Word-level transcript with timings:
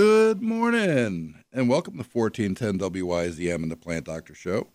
Good 0.00 0.40
morning, 0.40 1.34
and 1.52 1.68
welcome 1.68 1.98
to 1.98 2.08
1410 2.10 2.78
WIZM 2.78 3.54
and 3.56 3.70
the 3.70 3.76
Plant 3.76 4.06
Doctor 4.06 4.34
Show. 4.34 4.68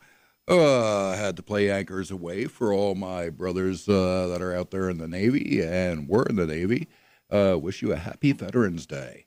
Uh, 0.47 1.07
I 1.07 1.15
had 1.15 1.35
to 1.37 1.41
play 1.41 1.71
Anchors 1.71 2.11
Aweigh 2.11 2.47
for 2.47 2.71
all 2.71 2.93
my 2.93 3.31
brothers 3.31 3.89
uh, 3.89 4.27
that 4.27 4.43
are 4.43 4.55
out 4.55 4.69
there 4.69 4.87
in 4.87 4.99
the 4.99 5.07
Navy 5.07 5.63
and 5.63 6.07
were 6.07 6.27
in 6.27 6.35
the 6.35 6.45
Navy. 6.45 6.89
Uh, 7.31 7.57
wish 7.59 7.81
you 7.81 7.91
a 7.91 7.95
happy 7.95 8.33
Veterans 8.33 8.85
Day. 8.85 9.25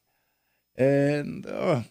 And 0.76 1.44
uh, 1.46 1.82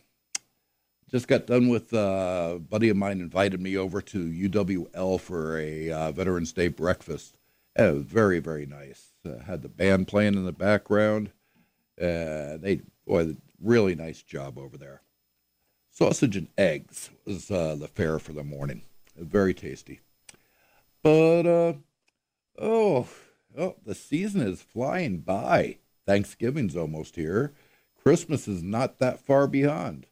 just 1.12 1.28
got 1.28 1.46
done 1.46 1.68
with 1.68 1.94
uh, 1.94 2.54
a 2.56 2.60
buddy 2.60 2.88
of 2.88 2.96
mine 2.96 3.20
invited 3.20 3.60
me 3.60 3.76
over 3.76 4.00
to 4.00 4.20
UWL 4.20 5.20
for 5.20 5.60
a 5.60 5.92
uh, 5.92 6.12
Veterans 6.14 6.54
Day 6.54 6.70
breakfast. 6.70 7.36
Uh, 7.76 7.96
very, 7.96 8.40
very 8.40 8.66
nice. 8.66 9.12
Had 9.46 9.64
the 9.64 9.68
band 9.68 10.08
playing 10.08 10.36
in 10.36 10.46
the 10.46 10.54
background. 10.54 11.32
They, 11.98 12.80
boy, 13.06 13.36
really 13.62 13.96
nice 13.96 14.22
job 14.22 14.58
over 14.58 14.78
there. 14.78 15.02
Sausage 15.92 16.38
and 16.38 16.50
eggs 16.58 17.10
was 17.26 17.50
uh, 17.50 17.76
the 17.76 17.88
fare 17.88 18.20
for 18.20 18.34
the 18.34 18.44
morning. 18.44 18.84
Very 19.18 19.54
tasty. 19.54 20.02
But, 21.02 21.46
uh, 21.46 21.74
oh, 22.60 23.08
oh, 23.58 23.76
the 23.84 23.96
season 23.96 24.42
is 24.42 24.62
flying 24.62 25.20
by. 25.20 25.78
Thanksgiving's 26.06 26.76
almost 26.76 27.16
here. 27.16 27.54
Christmas 28.02 28.48
is 28.48 28.64
not 28.64 29.00
that 29.00 29.20
far 29.20 29.48
beyond. 29.48 30.08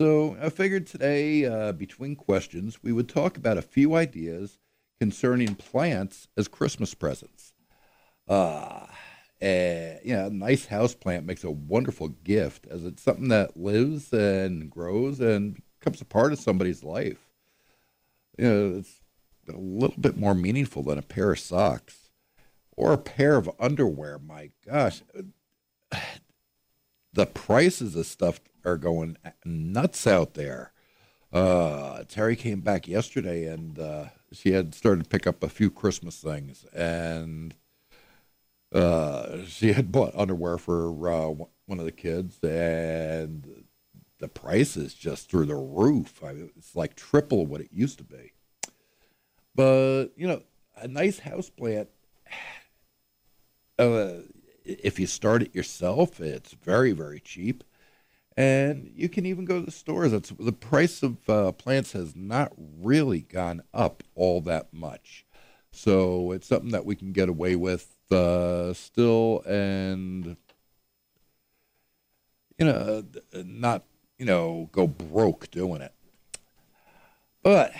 So 0.00 0.36
I 0.40 0.48
figured 0.48 0.86
today, 0.86 1.44
uh, 1.44 1.72
between 1.72 2.16
questions, 2.16 2.82
we 2.82 2.92
would 2.92 3.08
talk 3.08 3.36
about 3.36 3.58
a 3.58 3.62
few 3.62 3.94
ideas 3.94 4.58
concerning 4.98 5.54
plants 5.54 6.28
as 6.36 6.48
Christmas 6.48 6.94
presents. 6.94 7.52
Uh, 8.28 8.86
uh, 9.42 9.98
you 10.04 10.14
know, 10.14 10.26
a 10.26 10.30
nice 10.30 10.66
house 10.66 10.94
plant 10.94 11.26
makes 11.26 11.42
a 11.42 11.50
wonderful 11.50 12.08
gift 12.08 12.66
as 12.70 12.84
it's 12.84 13.02
something 13.02 13.28
that 13.28 13.56
lives 13.56 14.12
and 14.12 14.70
grows 14.70 15.18
and 15.20 15.60
becomes 15.80 16.00
a 16.00 16.04
part 16.04 16.32
of 16.32 16.38
somebody's 16.38 16.84
life. 16.84 17.28
You 18.38 18.44
know, 18.44 18.78
it's 18.78 19.00
a 19.48 19.56
little 19.56 20.00
bit 20.00 20.16
more 20.16 20.34
meaningful 20.34 20.84
than 20.84 20.96
a 20.96 21.02
pair 21.02 21.32
of 21.32 21.40
socks 21.40 22.10
or 22.76 22.92
a 22.92 22.98
pair 22.98 23.36
of 23.36 23.50
underwear. 23.58 24.20
My 24.20 24.50
gosh, 24.64 25.02
the 27.12 27.26
prices 27.26 27.96
of 27.96 28.06
stuff 28.06 28.40
are 28.64 28.76
going 28.76 29.16
nuts 29.44 30.06
out 30.06 30.34
there. 30.34 30.72
Uh, 31.32 32.04
Terry 32.08 32.36
came 32.36 32.60
back 32.60 32.86
yesterday 32.86 33.46
and 33.46 33.76
uh, 33.78 34.04
she 34.30 34.52
had 34.52 34.72
started 34.72 35.02
to 35.02 35.10
pick 35.10 35.26
up 35.26 35.42
a 35.42 35.48
few 35.48 35.68
Christmas 35.68 36.20
things 36.20 36.64
and 36.72 37.56
uh, 38.74 39.44
she 39.46 39.72
had 39.72 39.92
bought 39.92 40.14
underwear 40.16 40.58
for 40.58 40.88
uh, 41.08 41.28
one 41.66 41.78
of 41.78 41.84
the 41.84 41.92
kids, 41.92 42.38
and 42.42 43.64
the 44.18 44.28
price 44.28 44.76
is 44.76 44.94
just 44.94 45.28
through 45.28 45.46
the 45.46 45.56
roof. 45.56 46.22
I 46.24 46.32
mean, 46.32 46.50
it's 46.56 46.74
like 46.74 46.94
triple 46.94 47.44
what 47.46 47.60
it 47.60 47.70
used 47.72 47.98
to 47.98 48.04
be. 48.04 48.32
But 49.54 50.08
you 50.16 50.26
know, 50.26 50.42
a 50.76 50.88
nice 50.88 51.18
house 51.18 51.50
plant. 51.50 51.88
Uh, 53.78 54.20
if 54.64 55.00
you 55.00 55.06
start 55.06 55.42
it 55.42 55.54
yourself, 55.54 56.20
it's 56.20 56.52
very 56.52 56.92
very 56.92 57.20
cheap, 57.20 57.64
and 58.36 58.90
you 58.94 59.08
can 59.08 59.26
even 59.26 59.44
go 59.44 59.60
to 59.60 59.66
the 59.66 59.72
stores. 59.72 60.12
It's 60.12 60.30
the 60.30 60.52
price 60.52 61.02
of 61.02 61.28
uh, 61.28 61.52
plants 61.52 61.92
has 61.92 62.14
not 62.14 62.52
really 62.56 63.20
gone 63.20 63.62
up 63.74 64.02
all 64.14 64.40
that 64.42 64.72
much, 64.72 65.26
so 65.72 66.32
it's 66.32 66.46
something 66.46 66.70
that 66.70 66.86
we 66.86 66.94
can 66.94 67.12
get 67.12 67.28
away 67.28 67.56
with 67.56 67.91
uh, 68.10 68.72
still 68.72 69.42
and 69.46 70.36
you 72.58 72.66
know 72.66 73.04
not 73.32 73.84
you 74.18 74.26
know 74.26 74.68
go 74.72 74.86
broke 74.86 75.50
doing 75.50 75.82
it. 75.82 75.92
But 77.42 77.72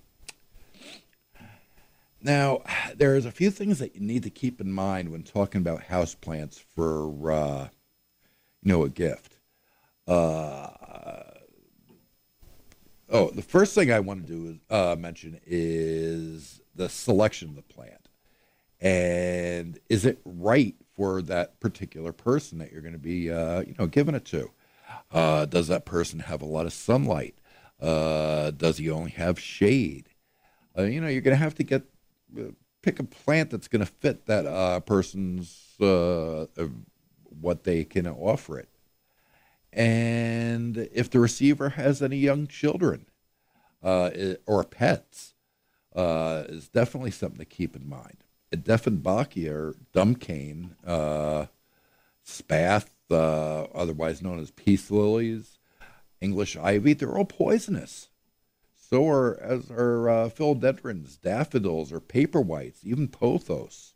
now 2.25 2.61
there's 2.95 3.25
a 3.25 3.31
few 3.31 3.51
things 3.51 3.79
that 3.79 3.95
you 3.95 4.01
need 4.01 4.23
to 4.23 4.29
keep 4.29 4.59
in 4.59 4.71
mind 4.71 5.09
when 5.09 5.23
talking 5.23 5.61
about 5.61 5.83
house 5.83 6.15
plants 6.15 6.63
for 6.75 7.31
uh, 7.31 7.67
know, 8.65 8.83
a 8.83 8.89
gift. 8.89 9.37
Uh, 10.07 10.69
oh, 13.09 13.29
the 13.31 13.41
first 13.41 13.73
thing 13.75 13.91
I 13.91 13.99
want 13.99 14.25
to 14.25 14.33
do 14.33 14.47
is 14.49 14.57
uh, 14.69 14.95
mention 14.97 15.39
is 15.45 16.61
the 16.75 16.89
selection 16.89 17.49
of 17.49 17.55
the 17.55 17.61
plant, 17.61 18.09
and 18.81 19.79
is 19.89 20.05
it 20.05 20.19
right 20.25 20.75
for 20.95 21.21
that 21.23 21.59
particular 21.59 22.11
person 22.11 22.57
that 22.59 22.71
you're 22.71 22.81
going 22.81 22.93
to 22.93 22.99
be, 22.99 23.31
uh, 23.31 23.61
you 23.61 23.75
know, 23.79 23.87
giving 23.87 24.15
it 24.15 24.25
to? 24.25 24.51
Uh, 25.11 25.45
does 25.45 25.67
that 25.67 25.85
person 25.85 26.19
have 26.19 26.41
a 26.41 26.45
lot 26.45 26.65
of 26.65 26.73
sunlight? 26.73 27.35
Uh, 27.81 28.51
does 28.51 28.77
he 28.77 28.89
only 28.89 29.11
have 29.11 29.39
shade? 29.39 30.09
Uh, 30.77 30.83
you 30.83 31.01
know, 31.01 31.07
you're 31.07 31.21
going 31.21 31.35
to 31.35 31.43
have 31.43 31.55
to 31.55 31.63
get 31.63 31.83
pick 32.81 32.99
a 32.99 33.03
plant 33.03 33.49
that's 33.49 33.67
going 33.67 33.83
to 33.83 33.91
fit 33.91 34.25
that 34.27 34.85
person's 34.85 35.73
what 37.39 37.63
they 37.63 37.83
can 37.83 38.07
offer 38.07 38.59
it. 38.59 38.69
And 39.71 40.89
if 40.93 41.09
the 41.09 41.19
receiver 41.19 41.69
has 41.69 42.01
any 42.01 42.17
young 42.17 42.47
children 42.47 43.07
uh, 43.83 44.09
or 44.45 44.63
pets, 44.63 45.33
uh, 45.95 46.43
is 46.49 46.67
definitely 46.67 47.11
something 47.11 47.39
to 47.39 47.45
keep 47.45 47.75
in 47.75 47.87
mind. 47.87 48.17
Dieffenbachia 48.51 49.51
or 49.51 49.75
dumb 49.91 50.15
uh, 50.85 51.47
spath, 52.23 52.91
uh, 53.11 53.63
otherwise 53.63 54.21
known 54.21 54.39
as 54.39 54.51
peace 54.51 54.89
lilies, 54.89 55.57
English 56.21 56.55
ivy, 56.55 56.93
they're 56.93 57.17
all 57.17 57.25
poisonous. 57.25 58.09
So 58.75 59.07
are 59.09 59.39
as 59.41 59.69
are 59.71 60.09
uh, 60.09 60.29
philodendrons, 60.29 61.19
daffodils, 61.19 61.91
or 61.91 61.99
paper 61.99 62.39
whites, 62.39 62.81
even 62.83 63.07
pothos. 63.07 63.94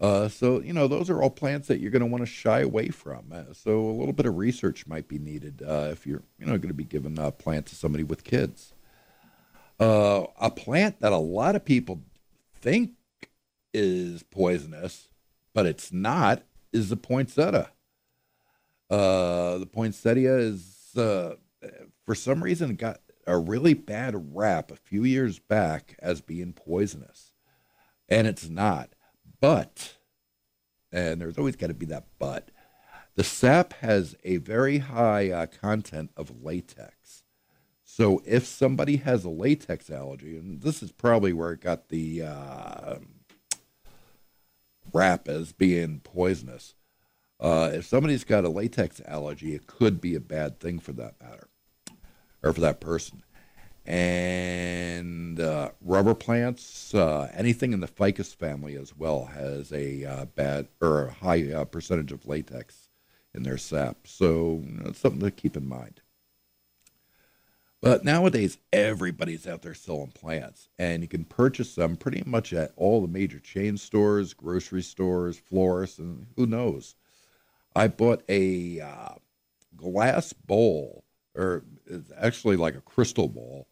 Uh, 0.00 0.28
so, 0.28 0.62
you 0.62 0.72
know, 0.72 0.88
those 0.88 1.10
are 1.10 1.20
all 1.20 1.28
plants 1.28 1.68
that 1.68 1.78
you're 1.78 1.90
going 1.90 2.00
to 2.00 2.06
want 2.06 2.22
to 2.22 2.26
shy 2.26 2.60
away 2.60 2.88
from. 2.88 3.26
Uh, 3.30 3.52
so, 3.52 3.80
a 3.80 3.92
little 3.92 4.14
bit 4.14 4.24
of 4.24 4.38
research 4.38 4.86
might 4.86 5.06
be 5.08 5.18
needed 5.18 5.62
uh, 5.66 5.88
if 5.92 6.06
you're, 6.06 6.22
you 6.38 6.46
know, 6.46 6.56
going 6.56 6.68
to 6.68 6.74
be 6.74 6.84
giving 6.84 7.18
a 7.18 7.30
plant 7.30 7.66
to 7.66 7.74
somebody 7.74 8.02
with 8.02 8.24
kids. 8.24 8.72
Uh, 9.78 10.24
a 10.40 10.50
plant 10.50 11.00
that 11.00 11.12
a 11.12 11.18
lot 11.18 11.54
of 11.54 11.64
people 11.64 12.00
think 12.54 12.92
is 13.74 14.22
poisonous, 14.22 15.08
but 15.52 15.66
it's 15.66 15.92
not, 15.92 16.42
is 16.72 16.88
the 16.88 16.96
poinsettia. 16.96 17.70
Uh, 18.88 19.58
the 19.58 19.68
poinsettia 19.70 20.38
is, 20.38 20.96
uh, 20.96 21.34
for 22.06 22.14
some 22.14 22.42
reason, 22.42 22.74
got 22.74 23.00
a 23.26 23.36
really 23.36 23.74
bad 23.74 24.34
rap 24.34 24.70
a 24.70 24.76
few 24.76 25.04
years 25.04 25.38
back 25.38 25.94
as 25.98 26.22
being 26.22 26.54
poisonous, 26.54 27.32
and 28.08 28.26
it's 28.26 28.48
not 28.48 28.94
but, 29.40 29.96
and 30.92 31.20
there's 31.20 31.38
always 31.38 31.56
got 31.56 31.68
to 31.68 31.74
be 31.74 31.86
that 31.86 32.06
but, 32.18 32.50
the 33.16 33.24
sap 33.24 33.72
has 33.74 34.16
a 34.24 34.36
very 34.36 34.78
high 34.78 35.30
uh, 35.30 35.46
content 35.46 36.10
of 36.16 36.42
latex. 36.42 37.24
So 37.84 38.22
if 38.24 38.46
somebody 38.46 38.96
has 38.98 39.24
a 39.24 39.30
latex 39.30 39.90
allergy, 39.90 40.36
and 40.36 40.62
this 40.62 40.82
is 40.82 40.92
probably 40.92 41.32
where 41.32 41.52
it 41.52 41.60
got 41.60 41.88
the 41.88 42.22
uh, 42.22 42.94
rap 44.92 45.28
as 45.28 45.52
being 45.52 46.00
poisonous. 46.00 46.74
Uh, 47.38 47.70
if 47.72 47.86
somebody's 47.86 48.24
got 48.24 48.44
a 48.44 48.48
latex 48.48 49.00
allergy, 49.06 49.54
it 49.54 49.66
could 49.66 50.00
be 50.00 50.14
a 50.14 50.20
bad 50.20 50.60
thing 50.60 50.78
for 50.78 50.92
that 50.92 51.14
matter, 51.20 51.48
or 52.42 52.52
for 52.52 52.60
that 52.60 52.80
person 52.80 53.22
and 53.86 55.40
uh, 55.40 55.70
rubber 55.80 56.14
plants, 56.14 56.94
uh, 56.94 57.30
anything 57.34 57.72
in 57.72 57.80
the 57.80 57.86
ficus 57.86 58.32
family 58.32 58.76
as 58.76 58.96
well 58.96 59.26
has 59.26 59.72
a 59.72 60.04
uh, 60.04 60.24
bad 60.26 60.68
or 60.80 61.06
a 61.06 61.12
high 61.12 61.50
uh, 61.52 61.64
percentage 61.64 62.12
of 62.12 62.26
latex 62.26 62.88
in 63.34 63.42
their 63.42 63.58
sap. 63.58 64.06
So 64.06 64.62
it's 64.84 64.98
something 64.98 65.20
to 65.20 65.30
keep 65.30 65.56
in 65.56 65.68
mind. 65.68 66.02
But 67.82 68.04
nowadays, 68.04 68.58
everybody's 68.74 69.46
out 69.46 69.62
there 69.62 69.72
selling 69.72 70.10
plants, 70.10 70.68
and 70.78 71.00
you 71.02 71.08
can 71.08 71.24
purchase 71.24 71.74
them 71.74 71.96
pretty 71.96 72.22
much 72.26 72.52
at 72.52 72.72
all 72.76 73.00
the 73.00 73.08
major 73.08 73.38
chain 73.38 73.78
stores, 73.78 74.34
grocery 74.34 74.82
stores, 74.82 75.38
florists, 75.38 75.98
and 75.98 76.26
who 76.36 76.46
knows. 76.46 76.94
I 77.74 77.88
bought 77.88 78.22
a 78.28 78.80
uh, 78.80 79.14
glass 79.76 80.34
bowl, 80.34 81.04
or 81.34 81.64
it's 81.86 82.12
actually 82.20 82.56
like 82.56 82.74
a 82.74 82.82
crystal 82.82 83.28
bowl, 83.28 83.66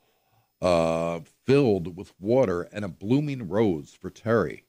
uh, 0.60 1.20
filled 1.46 1.96
with 1.96 2.12
water 2.20 2.62
and 2.72 2.84
a 2.84 2.88
blooming 2.88 3.48
rose 3.48 3.94
for 3.94 4.10
Terry. 4.10 4.64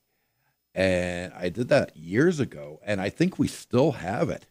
And 0.76 1.34
I 1.34 1.50
did 1.50 1.70
that 1.70 1.96
years 1.98 2.40
ago, 2.40 2.80
and 2.86 3.02
I 3.02 3.10
think 3.10 3.40
we 3.40 3.48
still 3.48 3.94
have 3.94 4.30
it. 4.30 4.46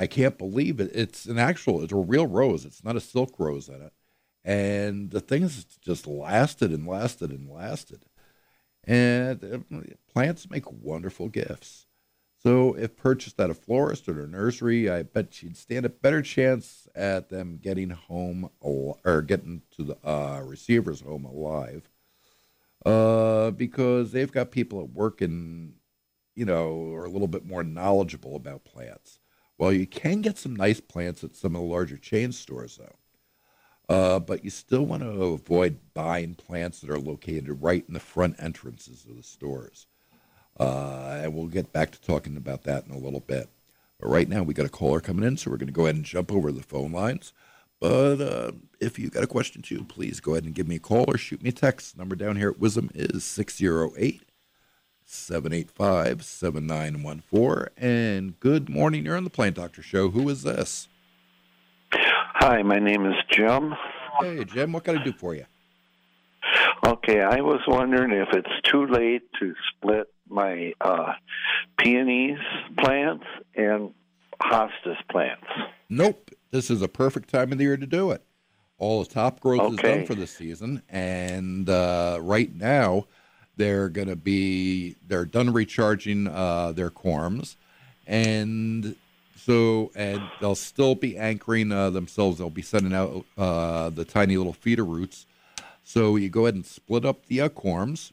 I 0.00 0.06
can't 0.06 0.36
believe 0.38 0.80
it. 0.80 0.90
It's 0.94 1.26
an 1.26 1.38
actual, 1.38 1.82
it's 1.82 1.92
a 1.92 1.96
real 1.96 2.26
rose. 2.26 2.64
It's 2.64 2.84
not 2.84 2.96
a 2.96 3.00
silk 3.00 3.38
rose 3.38 3.68
in 3.68 3.82
it. 3.82 3.92
and 4.44 5.10
the 5.10 5.20
things 5.20 5.64
just 5.80 6.06
lasted 6.06 6.70
and 6.72 6.86
lasted 6.86 7.30
and 7.30 7.48
lasted. 7.50 8.04
And 8.84 9.44
uh, 9.44 9.94
plants 10.12 10.50
make 10.50 10.70
wonderful 10.70 11.28
gifts. 11.28 11.86
So, 12.44 12.74
if 12.74 12.96
purchased 12.96 13.40
at 13.40 13.50
a 13.50 13.54
florist 13.54 14.08
or 14.08 14.24
a 14.24 14.26
nursery, 14.26 14.90
I 14.90 15.04
bet 15.04 15.42
you'd 15.42 15.56
stand 15.56 15.86
a 15.86 15.88
better 15.88 16.22
chance 16.22 16.88
at 16.94 17.28
them 17.28 17.58
getting 17.62 17.90
home 17.90 18.50
or 18.60 19.22
getting 19.22 19.62
to 19.76 19.84
the 19.84 19.96
uh, 20.04 20.42
receiver's 20.44 21.02
home 21.02 21.24
alive, 21.24 21.88
uh, 22.84 23.52
because 23.52 24.10
they've 24.12 24.32
got 24.32 24.50
people 24.50 24.80
at 24.80 24.90
work 24.90 25.20
and 25.20 25.74
you 26.34 26.44
know 26.44 26.92
are 26.92 27.04
a 27.04 27.10
little 27.10 27.28
bit 27.28 27.46
more 27.46 27.62
knowledgeable 27.62 28.34
about 28.36 28.64
plants. 28.64 29.20
Well, 29.58 29.72
you 29.72 29.86
can 29.86 30.20
get 30.22 30.38
some 30.38 30.56
nice 30.56 30.80
plants 30.80 31.22
at 31.22 31.36
some 31.36 31.54
of 31.54 31.62
the 31.62 31.68
larger 31.68 31.96
chain 31.96 32.32
stores, 32.32 32.78
though. 32.78 32.96
Uh, 33.88 34.18
but 34.18 34.42
you 34.44 34.50
still 34.50 34.86
want 34.86 35.02
to 35.02 35.08
avoid 35.08 35.78
buying 35.94 36.34
plants 36.34 36.80
that 36.80 36.90
are 36.90 36.98
located 36.98 37.62
right 37.62 37.84
in 37.86 37.94
the 37.94 38.00
front 38.00 38.36
entrances 38.38 39.06
of 39.08 39.16
the 39.16 39.22
stores. 39.22 39.86
Uh, 40.58 41.20
and 41.22 41.34
we'll 41.34 41.46
get 41.46 41.72
back 41.72 41.90
to 41.92 42.00
talking 42.00 42.36
about 42.36 42.64
that 42.64 42.86
in 42.86 42.92
a 42.92 42.98
little 42.98 43.20
bit. 43.20 43.48
But 43.98 44.08
right 44.08 44.28
now, 44.28 44.42
we 44.42 44.54
got 44.54 44.66
a 44.66 44.70
caller 44.70 45.00
coming 45.00 45.24
in, 45.24 45.36
so 45.36 45.50
we're 45.50 45.56
going 45.56 45.68
to 45.68 45.72
go 45.72 45.84
ahead 45.84 45.96
and 45.96 46.04
jump 46.04 46.32
over 46.32 46.52
the 46.52 46.62
phone 46.62 46.92
lines. 46.92 47.32
But 47.80 48.20
uh, 48.20 48.52
if 48.80 48.98
you 48.98 49.10
got 49.10 49.24
a 49.24 49.28
question 49.28 49.60
too, 49.60 49.84
please 49.84 50.20
go 50.20 50.32
ahead 50.32 50.44
and 50.44 50.54
give 50.54 50.68
me 50.68 50.76
a 50.76 50.80
call 50.80 51.04
or 51.08 51.18
shoot 51.18 51.42
me 51.42 51.48
a 51.48 51.52
text. 51.52 51.98
Number 51.98 52.14
down 52.14 52.36
here 52.36 52.50
at 52.50 52.60
WIZM 52.60 52.90
is 52.94 53.24
608 53.24 54.22
785 55.04 56.24
7914. 56.24 57.68
And 57.76 58.38
good 58.38 58.68
morning. 58.68 59.04
You're 59.04 59.16
on 59.16 59.24
the 59.24 59.30
Plant 59.30 59.56
Doctor 59.56 59.82
Show. 59.82 60.10
Who 60.10 60.28
is 60.28 60.44
this? 60.44 60.86
Hi, 61.92 62.62
my 62.62 62.78
name 62.78 63.04
is 63.04 63.14
Jim. 63.30 63.74
Hey, 64.20 64.44
Jim, 64.44 64.72
what 64.72 64.84
can 64.84 64.98
I 64.98 65.04
do 65.04 65.12
for 65.12 65.34
you? 65.34 65.46
Okay, 66.86 67.20
I 67.20 67.40
was 67.40 67.60
wondering 67.66 68.12
if 68.12 68.28
it's 68.32 68.60
too 68.64 68.86
late 68.86 69.22
to 69.40 69.54
split 69.70 70.06
my 70.32 70.72
uh, 70.80 71.12
peonies 71.78 72.38
plants 72.78 73.24
and 73.54 73.92
hostas 74.40 74.96
plants. 75.10 75.46
Nope. 75.88 76.30
This 76.50 76.70
is 76.70 76.82
a 76.82 76.88
perfect 76.88 77.30
time 77.30 77.52
of 77.52 77.58
the 77.58 77.64
year 77.64 77.76
to 77.76 77.86
do 77.86 78.10
it. 78.10 78.22
All 78.78 79.02
the 79.02 79.08
top 79.08 79.40
growth 79.40 79.60
okay. 79.60 79.74
is 79.74 79.80
done 79.80 80.06
for 80.06 80.14
the 80.14 80.26
season, 80.26 80.82
and 80.88 81.68
uh, 81.70 82.18
right 82.20 82.54
now 82.54 83.06
they're 83.56 83.88
going 83.88 84.08
to 84.08 84.16
be 84.16 84.96
they're 85.06 85.24
done 85.24 85.52
recharging 85.52 86.26
uh, 86.26 86.72
their 86.72 86.90
corms, 86.90 87.56
and 88.06 88.96
so 89.36 89.92
and 89.94 90.20
they'll 90.40 90.56
still 90.56 90.94
be 90.94 91.16
anchoring 91.16 91.70
uh, 91.70 91.90
themselves. 91.90 92.38
They'll 92.38 92.50
be 92.50 92.62
sending 92.62 92.92
out 92.92 93.24
uh, 93.38 93.90
the 93.90 94.04
tiny 94.04 94.36
little 94.36 94.52
feeder 94.52 94.84
roots. 94.84 95.26
So 95.84 96.16
you 96.16 96.28
go 96.28 96.46
ahead 96.46 96.54
and 96.54 96.66
split 96.66 97.04
up 97.04 97.26
the 97.26 97.40
uh, 97.40 97.48
corms 97.50 98.12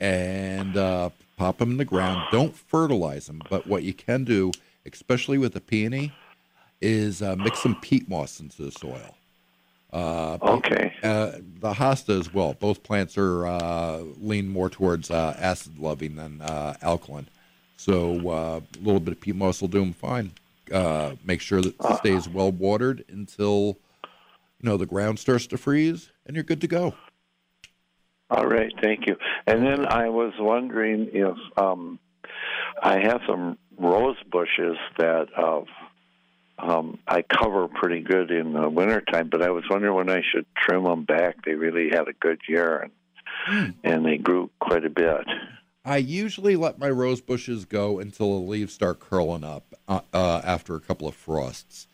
and 0.00 0.76
uh, 0.76 1.10
pop 1.36 1.58
them 1.58 1.72
in 1.72 1.76
the 1.76 1.84
ground. 1.84 2.26
Don't 2.32 2.54
fertilize 2.54 3.26
them, 3.26 3.40
but 3.48 3.66
what 3.66 3.82
you 3.82 3.94
can 3.94 4.24
do, 4.24 4.52
especially 4.90 5.38
with 5.38 5.52
the 5.52 5.60
peony, 5.60 6.12
is 6.80 7.22
uh, 7.22 7.36
mix 7.36 7.62
some 7.62 7.76
peat 7.80 8.08
moss 8.08 8.40
into 8.40 8.62
the 8.62 8.72
soil. 8.72 9.16
Uh, 9.92 10.38
okay. 10.42 10.92
Uh, 11.02 11.32
the 11.60 11.72
hosta 11.72 12.18
as 12.18 12.32
well. 12.32 12.54
Both 12.54 12.82
plants 12.82 13.16
are 13.16 13.46
uh, 13.46 13.98
lean 14.20 14.48
more 14.48 14.68
towards 14.68 15.10
uh, 15.10 15.36
acid 15.38 15.78
loving 15.78 16.16
than 16.16 16.42
uh, 16.42 16.74
alkaline. 16.82 17.28
So 17.76 18.28
uh, 18.28 18.60
a 18.60 18.82
little 18.82 19.00
bit 19.00 19.12
of 19.12 19.20
peat 19.20 19.36
moss 19.36 19.60
will 19.60 19.68
do 19.68 19.80
them 19.80 19.92
fine. 19.92 20.32
make 21.24 21.40
sure 21.40 21.62
that 21.62 21.74
it 21.78 21.96
stays 21.98 22.28
well 22.28 22.50
watered 22.50 23.04
until 23.08 23.78
you 24.60 24.68
know 24.68 24.76
the 24.76 24.86
ground 24.86 25.18
starts 25.18 25.46
to 25.48 25.58
freeze, 25.58 26.10
and 26.26 26.34
you're 26.34 26.44
good 26.44 26.60
to 26.62 26.68
go. 26.68 26.94
All 28.28 28.46
right, 28.46 28.72
thank 28.82 29.06
you. 29.06 29.16
And 29.46 29.64
then 29.64 29.86
I 29.86 30.08
was 30.08 30.32
wondering 30.38 31.10
if 31.12 31.36
um, 31.56 31.98
I 32.82 32.98
have 33.00 33.20
some 33.26 33.56
rose 33.78 34.16
bushes 34.30 34.76
that 34.98 35.28
uh, 35.36 35.62
um, 36.58 36.98
I 37.06 37.22
cover 37.22 37.68
pretty 37.68 38.00
good 38.00 38.30
in 38.30 38.52
the 38.52 38.68
wintertime, 38.68 39.28
but 39.30 39.42
I 39.42 39.50
was 39.50 39.64
wondering 39.70 39.94
when 39.94 40.10
I 40.10 40.22
should 40.32 40.46
trim 40.56 40.84
them 40.84 41.04
back. 41.04 41.44
They 41.44 41.52
really 41.52 41.90
had 41.90 42.08
a 42.08 42.12
good 42.14 42.40
year, 42.48 42.78
and, 42.78 42.92
mm. 43.48 43.74
and 43.84 44.04
they 44.04 44.16
grew 44.16 44.50
quite 44.60 44.84
a 44.84 44.90
bit. 44.90 45.24
I 45.84 45.98
usually 45.98 46.56
let 46.56 46.80
my 46.80 46.90
rose 46.90 47.20
bushes 47.20 47.64
go 47.64 48.00
until 48.00 48.40
the 48.40 48.46
leaves 48.46 48.74
start 48.74 48.98
curling 48.98 49.44
up 49.44 49.72
uh, 49.86 50.00
uh, 50.12 50.40
after 50.42 50.74
a 50.74 50.80
couple 50.80 51.06
of 51.06 51.14
frosts. 51.14 51.86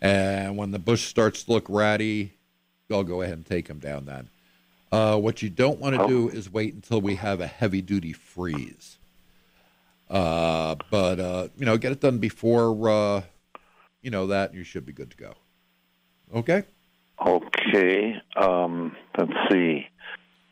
And 0.00 0.56
when 0.56 0.70
the 0.70 0.78
bush 0.78 1.06
starts 1.06 1.42
to 1.44 1.52
look 1.52 1.66
ratty, 1.68 2.34
I'll 2.92 3.02
go 3.02 3.22
ahead 3.22 3.34
and 3.34 3.46
take 3.46 3.66
them 3.66 3.80
down 3.80 4.04
then. 4.04 4.28
Uh, 4.94 5.16
what 5.16 5.42
you 5.42 5.50
don't 5.50 5.80
want 5.80 5.96
to 5.96 6.02
oh. 6.02 6.06
do 6.06 6.28
is 6.28 6.52
wait 6.52 6.72
until 6.72 7.00
we 7.00 7.16
have 7.16 7.40
a 7.40 7.48
heavy 7.48 7.82
duty 7.82 8.12
freeze. 8.12 8.98
Uh, 10.08 10.76
but 10.88 11.18
uh, 11.18 11.48
you 11.58 11.66
know, 11.66 11.76
get 11.76 11.90
it 11.90 12.00
done 12.00 12.18
before 12.18 12.88
uh, 12.88 13.22
you 14.02 14.10
know 14.12 14.28
that, 14.28 14.50
and 14.50 14.58
you 14.58 14.62
should 14.62 14.86
be 14.86 14.92
good 14.92 15.10
to 15.10 15.16
go. 15.16 15.34
Okay. 16.32 16.62
Okay. 17.26 18.22
Um, 18.36 18.94
let's 19.18 19.32
see. 19.50 19.88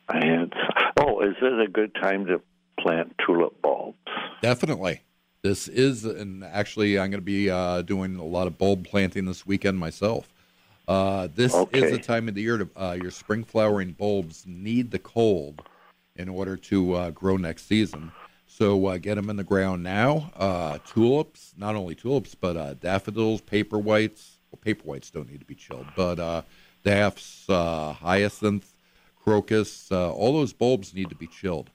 I 0.09 0.25
had. 0.25 0.51
Oh, 0.99 1.21
is 1.21 1.35
it 1.41 1.61
a 1.61 1.69
good 1.69 1.95
time 1.95 2.25
to 2.25 2.41
plant 2.77 3.15
tulip 3.25 3.61
bulbs? 3.61 3.97
Definitely. 4.41 5.03
This 5.41 5.69
is, 5.69 6.03
and 6.03 6.43
actually, 6.43 6.99
I'm 6.99 7.11
going 7.11 7.21
to 7.21 7.25
be 7.25 7.49
uh, 7.49 7.81
doing 7.81 8.17
a 8.17 8.25
lot 8.25 8.47
of 8.47 8.57
bulb 8.57 8.85
planting 8.85 9.23
this 9.23 9.45
weekend 9.45 9.79
myself. 9.79 10.32
Uh, 10.87 11.27
this 11.33 11.53
okay. 11.53 11.81
is 11.81 11.91
the 11.91 11.97
time 11.97 12.27
of 12.27 12.35
the 12.35 12.41
year 12.41 12.57
to 12.57 12.69
uh, 12.75 12.97
your 13.01 13.11
spring 13.11 13.43
flowering 13.43 13.93
bulbs 13.93 14.43
need 14.45 14.91
the 14.91 14.99
cold 14.99 15.61
in 16.15 16.27
order 16.27 16.57
to 16.57 16.93
uh, 16.93 17.09
grow 17.11 17.37
next 17.37 17.67
season. 17.67 18.11
So 18.47 18.85
uh, 18.85 18.97
get 18.97 19.15
them 19.15 19.29
in 19.29 19.35
the 19.35 19.43
ground 19.43 19.81
now. 19.81 20.31
Uh, 20.35 20.77
tulips, 20.85 21.53
not 21.57 21.75
only 21.75 21.95
tulips, 21.95 22.35
but 22.35 22.57
uh, 22.57 22.73
daffodils, 22.75 23.41
paper 23.41 23.79
whites. 23.79 24.37
Well, 24.51 24.59
paper 24.61 24.83
whites 24.83 25.09
don't 25.09 25.29
need 25.29 25.39
to 25.39 25.45
be 25.45 25.55
chilled, 25.55 25.87
but 25.95 26.45
daffs, 26.83 27.45
hyacinth, 27.47 28.73
crocus, 29.23 29.91
all 29.91 30.33
those 30.33 30.53
bulbs 30.53 30.93
need 30.93 31.09
to 31.09 31.15
be 31.15 31.27
chilled. 31.27 31.71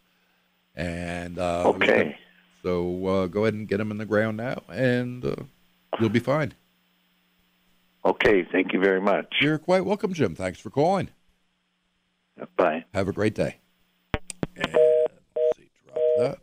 And 0.76 1.38
okay. 1.38 2.16
So 2.62 3.28
go 3.28 3.44
ahead 3.44 3.54
and 3.54 3.66
get 3.66 3.78
them 3.78 3.90
in 3.90 3.99
the 3.99 4.06
ground 4.06 4.37
now, 4.37 4.62
and 4.69 5.25
you'll 5.99 6.11
be 6.11 6.20
fine. 6.20 6.54
Okay, 8.04 8.46
thank 8.50 8.72
you 8.72 8.80
very 8.80 9.00
much. 9.00 9.36
You're 9.40 9.58
quite 9.58 9.84
welcome, 9.84 10.12
Jim. 10.12 10.34
Thanks 10.34 10.58
for 10.60 10.70
calling. 10.70 11.10
Bye. 12.56 12.84
Have 12.94 13.08
a 13.08 13.12
great 13.12 13.34
day. 13.34 13.58
And 14.56 14.75
let's 14.75 15.56
see, 15.56 15.70
drop 15.84 15.99
that. 16.18 16.38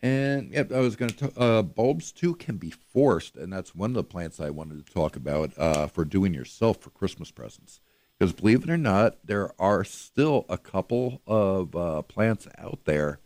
And 0.00 0.52
yep, 0.52 0.72
I 0.72 0.80
was 0.80 0.96
going 0.96 1.10
to. 1.12 1.38
Uh, 1.38 1.62
bulbs 1.62 2.12
too 2.12 2.34
can 2.34 2.56
be 2.56 2.70
forced, 2.70 3.36
and 3.36 3.52
that's 3.52 3.74
one 3.74 3.90
of 3.90 3.94
the 3.94 4.04
plants 4.04 4.40
I 4.40 4.50
wanted 4.50 4.86
to 4.86 4.92
talk 4.92 5.16
about 5.16 5.52
uh, 5.58 5.88
for 5.88 6.04
doing 6.04 6.32
yourself 6.32 6.80
for 6.80 6.90
Christmas 6.90 7.30
presents. 7.30 7.80
Because 8.18 8.32
believe 8.32 8.64
it 8.64 8.70
or 8.70 8.78
not, 8.78 9.18
there 9.24 9.52
are 9.60 9.84
still 9.84 10.44
a 10.48 10.58
couple 10.58 11.22
of 11.26 11.74
uh, 11.76 12.02
plants 12.02 12.48
out 12.58 12.80
there 12.84 13.20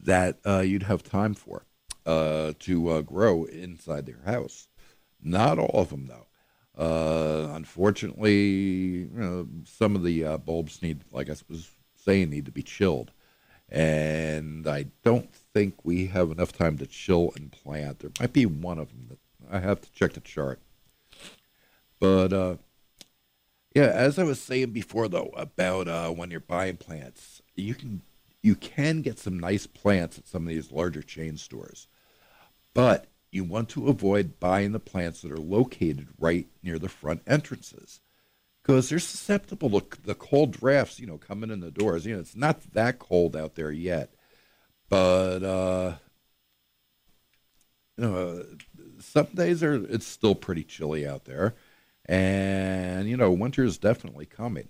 that 0.00 0.38
uh, 0.46 0.60
you'd 0.60 0.84
have 0.84 1.02
time 1.02 1.34
for 1.34 1.64
uh, 2.04 2.52
to 2.60 2.88
uh, 2.88 3.00
grow 3.02 3.44
inside 3.44 4.06
their 4.06 4.22
house. 4.24 4.68
Not 5.26 5.58
all 5.58 5.80
of 5.82 5.90
them, 5.90 6.06
though. 6.06 6.26
Uh, 6.78 7.52
unfortunately, 7.54 8.34
you 8.34 9.10
know, 9.12 9.48
some 9.64 9.96
of 9.96 10.04
the 10.04 10.24
uh, 10.24 10.36
bulbs 10.38 10.82
need, 10.82 11.00
like 11.10 11.28
I 11.28 11.34
was 11.48 11.70
saying, 11.96 12.30
need 12.30 12.46
to 12.46 12.52
be 12.52 12.62
chilled. 12.62 13.10
And 13.68 14.68
I 14.68 14.86
don't 15.02 15.34
think 15.34 15.84
we 15.84 16.06
have 16.06 16.30
enough 16.30 16.52
time 16.52 16.78
to 16.78 16.86
chill 16.86 17.32
and 17.34 17.50
plant. 17.50 17.98
There 17.98 18.12
might 18.20 18.32
be 18.32 18.46
one 18.46 18.78
of 18.78 18.90
them 18.90 19.08
that 19.08 19.18
I 19.50 19.58
have 19.58 19.80
to 19.80 19.92
check 19.92 20.12
the 20.12 20.20
chart. 20.20 20.60
But 21.98 22.32
uh, 22.32 22.56
yeah, 23.74 23.86
as 23.86 24.20
I 24.20 24.22
was 24.22 24.40
saying 24.40 24.70
before, 24.70 25.08
though, 25.08 25.32
about 25.36 25.88
uh, 25.88 26.10
when 26.10 26.30
you're 26.30 26.40
buying 26.40 26.76
plants, 26.76 27.42
you 27.56 27.74
can 27.74 28.02
you 28.42 28.54
can 28.54 29.02
get 29.02 29.18
some 29.18 29.40
nice 29.40 29.66
plants 29.66 30.18
at 30.18 30.28
some 30.28 30.42
of 30.42 30.48
these 30.48 30.70
larger 30.70 31.02
chain 31.02 31.36
stores, 31.36 31.88
but 32.74 33.06
you 33.30 33.44
want 33.44 33.68
to 33.70 33.88
avoid 33.88 34.40
buying 34.40 34.72
the 34.72 34.80
plants 34.80 35.22
that 35.22 35.32
are 35.32 35.36
located 35.36 36.08
right 36.18 36.46
near 36.62 36.78
the 36.78 36.88
front 36.88 37.22
entrances 37.26 38.00
because 38.62 38.88
they're 38.88 38.98
susceptible 38.98 39.80
to 39.80 40.02
the 40.02 40.14
cold 40.14 40.50
drafts, 40.50 40.98
you 40.98 41.06
know, 41.06 41.18
coming 41.18 41.50
in 41.50 41.60
the 41.60 41.70
doors. 41.70 42.04
You 42.04 42.14
know, 42.14 42.20
it's 42.20 42.34
not 42.34 42.60
that 42.72 42.98
cold 42.98 43.36
out 43.36 43.54
there 43.54 43.70
yet, 43.70 44.12
but 44.88 45.42
uh, 45.44 45.96
you 47.96 48.04
know, 48.04 48.44
some 48.98 49.28
days 49.34 49.62
are 49.62 49.74
it's 49.74 50.06
still 50.06 50.34
pretty 50.34 50.64
chilly 50.64 51.06
out 51.06 51.26
there, 51.26 51.54
and 52.06 53.08
you 53.08 53.16
know, 53.16 53.30
winter 53.30 53.64
is 53.64 53.78
definitely 53.78 54.26
coming. 54.26 54.68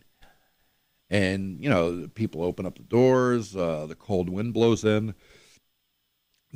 And 1.08 1.62
you 1.62 1.70
know, 1.70 2.08
people 2.14 2.42
open 2.42 2.66
up 2.66 2.76
the 2.76 2.82
doors, 2.82 3.56
uh, 3.56 3.86
the 3.86 3.94
cold 3.94 4.28
wind 4.28 4.52
blows 4.52 4.84
in 4.84 5.14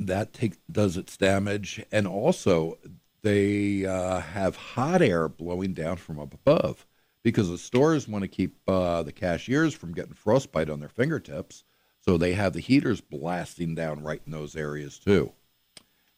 that 0.07 0.33
take 0.33 0.53
does 0.71 0.97
its 0.97 1.17
damage, 1.17 1.83
and 1.91 2.07
also 2.07 2.77
they 3.21 3.85
uh, 3.85 4.19
have 4.19 4.55
hot 4.55 5.01
air 5.01 5.27
blowing 5.29 5.73
down 5.73 5.97
from 5.97 6.19
up 6.19 6.33
above 6.33 6.85
because 7.23 7.49
the 7.49 7.57
stores 7.57 8.07
want 8.07 8.23
to 8.23 8.27
keep 8.27 8.57
uh, 8.67 9.03
the 9.03 9.11
cashiers 9.11 9.73
from 9.73 9.93
getting 9.93 10.13
frostbite 10.13 10.69
on 10.69 10.79
their 10.79 10.89
fingertips. 10.89 11.63
So 12.03 12.17
they 12.17 12.33
have 12.33 12.53
the 12.53 12.59
heaters 12.59 12.99
blasting 12.99 13.75
down 13.75 14.03
right 14.03 14.21
in 14.25 14.31
those 14.31 14.55
areas 14.55 14.97
too. 14.97 15.33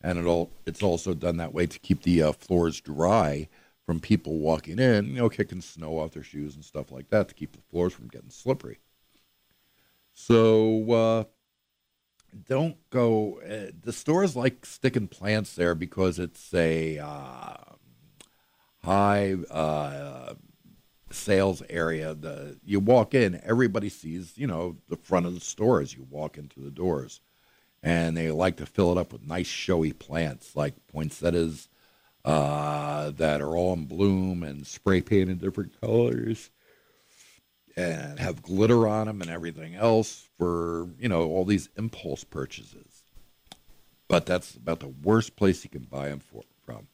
And 0.02 0.18
it'll, 0.18 0.52
it's 0.66 0.84
also 0.84 1.14
done 1.14 1.38
that 1.38 1.54
way 1.54 1.66
to 1.66 1.80
keep 1.80 2.04
the 2.04 2.24
uh, 2.24 2.32
floors 2.32 2.80
dry 2.80 3.50
from 3.86 4.00
people 4.00 4.40
walking 4.40 4.80
in, 4.80 5.08
you 5.08 5.18
know, 5.18 5.30
kicking 5.30 5.62
snow 5.62 6.00
off 6.00 6.12
their 6.12 6.24
shoes 6.24 6.56
and 6.56 6.64
stuff 6.64 6.92
like 6.92 7.10
that 7.10 7.28
to 7.28 7.34
keep 7.34 7.52
the 7.52 7.62
floors 7.70 7.92
from 7.92 8.08
getting 8.08 8.30
slippery. 8.30 8.80
So 10.14 10.92
uh, 10.92 11.24
don't 12.48 12.78
go. 12.90 13.40
Uh, 13.42 13.72
the 13.82 13.94
stores 13.94 14.36
like 14.36 14.66
sticking 14.66 15.08
plants 15.08 15.56
there 15.56 15.76
because 15.76 16.20
it's 16.20 16.54
a 16.54 17.00
uh, 17.00 17.56
high 18.84 19.34
uh, 19.50 20.34
sales 21.12 21.62
area. 21.70 22.14
The 22.14 22.60
you 22.64 22.80
walk 22.80 23.14
in, 23.14 23.40
everybody 23.44 23.90
sees 23.90 24.38
you 24.38 24.48
know 24.48 24.78
the 24.90 24.98
front 24.98 25.26
of 25.26 25.34
the 25.34 25.42
store 25.42 25.82
as 25.82 25.96
you 25.96 26.06
walk 26.10 26.38
into 26.38 26.60
the 26.60 26.72
doors, 26.72 27.22
and 27.82 28.16
they 28.18 28.32
like 28.32 28.58
to 28.58 28.66
fill 28.66 28.92
it 28.92 28.98
up 28.98 29.14
with 29.14 29.28
nice 29.28 29.48
showy 29.48 29.94
plants 29.94 30.56
like 30.56 30.88
poinsettias 30.88 31.70
uh, 32.26 33.12
that 33.12 33.42
are 33.42 33.56
all 33.56 33.74
in 33.74 33.86
bloom 33.86 34.44
and 34.44 34.66
spray 34.66 35.02
painted 35.02 35.40
different 35.40 35.80
colors 35.82 36.50
and 37.76 38.20
have 38.20 38.44
glitter 38.44 38.88
on 38.88 39.08
them 39.08 39.22
and 39.22 39.30
everything 39.30 39.76
else 39.76 40.30
for 40.38 40.90
you 41.00 41.10
know 41.10 41.24
all 41.30 41.46
these 41.46 41.70
impulse 41.78 42.24
purchases. 42.24 43.04
But 44.08 44.26
that's 44.26 44.56
about 44.56 44.80
the 44.80 44.94
worst 45.04 45.36
place 45.36 45.64
you 45.64 45.70
can 45.70 45.84
buy 45.84 46.10
them 46.10 46.20
for, 46.20 46.44
from. 46.66 46.88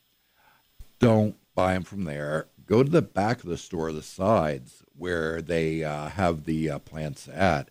Don't 0.99 1.35
buy 1.55 1.73
them 1.73 1.83
from 1.83 2.05
there. 2.05 2.47
Go 2.65 2.83
to 2.83 2.89
the 2.89 3.01
back 3.01 3.43
of 3.43 3.49
the 3.49 3.57
store, 3.57 3.91
the 3.91 4.03
sides 4.03 4.83
where 4.95 5.41
they 5.41 5.83
uh, 5.83 6.09
have 6.09 6.45
the 6.45 6.69
uh, 6.69 6.79
plants 6.79 7.27
at, 7.27 7.69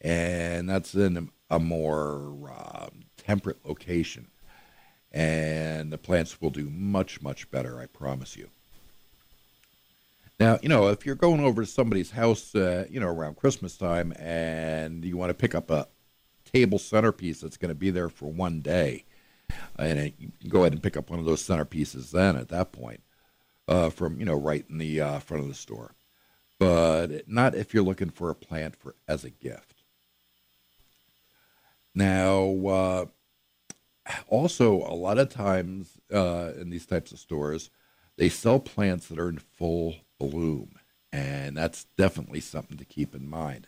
and 0.00 0.68
that's 0.68 0.94
in 0.94 1.30
a 1.48 1.58
more 1.58 2.52
uh, 2.52 2.88
temperate 3.16 3.64
location. 3.66 4.28
And 5.12 5.92
the 5.92 5.98
plants 5.98 6.40
will 6.40 6.50
do 6.50 6.70
much, 6.70 7.20
much 7.20 7.50
better, 7.50 7.80
I 7.80 7.86
promise 7.86 8.36
you. 8.36 8.50
Now, 10.40 10.58
you 10.62 10.70
know, 10.70 10.88
if 10.88 11.04
you're 11.04 11.14
going 11.14 11.40
over 11.40 11.60
to 11.60 11.66
somebody's 11.66 12.10
house, 12.10 12.54
uh, 12.54 12.86
you 12.88 12.98
know, 12.98 13.08
around 13.08 13.36
Christmas 13.36 13.76
time 13.76 14.14
and 14.18 15.04
you 15.04 15.18
want 15.18 15.28
to 15.28 15.34
pick 15.34 15.54
up 15.54 15.70
a 15.70 15.86
table 16.50 16.78
centerpiece 16.78 17.42
that's 17.42 17.58
going 17.58 17.68
to 17.68 17.74
be 17.74 17.90
there 17.90 18.08
for 18.08 18.32
one 18.32 18.62
day, 18.62 19.04
and 19.78 19.98
it, 19.98 20.14
you 20.18 20.32
can 20.40 20.48
go 20.48 20.60
ahead 20.60 20.72
and 20.72 20.82
pick 20.82 20.96
up 20.96 21.10
one 21.10 21.18
of 21.18 21.26
those 21.26 21.46
centerpieces 21.46 22.10
then 22.10 22.36
at 22.36 22.48
that 22.48 22.72
point 22.72 23.02
uh, 23.68 23.90
from, 23.90 24.18
you 24.18 24.24
know, 24.24 24.34
right 24.34 24.64
in 24.70 24.78
the 24.78 24.98
uh, 24.98 25.18
front 25.18 25.42
of 25.42 25.48
the 25.48 25.54
store. 25.54 25.94
But 26.58 27.28
not 27.28 27.54
if 27.54 27.74
you're 27.74 27.82
looking 27.82 28.10
for 28.10 28.30
a 28.30 28.34
plant 28.34 28.76
for 28.76 28.94
as 29.06 29.24
a 29.24 29.30
gift. 29.30 29.82
Now, 31.94 32.66
uh, 32.66 33.06
also, 34.26 34.76
a 34.76 34.94
lot 34.94 35.18
of 35.18 35.28
times 35.28 35.98
uh, 36.10 36.52
in 36.58 36.70
these 36.70 36.86
types 36.86 37.12
of 37.12 37.18
stores, 37.18 37.68
they 38.20 38.28
sell 38.28 38.60
plants 38.60 39.08
that 39.08 39.18
are 39.18 39.30
in 39.30 39.38
full 39.38 39.94
bloom. 40.18 40.72
And 41.10 41.56
that's 41.56 41.86
definitely 41.96 42.40
something 42.40 42.76
to 42.76 42.84
keep 42.84 43.14
in 43.14 43.26
mind 43.26 43.66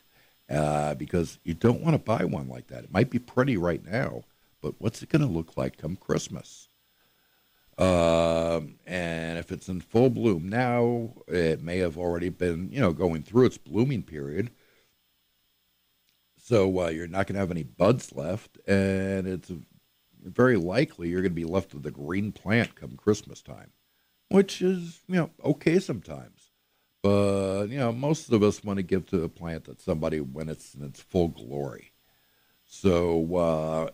uh, 0.50 0.94
because 0.94 1.38
you 1.42 1.54
don't 1.54 1.80
want 1.80 1.94
to 1.94 1.98
buy 1.98 2.26
one 2.26 2.48
like 2.48 2.66
that. 2.66 2.84
It 2.84 2.92
might 2.92 3.08
be 3.08 3.18
pretty 3.18 3.56
right 3.56 3.82
now, 3.82 4.24
but 4.60 4.74
what's 4.76 5.02
it 5.02 5.08
going 5.08 5.22
to 5.22 5.26
look 5.26 5.56
like 5.56 5.78
come 5.78 5.96
Christmas? 5.96 6.68
Um, 7.78 8.74
and 8.86 9.38
if 9.38 9.50
it's 9.50 9.70
in 9.70 9.80
full 9.80 10.10
bloom 10.10 10.50
now, 10.50 11.14
it 11.26 11.62
may 11.62 11.78
have 11.78 11.96
already 11.96 12.28
been, 12.28 12.70
you 12.70 12.80
know, 12.80 12.92
going 12.92 13.22
through 13.22 13.46
its 13.46 13.56
blooming 13.56 14.02
period. 14.02 14.50
So 16.36 16.78
uh, 16.78 16.88
you're 16.88 17.06
not 17.06 17.26
going 17.26 17.36
to 17.36 17.40
have 17.40 17.50
any 17.50 17.62
buds 17.62 18.14
left, 18.14 18.58
and 18.68 19.26
it's 19.26 19.50
very 20.22 20.58
likely 20.58 21.08
you're 21.08 21.22
going 21.22 21.32
to 21.32 21.34
be 21.34 21.46
left 21.46 21.72
with 21.72 21.86
a 21.86 21.90
green 21.90 22.32
plant 22.32 22.74
come 22.74 22.98
Christmas 22.98 23.40
time, 23.40 23.70
which 24.32 24.62
is, 24.62 25.00
you 25.08 25.16
know, 25.16 25.30
okay 25.44 25.78
sometimes. 25.78 26.50
But 27.02 27.66
you 27.66 27.78
know, 27.78 27.92
most 27.92 28.30
of 28.30 28.42
us 28.42 28.62
want 28.62 28.76
to 28.78 28.82
give 28.82 29.06
to 29.06 29.24
a 29.24 29.28
plant 29.28 29.64
that 29.64 29.80
somebody 29.80 30.20
when 30.20 30.48
it's 30.48 30.74
in 30.74 30.84
its 30.84 31.00
full 31.00 31.28
glory. 31.28 31.92
So 32.64 33.36
uh, 33.36 33.90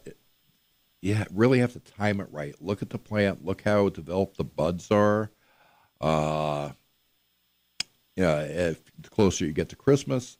you 1.00 1.16
really 1.33 1.61
have 1.61 1.73
to 1.73 1.80
time 1.80 2.21
it 2.21 2.28
right. 2.30 2.54
Look 2.61 2.83
at 2.83 2.90
the 2.90 2.99
plant. 2.99 3.45
Look 3.45 3.62
how 3.62 3.88
developed 3.88 4.37
the 4.37 4.45
buds 4.45 4.90
are. 4.90 5.30
Uh, 6.00 6.71
yeah, 8.14 8.40
if 8.40 8.83
the 9.00 9.09
closer 9.09 9.47
you 9.47 9.52
get 9.52 9.68
to 9.71 9.76
Christmas, 9.76 10.37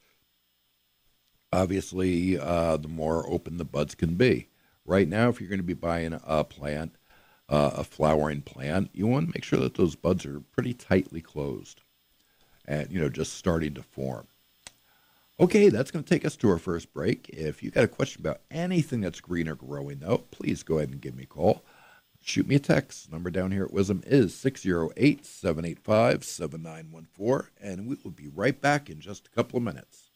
obviously 1.52 2.38
uh, 2.38 2.76
the 2.76 2.88
more 2.88 3.28
open 3.28 3.56
the 3.56 3.64
buds 3.64 3.94
can 3.94 4.14
be. 4.14 4.48
Right 4.84 5.08
now, 5.08 5.28
if 5.28 5.40
you're 5.40 5.50
going 5.50 5.58
to 5.58 5.64
be 5.64 5.74
buying 5.74 6.18
a 6.24 6.44
plant, 6.44 6.97
uh, 7.48 7.70
a 7.76 7.84
flowering 7.84 8.42
plant, 8.42 8.90
you 8.92 9.06
want 9.06 9.28
to 9.28 9.32
make 9.34 9.44
sure 9.44 9.60
that 9.60 9.74
those 9.74 9.94
buds 9.94 10.26
are 10.26 10.40
pretty 10.40 10.74
tightly 10.74 11.20
closed 11.20 11.80
and 12.68 12.92
you 12.92 13.00
know 13.00 13.08
just 13.08 13.34
starting 13.34 13.74
to 13.74 13.82
form. 13.82 14.28
Okay, 15.40 15.68
that's 15.68 15.90
going 15.90 16.04
to 16.04 16.08
take 16.08 16.24
us 16.24 16.36
to 16.36 16.50
our 16.50 16.58
first 16.58 16.92
break. 16.92 17.28
If 17.28 17.62
you 17.62 17.70
got 17.70 17.84
a 17.84 17.88
question 17.88 18.20
about 18.20 18.40
anything 18.50 19.00
that's 19.00 19.20
green 19.20 19.48
or 19.48 19.54
growing, 19.54 20.00
though, 20.00 20.24
please 20.32 20.64
go 20.64 20.78
ahead 20.78 20.90
and 20.90 21.00
give 21.00 21.16
me 21.16 21.22
a 21.22 21.26
call. 21.26 21.62
Shoot 22.20 22.48
me 22.48 22.56
a 22.56 22.60
text. 22.60 23.10
Number 23.12 23.30
down 23.30 23.52
here 23.52 23.64
at 23.64 23.70
WIZM 23.70 24.04
is 24.04 24.34
608 24.34 25.24
785 25.24 26.24
7914, 26.24 27.50
and 27.62 27.86
we 27.88 27.96
will 28.02 28.10
be 28.10 28.28
right 28.28 28.60
back 28.60 28.90
in 28.90 29.00
just 29.00 29.28
a 29.28 29.30
couple 29.30 29.58
of 29.58 29.62
minutes. 29.62 30.10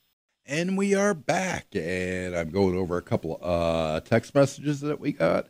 And 0.45 0.77
we 0.77 0.93
are 0.97 1.15
back, 1.15 1.67
and 1.73 2.35
I'm 2.35 2.51
going 2.51 2.77
over 2.77 2.97
a 2.97 3.03
couple 3.03 3.39
uh, 3.41 4.01
text 4.01 4.35
messages 4.35 4.81
that 4.81 4.99
we 4.99 5.13
got. 5.13 5.47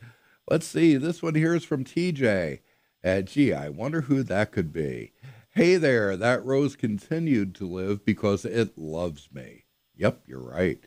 Let's 0.48 0.66
see, 0.66 0.96
this 0.96 1.22
one 1.22 1.34
here 1.34 1.54
is 1.54 1.64
from 1.64 1.84
TJ. 1.84 2.60
And 3.02 3.26
gee, 3.26 3.52
I 3.52 3.68
wonder 3.68 4.02
who 4.02 4.22
that 4.22 4.52
could 4.52 4.72
be. 4.72 5.12
Hey 5.54 5.76
there, 5.76 6.16
that 6.16 6.44
rose 6.44 6.76
continued 6.76 7.54
to 7.56 7.66
live 7.66 8.04
because 8.04 8.44
it 8.44 8.78
loves 8.78 9.28
me. 9.32 9.64
Yep, 9.96 10.22
you're 10.26 10.40
right. 10.40 10.78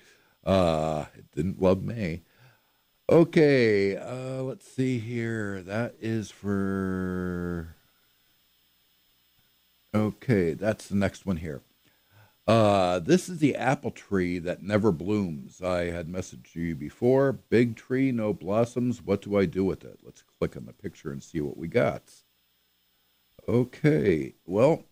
Uh, 0.43 1.05
it 1.15 1.31
didn't 1.31 1.62
love 1.62 1.83
me. 1.83 2.24
Okay, 3.09 3.95
uh, 3.95 4.41
let's 4.41 4.67
see 4.67 4.97
here. 4.97 5.62
That 5.62 5.95
is 6.00 6.31
for. 6.31 7.75
Okay, 9.93 10.53
that's 10.53 10.88
the 10.88 10.95
next 10.95 11.25
one 11.25 11.38
here. 11.38 11.62
Uh, 12.47 12.99
this 12.99 13.27
is 13.27 13.39
the 13.39 13.55
apple 13.55 13.91
tree 13.91 14.37
that 14.37 14.61
never 14.61 14.91
blooms. 14.91 15.61
I 15.63 15.85
had 15.85 16.07
messaged 16.07 16.53
you 16.53 16.75
before. 16.75 17.31
Big 17.31 17.75
tree, 17.75 18.11
no 18.11 18.33
blossoms. 18.33 19.01
What 19.01 19.23
do 19.23 19.37
I 19.37 19.45
do 19.45 19.63
with 19.63 19.83
it? 19.83 19.99
Let's 20.03 20.23
click 20.39 20.55
on 20.55 20.65
the 20.65 20.73
picture 20.73 21.11
and 21.11 21.23
see 21.23 21.41
what 21.41 21.57
we 21.57 21.67
got. 21.67 22.13
Okay, 23.47 24.35
well, 24.45 24.83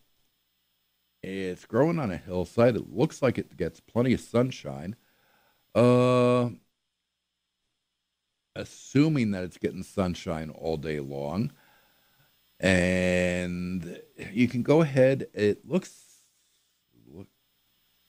it's 1.21 1.65
growing 1.65 1.99
on 1.99 2.11
a 2.11 2.17
hillside. 2.17 2.75
It 2.75 2.93
looks 2.93 3.21
like 3.21 3.37
it 3.37 3.55
gets 3.55 3.79
plenty 3.79 4.13
of 4.13 4.19
sunshine. 4.19 4.95
Uh, 5.75 6.49
assuming 8.55 9.31
that 9.31 9.43
it's 9.43 9.57
getting 9.57 9.83
sunshine 9.83 10.49
all 10.49 10.77
day 10.77 10.99
long. 10.99 11.51
And 12.59 13.99
you 14.31 14.47
can 14.47 14.63
go 14.63 14.81
ahead. 14.81 15.27
It 15.33 15.67
looks, 15.67 15.91
look, 15.95 16.12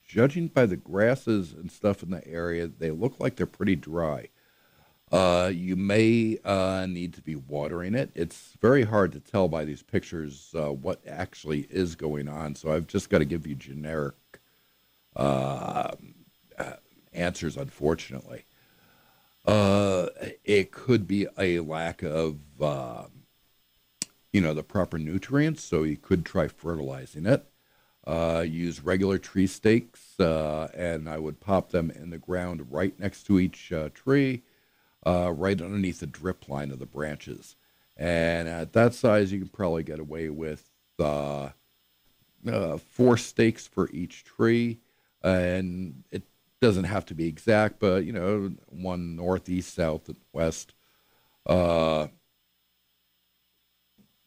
judging 0.05 0.47
by 0.47 0.65
the 0.65 0.77
grasses 0.77 1.53
and 1.53 1.71
stuff 1.71 2.03
in 2.03 2.11
the 2.11 2.25
area, 2.27 2.67
they 2.67 2.91
look 2.91 3.19
like 3.19 3.35
they're 3.35 3.45
pretty 3.45 3.75
dry. 3.75 4.29
Uh, 5.11 5.51
you 5.53 5.75
may 5.75 6.37
uh, 6.43 6.85
need 6.89 7.13
to 7.13 7.21
be 7.21 7.35
watering 7.35 7.93
it. 7.93 8.11
It's 8.15 8.53
very 8.59 8.83
hard 8.83 9.11
to 9.13 9.19
tell 9.19 9.47
by 9.47 9.63
these 9.63 9.83
pictures 9.83 10.53
uh, 10.55 10.71
what 10.71 11.01
actually 11.07 11.67
is 11.69 11.95
going 11.95 12.27
on, 12.27 12.55
so 12.55 12.71
I've 12.71 12.87
just 12.87 13.09
got 13.09 13.19
to 13.19 13.25
give 13.25 13.45
you 13.45 13.55
generic 13.55 14.15
uh, 15.15 15.91
uh, 16.57 16.73
answers, 17.13 17.55
unfortunately. 17.55 18.45
Uh, 19.45 20.07
it 20.43 20.71
could 20.71 21.07
be 21.07 21.27
a 21.37 21.59
lack 21.59 22.01
of, 22.01 22.39
um, 22.59 23.11
you 24.33 24.41
know, 24.41 24.55
the 24.55 24.63
proper 24.63 24.97
nutrients, 24.97 25.63
so 25.63 25.83
you 25.83 25.97
could 25.97 26.25
try 26.25 26.47
fertilizing 26.47 27.27
it. 27.27 27.45
Use 28.07 28.83
regular 28.83 29.17
tree 29.17 29.47
stakes, 29.47 30.15
and 30.19 31.09
I 31.09 31.17
would 31.17 31.39
pop 31.39 31.69
them 31.69 31.91
in 31.91 32.09
the 32.09 32.17
ground 32.17 32.67
right 32.71 32.97
next 32.99 33.23
to 33.23 33.39
each 33.39 33.71
tree 33.93 34.43
uh, 35.05 35.31
right 35.31 35.61
underneath 35.61 35.99
the 35.99 36.07
drip 36.07 36.49
line 36.49 36.71
of 36.71 36.79
the 36.79 36.85
branches. 36.85 37.55
And 37.97 38.47
at 38.47 38.73
that 38.73 38.93
size, 38.93 39.31
you 39.31 39.39
can 39.39 39.47
probably 39.47 39.83
get 39.83 39.99
away 39.99 40.29
with 40.29 40.67
uh, 40.99 41.49
uh, 42.47 42.77
four 42.77 43.17
stakes 43.17 43.67
for 43.67 43.89
each 43.91 44.23
tree. 44.23 44.79
And 45.23 46.03
it 46.11 46.23
doesn't 46.61 46.85
have 46.85 47.05
to 47.07 47.13
be 47.13 47.27
exact, 47.27 47.79
but, 47.79 48.05
you 48.05 48.11
know, 48.11 48.51
one 48.67 49.15
northeast, 49.15 49.73
south, 49.73 50.09
and 50.09 50.17
west. 50.33 50.73
Uh, 51.45 52.07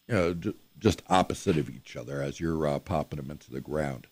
you 0.06 0.14
know, 0.14 0.52
just 0.78 1.02
opposite 1.08 1.56
of 1.56 1.70
each 1.70 1.96
other 1.96 2.22
as 2.22 2.40
you're 2.40 2.66
uh, 2.66 2.78
popping 2.78 3.18
them 3.18 3.30
into 3.30 3.50
the 3.50 3.60
ground. 3.60 4.06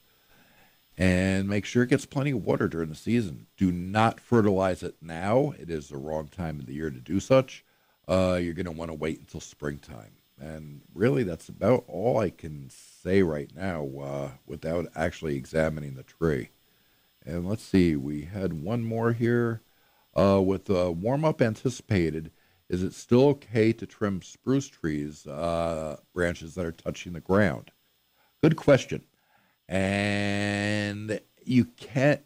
And 0.99 1.49
make 1.49 1.67
sure 1.67 1.83
it 1.83 1.91
gets 1.91 2.07
plenty 2.07 2.31
of 2.31 2.45
water 2.45 2.69
during 2.69 2.89
the 2.89 2.95
season. 2.95 3.47
Do 3.57 3.71
not 3.71 4.19
fertilize 4.19 4.83
it 4.83 4.97
now. 5.03 5.53
It 5.59 5.71
is 5.71 5.89
the 5.89 5.99
wrong 5.99 6.29
time 6.29 6.59
of 6.59 6.67
the 6.67 6.75
year 6.75 6.91
to 6.91 7.01
do 7.01 7.21
such. 7.21 7.65
Uh, 8.09 8.39
you're 8.41 8.55
going 8.55 8.67
to 8.67 8.73
want 8.73 8.91
to 8.91 8.97
wait 8.97 9.19
until 9.19 9.41
springtime. 9.41 10.13
And 10.39 10.83
really, 10.95 11.23
that's 11.23 11.49
about 11.49 11.85
all 11.87 12.19
I 12.19 12.31
can 12.31 12.71
say 12.71 13.23
right 13.23 13.51
now 13.55 13.87
uh, 14.01 14.31
without 14.47 14.87
actually 14.95 15.37
examining 15.37 15.95
the 15.95 16.03
tree. 16.03 16.51
And 17.25 17.49
let's 17.49 17.65
see, 17.65 17.97
we 17.97 18.23
had 18.23 18.63
one 18.63 18.85
more 18.85 19.13
here. 19.13 19.63
Uh, 20.15 20.41
with 20.41 20.71
uh, 20.71 20.91
warm 20.91 21.27
up 21.27 21.43
anticipated, 21.43 22.31
is 22.69 22.83
it 22.83 22.95
still 22.95 23.29
okay 23.29 23.73
to 23.73 23.87
trim 23.87 24.23
spruce 24.23 24.69
trees 24.69 25.27
uh, 25.27 25.97
branches 26.13 26.55
that 26.55 26.67
are 26.67 26.73
touching 26.73 27.13
the 27.13 27.21
ground? 27.21 27.71
Good 28.43 28.57
question. 28.57 29.05
And 29.69 31.21
you 31.45 31.65
can't. 31.65 32.23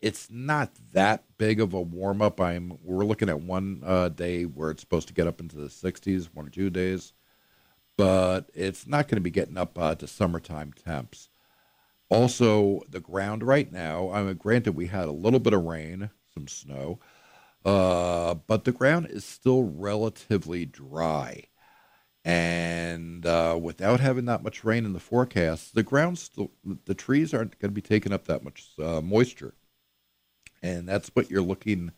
It's 0.00 0.28
not 0.30 0.70
that 0.92 1.24
big 1.38 1.60
of 1.60 1.72
a 1.72 1.80
warm 1.80 2.22
up. 2.22 2.40
I'm. 2.40 2.78
We're 2.82 3.04
looking 3.04 3.28
at 3.28 3.40
one 3.40 3.82
uh, 3.84 4.08
day 4.08 4.44
where 4.44 4.70
it's 4.70 4.80
supposed 4.80 5.08
to 5.08 5.14
get 5.14 5.26
up 5.26 5.40
into 5.40 5.56
the 5.56 5.68
60s, 5.68 6.28
one 6.32 6.46
or 6.46 6.50
two 6.50 6.70
days, 6.70 7.12
but 7.96 8.50
it's 8.54 8.86
not 8.86 9.08
going 9.08 9.16
to 9.16 9.22
be 9.22 9.30
getting 9.30 9.56
up 9.56 9.78
uh, 9.78 9.94
to 9.96 10.06
summertime 10.06 10.72
temps. 10.72 11.30
Also, 12.10 12.80
the 12.88 13.00
ground 13.00 13.42
right 13.42 13.70
now. 13.70 14.10
I 14.10 14.22
mean, 14.22 14.34
granted, 14.34 14.72
we 14.72 14.86
had 14.86 15.08
a 15.08 15.12
little 15.12 15.40
bit 15.40 15.52
of 15.52 15.64
rain, 15.64 16.10
some 16.32 16.48
snow, 16.48 17.00
uh, 17.68 18.32
but 18.46 18.64
the 18.64 18.72
ground 18.72 19.06
is 19.10 19.26
still 19.26 19.62
relatively 19.62 20.64
dry. 20.64 21.44
And 22.24 23.26
uh, 23.26 23.58
without 23.60 24.00
having 24.00 24.24
that 24.24 24.42
much 24.42 24.64
rain 24.64 24.86
in 24.86 24.94
the 24.94 25.00
forecast, 25.00 25.74
the 25.74 25.82
ground 25.82 26.18
still, 26.18 26.50
the 26.86 26.94
trees 26.94 27.34
aren't 27.34 27.58
going 27.58 27.70
to 27.70 27.74
be 27.74 27.82
taking 27.82 28.10
up 28.12 28.24
that 28.24 28.42
much 28.42 28.70
uh, 28.82 29.02
moisture. 29.02 29.52
And 30.62 30.88
that's 30.88 31.10
what 31.12 31.30
you're 31.30 31.42
looking 31.42 31.92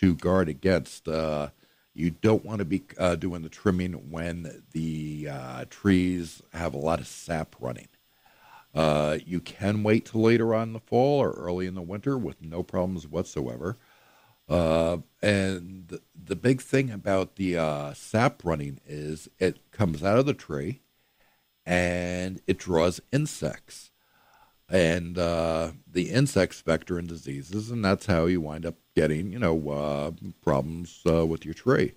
to 0.00 0.14
guard 0.14 0.50
against. 0.50 1.08
Uh, 1.08 1.48
you 1.94 2.10
don't 2.10 2.44
want 2.44 2.58
to 2.58 2.66
be 2.66 2.82
uh, 2.98 3.14
doing 3.16 3.40
the 3.40 3.48
trimming 3.48 4.10
when 4.10 4.64
the 4.72 5.28
trees 5.70 6.42
have 6.52 6.74
a 6.74 6.78
lot 6.78 7.00
of 7.00 7.06
sap 7.06 7.56
running. 7.58 7.88
You 8.74 9.40
can 9.40 9.82
wait 9.82 10.04
till 10.04 10.20
later 10.20 10.54
on 10.54 10.68
in 10.68 10.72
the 10.74 10.80
fall 10.80 11.20
or 11.20 11.30
early 11.30 11.66
in 11.66 11.74
the 11.74 11.80
winter 11.80 12.18
with 12.18 12.42
no 12.42 12.62
problems 12.62 13.06
whatsoever. 13.06 13.78
Uh, 14.48 14.98
and 15.22 15.98
the 16.14 16.36
big 16.36 16.60
thing 16.60 16.90
about 16.90 17.36
the 17.36 17.56
uh, 17.56 17.92
sap 17.94 18.44
running 18.44 18.80
is 18.86 19.28
it 19.38 19.70
comes 19.72 20.04
out 20.04 20.18
of 20.18 20.26
the 20.26 20.34
tree 20.34 20.80
and 21.64 22.40
it 22.46 22.58
draws 22.58 23.00
insects 23.12 23.90
and 24.68 25.18
uh, 25.18 25.72
the 25.90 26.10
insects 26.10 26.60
vector 26.60 26.98
in 26.98 27.06
diseases, 27.06 27.70
and 27.70 27.84
that's 27.84 28.06
how 28.06 28.26
you 28.26 28.40
wind 28.40 28.66
up 28.66 28.74
getting, 28.94 29.30
you 29.30 29.38
know, 29.38 29.68
uh, 29.70 30.10
problems 30.42 31.02
uh, 31.08 31.24
with 31.24 31.44
your 31.44 31.54
tree. 31.54 31.92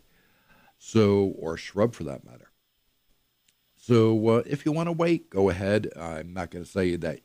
So, 0.78 1.34
or 1.38 1.58
shrub 1.58 1.94
for 1.94 2.04
that 2.06 2.24
matter. 2.24 2.52
So, 3.76 4.28
uh, 4.28 4.44
if 4.46 4.66
you 4.66 4.72
want 4.72 4.88
to 4.88 4.94
wait, 4.94 5.30
go 5.30 5.50
ahead. 5.50 5.90
I'm 6.00 6.34
not 6.34 6.52
going 6.52 6.64
to 6.64 6.70
say 6.70 6.96
that 6.96 7.22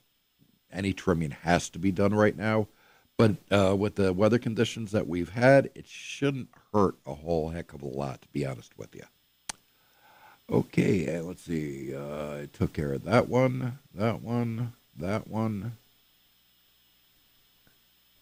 any 0.73 0.93
trimming 0.93 1.33
has 1.33 1.69
to 1.71 1.79
be 1.79 1.93
done 1.93 2.15
right 2.15 2.37
now. 2.37 2.69
But 3.17 3.37
uh, 3.51 3.77
with 3.77 3.95
the 3.95 4.13
weather 4.13 4.39
conditions 4.39 4.91
that 4.91 5.07
we've 5.07 5.31
had, 5.31 5.71
it 5.75 5.87
shouldn't 5.87 6.49
hurt 6.73 6.97
a 7.07 7.15
whole 7.15 7.51
heck 7.51 7.73
of 7.73 7.83
a 7.83 7.87
lot, 7.87 8.23
to 8.23 8.29
be 8.29 8.45
honest 8.45 8.77
with 8.77 8.95
you. 8.95 9.05
Okay, 10.51 11.21
let's 11.21 11.43
see. 11.43 11.95
Uh, 11.95 12.41
I 12.41 12.49
took 12.53 12.73
care 12.73 12.93
of 12.93 13.05
that 13.05 13.29
one, 13.29 13.79
that 13.95 14.21
one, 14.21 14.73
that 14.99 15.29
one. 15.29 15.73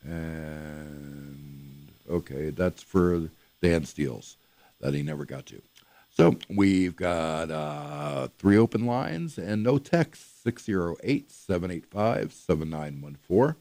And 0.05 1.89
okay, 2.09 2.51
that's 2.51 2.83
for 2.83 3.29
Dan 3.63 3.85
Steels 3.87 4.37
that 4.81 4.95
he 4.95 5.03
never 5.03 5.25
got 5.25 5.47
to. 5.47 5.63
So 6.11 6.37
we've 6.51 6.95
got 6.95 7.51
uh, 7.51 8.29
three 8.39 8.59
open 8.59 8.85
lines 8.85 9.39
and 9.39 9.63
no 9.63 9.79
text 9.79 10.43
608 10.43 11.33
785 11.33 12.33
7914. 12.33 13.57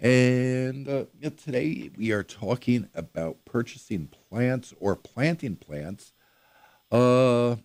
And 0.00 0.88
uh, 0.88 1.04
today 1.36 1.90
we 1.94 2.10
are 2.12 2.22
talking 2.22 2.88
about 2.94 3.44
purchasing 3.44 4.08
plants 4.08 4.72
or 4.80 4.96
planting 4.96 5.56
plants 5.56 6.14
uh, 6.90 7.56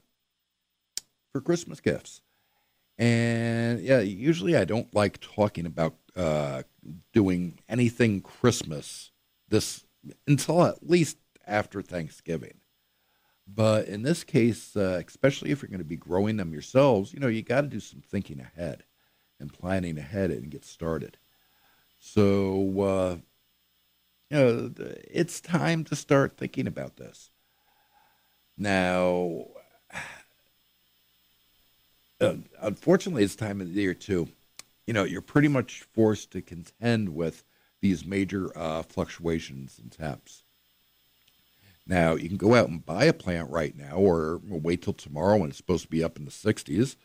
for 1.31 1.41
Christmas 1.41 1.79
gifts. 1.79 2.19
And 2.97 3.79
yeah, 3.79 4.01
usually 4.01 4.57
I 4.57 4.65
don't 4.65 4.93
like 4.93 5.21
talking 5.21 5.65
about 5.65 5.95
uh, 6.13 6.63
doing 7.13 7.59
anything 7.69 8.19
Christmas 8.19 9.11
this 9.47 9.85
until 10.27 10.65
at 10.65 10.87
least 10.87 11.17
after 11.47 11.81
Thanksgiving. 11.81 12.55
But 13.47 13.87
in 13.87 14.01
this 14.01 14.25
case, 14.25 14.75
uh, 14.75 15.01
especially 15.07 15.51
if 15.51 15.61
you're 15.61 15.69
going 15.69 15.79
to 15.79 15.85
be 15.85 15.95
growing 15.95 16.35
them 16.35 16.51
yourselves, 16.51 17.13
you 17.13 17.19
know, 17.19 17.27
you 17.27 17.43
got 17.43 17.61
to 17.61 17.67
do 17.67 17.79
some 17.79 18.01
thinking 18.01 18.41
ahead 18.41 18.83
and 19.39 19.53
planning 19.53 19.97
ahead 19.97 20.31
and 20.31 20.49
get 20.49 20.65
started. 20.65 21.17
So, 22.07 22.81
uh, 22.81 23.17
you 24.29 24.37
know, 24.37 24.71
it's 24.77 25.41
time 25.41 25.83
to 25.85 25.95
start 25.95 26.37
thinking 26.37 26.67
about 26.67 26.97
this. 26.97 27.31
Now, 28.57 29.47
unfortunately, 32.61 33.23
it's 33.23 33.35
time 33.35 33.59
of 33.59 33.73
the 33.73 33.81
year 33.81 33.95
too. 33.95 34.29
You 34.85 34.93
know, 34.93 35.03
you're 35.03 35.21
pretty 35.21 35.47
much 35.47 35.87
forced 35.93 36.29
to 36.31 36.43
contend 36.43 37.09
with 37.09 37.43
these 37.81 38.05
major 38.05 38.55
uh, 38.55 38.83
fluctuations 38.83 39.79
in 39.83 39.89
temps. 39.89 40.43
Now, 41.87 42.13
you 42.13 42.29
can 42.29 42.37
go 42.37 42.53
out 42.53 42.69
and 42.69 42.85
buy 42.85 43.05
a 43.05 43.13
plant 43.13 43.49
right 43.49 43.75
now 43.75 43.95
or 43.95 44.41
wait 44.47 44.83
till 44.83 44.93
tomorrow 44.93 45.37
when 45.37 45.49
it's 45.49 45.57
supposed 45.57 45.85
to 45.85 45.89
be 45.89 46.03
up 46.03 46.17
in 46.17 46.25
the 46.25 46.31
60s 46.31 46.97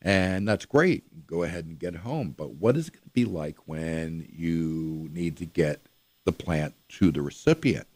and 0.00 0.46
that's 0.46 0.64
great. 0.64 1.26
Go 1.26 1.42
ahead 1.42 1.66
and 1.66 1.78
get 1.78 1.96
home. 1.96 2.34
But 2.36 2.54
what 2.54 2.76
is 2.76 2.88
it 2.88 2.92
going 2.92 3.04
to 3.04 3.10
be 3.10 3.24
like 3.24 3.56
when 3.66 4.28
you 4.30 5.08
need 5.12 5.36
to 5.38 5.46
get 5.46 5.80
the 6.24 6.32
plant 6.32 6.74
to 6.90 7.10
the 7.10 7.22
recipient? 7.22 7.86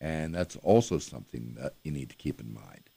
And 0.00 0.34
that's 0.34 0.56
also 0.56 0.98
something 0.98 1.56
that 1.60 1.74
you 1.82 1.92
need 1.92 2.10
to 2.10 2.16
keep 2.16 2.40
in 2.40 2.52
mind. 2.52 2.90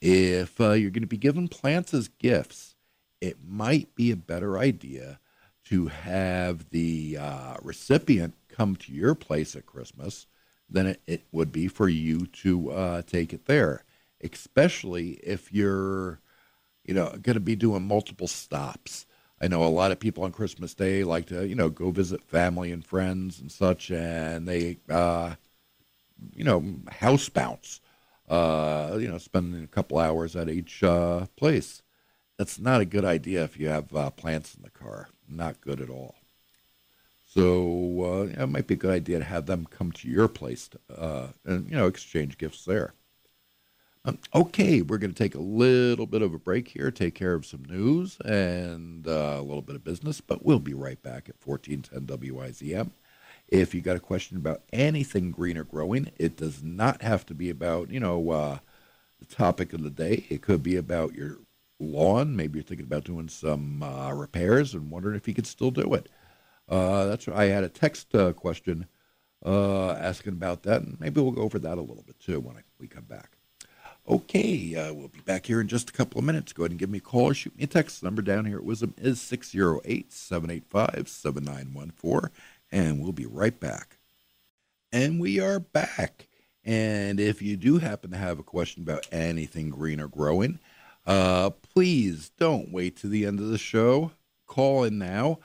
If 0.00 0.60
uh, 0.60 0.72
you're 0.72 0.90
going 0.90 1.02
to 1.02 1.08
be 1.08 1.16
given 1.16 1.48
plants 1.48 1.94
as 1.94 2.08
gifts, 2.08 2.74
it 3.20 3.38
might 3.46 3.94
be 3.94 4.10
a 4.10 4.16
better 4.16 4.58
idea 4.58 5.18
to 5.64 5.88
have 5.88 6.70
the 6.70 7.18
uh, 7.18 7.56
recipient 7.62 8.34
come 8.48 8.76
to 8.76 8.92
your 8.92 9.14
place 9.14 9.56
at 9.56 9.66
Christmas 9.66 10.26
than 10.68 10.86
it, 10.86 11.00
it 11.06 11.22
would 11.32 11.50
be 11.50 11.66
for 11.68 11.88
you 11.88 12.26
to 12.26 12.70
uh, 12.70 13.02
take 13.02 13.32
it 13.32 13.46
there, 13.46 13.84
especially 14.22 15.12
if 15.22 15.52
you're 15.52 16.20
you 16.86 16.94
know, 16.94 17.10
going 17.22 17.34
to 17.34 17.40
be 17.40 17.56
doing 17.56 17.82
multiple 17.82 18.28
stops. 18.28 19.06
I 19.40 19.48
know 19.48 19.64
a 19.64 19.66
lot 19.66 19.92
of 19.92 20.00
people 20.00 20.24
on 20.24 20.32
Christmas 20.32 20.72
Day 20.74 21.04
like 21.04 21.26
to, 21.26 21.46
you 21.46 21.54
know, 21.54 21.68
go 21.68 21.90
visit 21.90 22.22
family 22.24 22.72
and 22.72 22.84
friends 22.84 23.40
and 23.40 23.52
such, 23.52 23.90
and 23.90 24.48
they, 24.48 24.78
uh, 24.88 25.34
you 26.34 26.44
know, 26.44 26.64
house 26.90 27.28
bounce, 27.28 27.80
uh, 28.28 28.96
you 28.98 29.08
know, 29.08 29.18
spending 29.18 29.62
a 29.62 29.66
couple 29.66 29.98
hours 29.98 30.36
at 30.36 30.48
each 30.48 30.82
uh, 30.82 31.26
place. 31.36 31.82
That's 32.38 32.58
not 32.58 32.80
a 32.80 32.86
good 32.86 33.04
idea 33.04 33.44
if 33.44 33.58
you 33.58 33.68
have 33.68 33.94
uh, 33.94 34.10
plants 34.10 34.54
in 34.54 34.62
the 34.62 34.70
car. 34.70 35.08
Not 35.28 35.60
good 35.60 35.80
at 35.80 35.90
all. 35.90 36.14
So 37.26 38.30
uh, 38.36 38.42
it 38.42 38.46
might 38.46 38.66
be 38.66 38.74
a 38.74 38.78
good 38.78 38.94
idea 38.94 39.18
to 39.18 39.24
have 39.24 39.46
them 39.46 39.66
come 39.68 39.92
to 39.92 40.08
your 40.08 40.28
place 40.28 40.68
to, 40.68 40.78
uh, 40.96 41.26
and, 41.44 41.68
you 41.68 41.76
know, 41.76 41.86
exchange 41.86 42.38
gifts 42.38 42.64
there. 42.64 42.94
Um, 44.08 44.20
okay, 44.32 44.82
we're 44.82 44.98
going 44.98 45.12
to 45.12 45.18
take 45.18 45.34
a 45.34 45.40
little 45.40 46.06
bit 46.06 46.22
of 46.22 46.32
a 46.32 46.38
break 46.38 46.68
here, 46.68 46.92
take 46.92 47.16
care 47.16 47.34
of 47.34 47.44
some 47.44 47.64
news 47.64 48.16
and 48.20 49.04
uh, 49.08 49.34
a 49.36 49.42
little 49.42 49.62
bit 49.62 49.74
of 49.74 49.82
business, 49.82 50.20
but 50.20 50.44
we'll 50.44 50.60
be 50.60 50.74
right 50.74 51.02
back 51.02 51.28
at 51.28 51.44
1410 51.44 52.16
WIZM. 52.16 52.90
If 53.48 53.74
you 53.74 53.80
got 53.80 53.96
a 53.96 54.00
question 54.00 54.36
about 54.36 54.62
anything 54.72 55.32
green 55.32 55.58
or 55.58 55.64
growing, 55.64 56.12
it 56.18 56.36
does 56.36 56.62
not 56.62 57.02
have 57.02 57.26
to 57.26 57.34
be 57.34 57.50
about, 57.50 57.90
you 57.90 57.98
know, 57.98 58.30
uh, 58.30 58.58
the 59.18 59.26
topic 59.26 59.72
of 59.72 59.82
the 59.82 59.90
day. 59.90 60.24
It 60.28 60.40
could 60.40 60.62
be 60.62 60.76
about 60.76 61.14
your 61.14 61.38
lawn. 61.80 62.36
Maybe 62.36 62.60
you're 62.60 62.64
thinking 62.64 62.86
about 62.86 63.02
doing 63.02 63.28
some 63.28 63.82
uh, 63.82 64.12
repairs 64.12 64.72
and 64.72 64.88
wondering 64.88 65.16
if 65.16 65.26
you 65.26 65.34
could 65.34 65.48
still 65.48 65.72
do 65.72 65.94
it. 65.94 66.08
Uh, 66.68 67.06
that's 67.06 67.26
I 67.26 67.46
had 67.46 67.64
a 67.64 67.68
text 67.68 68.14
uh, 68.14 68.32
question 68.34 68.86
uh, 69.44 69.94
asking 69.94 70.34
about 70.34 70.62
that, 70.62 70.82
and 70.82 70.96
maybe 71.00 71.20
we'll 71.20 71.32
go 71.32 71.42
over 71.42 71.58
that 71.58 71.78
a 71.78 71.80
little 71.80 72.04
bit 72.04 72.20
too 72.20 72.38
when 72.38 72.56
I, 72.56 72.60
we 72.78 72.86
come 72.86 73.04
back. 73.04 73.35
Okay, 74.08 74.76
uh, 74.76 74.94
we'll 74.94 75.08
be 75.08 75.20
back 75.20 75.46
here 75.46 75.60
in 75.60 75.66
just 75.66 75.90
a 75.90 75.92
couple 75.92 76.20
of 76.20 76.24
minutes. 76.24 76.52
Go 76.52 76.62
ahead 76.62 76.70
and 76.70 76.78
give 76.78 76.90
me 76.90 76.98
a 76.98 77.00
call 77.00 77.24
or 77.24 77.34
shoot 77.34 77.56
me 77.58 77.64
a 77.64 77.66
text. 77.66 78.00
The 78.00 78.06
number 78.06 78.22
down 78.22 78.44
here 78.44 78.58
at 78.58 78.64
WIZM 78.64 78.92
is 78.98 79.20
608 79.20 80.12
785 80.12 81.08
7914, 81.08 82.30
and 82.70 83.02
we'll 83.02 83.10
be 83.10 83.26
right 83.26 83.58
back. 83.58 83.98
And 84.92 85.18
we 85.18 85.40
are 85.40 85.58
back. 85.58 86.28
And 86.64 87.18
if 87.18 87.42
you 87.42 87.56
do 87.56 87.78
happen 87.78 88.12
to 88.12 88.16
have 88.16 88.38
a 88.38 88.44
question 88.44 88.84
about 88.84 89.08
anything 89.10 89.70
green 89.70 90.00
or 90.00 90.06
growing, 90.06 90.60
uh, 91.04 91.50
please 91.50 92.30
don't 92.38 92.70
wait 92.70 92.96
to 92.98 93.08
the 93.08 93.26
end 93.26 93.40
of 93.40 93.48
the 93.48 93.58
show. 93.58 94.12
Call 94.46 94.84
in 94.84 94.98
now. 94.98 95.40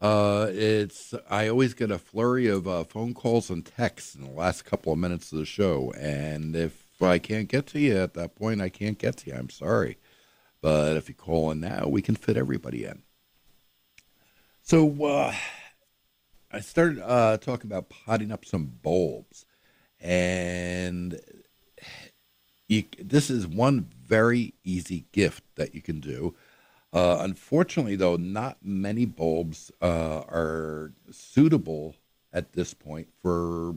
Uh, 0.00 0.46
it's 0.50 1.14
I 1.28 1.48
always 1.48 1.74
get 1.74 1.90
a 1.90 1.98
flurry 1.98 2.46
of 2.46 2.68
uh, 2.68 2.84
phone 2.84 3.12
calls 3.12 3.50
and 3.50 3.66
texts 3.66 4.14
in 4.14 4.22
the 4.22 4.30
last 4.30 4.64
couple 4.64 4.92
of 4.92 5.00
minutes 5.00 5.32
of 5.32 5.38
the 5.38 5.44
show, 5.46 5.92
and 5.98 6.54
if 6.54 6.83
I 7.02 7.18
can't 7.18 7.48
get 7.48 7.66
to 7.68 7.80
you 7.80 7.96
at 7.96 8.14
that 8.14 8.34
point, 8.34 8.60
I 8.60 8.68
can't 8.68 8.98
get 8.98 9.18
to 9.18 9.30
you. 9.30 9.36
I'm 9.36 9.50
sorry, 9.50 9.98
but 10.60 10.96
if 10.96 11.08
you 11.08 11.14
call 11.14 11.50
in 11.50 11.60
now, 11.60 11.86
we 11.86 12.02
can 12.02 12.16
fit 12.16 12.36
everybody 12.36 12.84
in. 12.84 13.02
So 14.62 15.04
uh, 15.04 15.34
I 16.50 16.60
started 16.60 17.00
uh, 17.00 17.36
talking 17.38 17.70
about 17.70 17.90
potting 17.90 18.32
up 18.32 18.44
some 18.44 18.72
bulbs, 18.82 19.44
and 20.00 21.20
you, 22.68 22.84
this 22.98 23.28
is 23.30 23.46
one 23.46 23.88
very 24.06 24.54
easy 24.64 25.04
gift 25.12 25.44
that 25.56 25.74
you 25.74 25.82
can 25.82 26.00
do. 26.00 26.34
Uh, 26.92 27.18
unfortunately, 27.20 27.96
though, 27.96 28.16
not 28.16 28.58
many 28.62 29.04
bulbs 29.04 29.72
uh, 29.82 30.22
are 30.28 30.92
suitable 31.10 31.96
at 32.32 32.52
this 32.52 32.72
point 32.72 33.08
for 33.20 33.74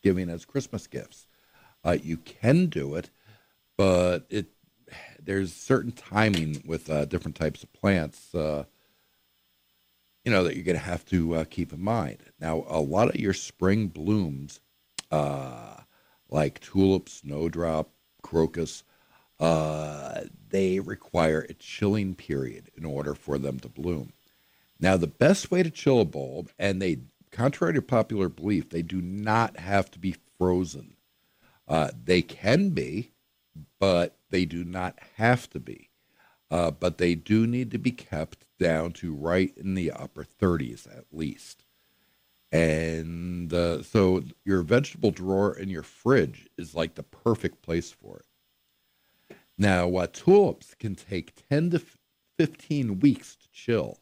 giving 0.00 0.30
as 0.30 0.44
Christmas 0.44 0.86
gifts. 0.86 1.26
Uh, 1.84 1.96
you 2.02 2.16
can 2.16 2.66
do 2.66 2.94
it, 2.94 3.10
but 3.76 4.26
it 4.30 4.46
there's 5.24 5.52
certain 5.52 5.92
timing 5.92 6.62
with 6.66 6.90
uh, 6.90 7.04
different 7.04 7.36
types 7.36 7.62
of 7.62 7.72
plants, 7.72 8.34
uh, 8.34 8.64
you 10.24 10.30
know, 10.30 10.44
that 10.44 10.54
you're 10.54 10.64
going 10.64 10.78
to 10.78 10.84
have 10.84 11.04
to 11.06 11.34
uh, 11.36 11.44
keep 11.44 11.72
in 11.72 11.80
mind. 11.82 12.18
Now, 12.40 12.64
a 12.68 12.80
lot 12.80 13.08
of 13.08 13.16
your 13.16 13.32
spring 13.32 13.86
blooms, 13.86 14.60
like 15.10 16.60
tulip, 16.60 17.08
snowdrop, 17.08 17.90
crocus, 18.22 18.84
uh, 19.40 20.22
they 20.50 20.80
require 20.80 21.46
a 21.48 21.54
chilling 21.54 22.14
period 22.14 22.70
in 22.76 22.84
order 22.84 23.14
for 23.14 23.38
them 23.38 23.58
to 23.60 23.68
bloom. 23.68 24.12
Now, 24.78 24.96
the 24.96 25.06
best 25.06 25.50
way 25.50 25.62
to 25.62 25.70
chill 25.70 26.00
a 26.00 26.04
bulb, 26.04 26.50
and 26.58 26.82
they, 26.82 26.98
contrary 27.30 27.74
to 27.74 27.82
popular 27.82 28.28
belief, 28.28 28.70
they 28.70 28.82
do 28.82 29.00
not 29.00 29.58
have 29.58 29.90
to 29.92 29.98
be 29.98 30.16
frozen. 30.38 30.96
Uh, 31.68 31.90
they 32.04 32.22
can 32.22 32.70
be, 32.70 33.12
but 33.78 34.16
they 34.30 34.44
do 34.44 34.64
not 34.64 34.98
have 35.16 35.48
to 35.50 35.60
be. 35.60 35.90
Uh, 36.50 36.70
but 36.70 36.98
they 36.98 37.14
do 37.14 37.46
need 37.46 37.70
to 37.70 37.78
be 37.78 37.90
kept 37.92 38.44
down 38.58 38.92
to 38.92 39.14
right 39.14 39.56
in 39.56 39.74
the 39.74 39.90
upper 39.90 40.24
30s 40.24 40.86
at 40.86 41.06
least. 41.10 41.64
And 42.50 43.52
uh, 43.52 43.82
so 43.82 44.22
your 44.44 44.62
vegetable 44.62 45.10
drawer 45.10 45.56
in 45.56 45.70
your 45.70 45.82
fridge 45.82 46.48
is 46.58 46.74
like 46.74 46.94
the 46.94 47.02
perfect 47.02 47.62
place 47.62 47.90
for 47.90 48.18
it. 48.18 49.36
Now, 49.56 49.96
uh, 49.96 50.06
tulips 50.12 50.74
can 50.74 50.94
take 50.94 51.34
10 51.48 51.70
to 51.70 51.82
15 52.38 53.00
weeks 53.00 53.36
to 53.36 53.48
chill. 53.50 53.98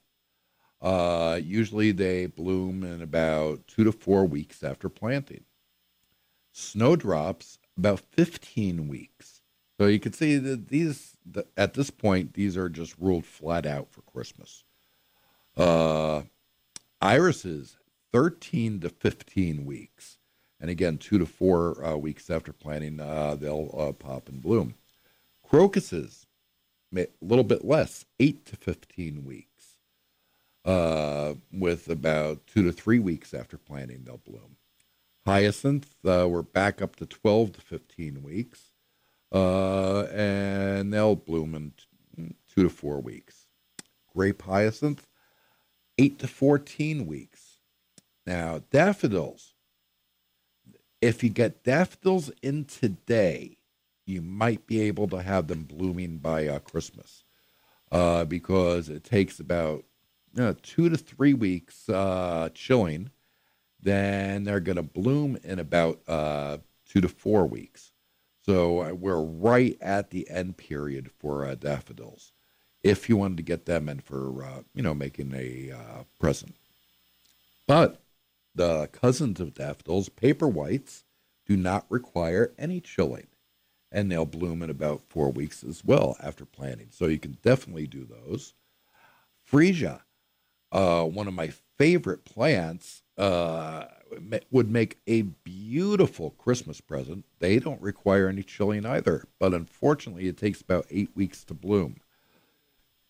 Uh, 0.82 1.38
usually 1.42 1.92
they 1.92 2.26
bloom 2.26 2.82
in 2.82 3.02
about 3.02 3.66
two 3.66 3.84
to 3.84 3.92
four 3.92 4.24
weeks 4.24 4.64
after 4.64 4.88
planting. 4.88 5.44
Snowdrops, 6.52 7.58
about 7.76 8.00
15 8.00 8.88
weeks. 8.88 9.42
So 9.78 9.86
you 9.86 9.98
can 9.98 10.12
see 10.12 10.36
that 10.36 10.68
these, 10.68 11.16
at 11.56 11.74
this 11.74 11.90
point, 11.90 12.34
these 12.34 12.56
are 12.56 12.68
just 12.68 12.94
ruled 12.98 13.24
flat 13.24 13.64
out 13.64 13.90
for 13.90 14.02
Christmas. 14.02 14.64
Uh, 15.56 16.22
irises, 17.00 17.76
13 18.12 18.80
to 18.80 18.88
15 18.88 19.64
weeks. 19.64 20.18
And 20.60 20.68
again, 20.68 20.98
two 20.98 21.18
to 21.18 21.26
four 21.26 21.82
uh, 21.84 21.96
weeks 21.96 22.28
after 22.28 22.52
planting, 22.52 23.00
uh, 23.00 23.36
they'll 23.36 23.74
uh, 23.76 23.92
pop 23.92 24.28
and 24.28 24.42
bloom. 24.42 24.74
Crocuses, 25.48 26.26
a 26.94 27.06
little 27.22 27.44
bit 27.44 27.64
less, 27.64 28.04
8 28.18 28.44
to 28.46 28.56
15 28.56 29.24
weeks, 29.24 29.78
uh, 30.64 31.34
with 31.52 31.88
about 31.88 32.46
two 32.46 32.62
to 32.64 32.72
three 32.72 32.98
weeks 32.98 33.32
after 33.32 33.56
planting, 33.56 34.04
they'll 34.04 34.18
bloom. 34.18 34.56
Hyacinth, 35.26 35.96
uh, 36.06 36.26
we're 36.28 36.42
back 36.42 36.80
up 36.80 36.96
to 36.96 37.06
12 37.06 37.52
to 37.54 37.60
15 37.60 38.22
weeks, 38.22 38.72
uh, 39.32 40.04
and 40.04 40.92
they'll 40.92 41.16
bloom 41.16 41.54
in 41.54 41.72
t- 41.76 42.34
two 42.52 42.62
to 42.62 42.70
four 42.70 43.00
weeks. 43.00 43.46
Grape 44.14 44.42
hyacinth, 44.42 45.06
8 45.98 46.18
to 46.20 46.26
14 46.26 47.06
weeks. 47.06 47.58
Now, 48.26 48.62
daffodils, 48.70 49.54
if 51.02 51.22
you 51.22 51.30
get 51.30 51.64
daffodils 51.64 52.30
in 52.42 52.64
today, 52.64 53.58
you 54.06 54.22
might 54.22 54.66
be 54.66 54.80
able 54.80 55.06
to 55.08 55.22
have 55.22 55.48
them 55.48 55.64
blooming 55.64 56.16
by 56.18 56.48
uh, 56.48 56.58
Christmas 56.60 57.24
uh, 57.92 58.24
because 58.24 58.88
it 58.88 59.04
takes 59.04 59.38
about 59.38 59.84
you 60.34 60.42
know, 60.42 60.54
two 60.62 60.88
to 60.88 60.96
three 60.96 61.34
weeks 61.34 61.88
uh, 61.90 62.48
chilling. 62.54 63.10
Then 63.82 64.44
they're 64.44 64.60
going 64.60 64.76
to 64.76 64.82
bloom 64.82 65.38
in 65.42 65.58
about 65.58 66.00
uh, 66.06 66.58
two 66.86 67.00
to 67.00 67.08
four 67.08 67.46
weeks. 67.46 67.92
So 68.42 68.82
uh, 68.82 68.92
we're 68.92 69.22
right 69.22 69.76
at 69.80 70.10
the 70.10 70.28
end 70.28 70.56
period 70.56 71.10
for 71.18 71.44
uh, 71.44 71.54
daffodils. 71.54 72.32
If 72.82 73.08
you 73.08 73.16
wanted 73.16 73.36
to 73.36 73.42
get 73.42 73.66
them 73.66 73.88
in 73.88 74.00
for 74.00 74.64
you 74.74 74.82
know 74.82 74.94
making 74.94 75.34
a 75.34 76.04
present, 76.18 76.56
but 77.66 78.02
the 78.54 78.88
cousins 78.88 79.38
of 79.38 79.54
daffodils, 79.54 80.08
paper 80.08 80.48
whites, 80.48 81.04
do 81.46 81.56
not 81.56 81.84
require 81.90 82.52
any 82.58 82.80
chilling 82.80 83.26
and 83.92 84.10
they'll 84.10 84.26
bloom 84.26 84.62
in 84.62 84.70
about 84.70 85.02
four 85.08 85.30
weeks 85.30 85.64
as 85.64 85.84
well 85.84 86.16
after 86.22 86.44
planting. 86.44 86.88
So 86.90 87.06
you 87.06 87.18
can 87.18 87.38
definitely 87.42 87.86
do 87.86 88.04
those. 88.06 88.54
Freesia, 89.50 90.02
uh, 90.70 91.04
one 91.04 91.26
of 91.26 91.34
my 91.34 91.52
favorite 91.76 92.24
plants, 92.24 93.02
uh, 93.20 93.84
would 94.50 94.70
make 94.70 94.98
a 95.06 95.22
beautiful 95.22 96.30
Christmas 96.30 96.80
present. 96.80 97.26
They 97.38 97.58
don't 97.58 97.80
require 97.82 98.28
any 98.28 98.42
chilling 98.42 98.86
either, 98.86 99.26
but 99.38 99.52
unfortunately, 99.52 100.26
it 100.26 100.38
takes 100.38 100.62
about 100.62 100.86
eight 100.90 101.10
weeks 101.14 101.44
to 101.44 101.54
bloom. 101.54 101.96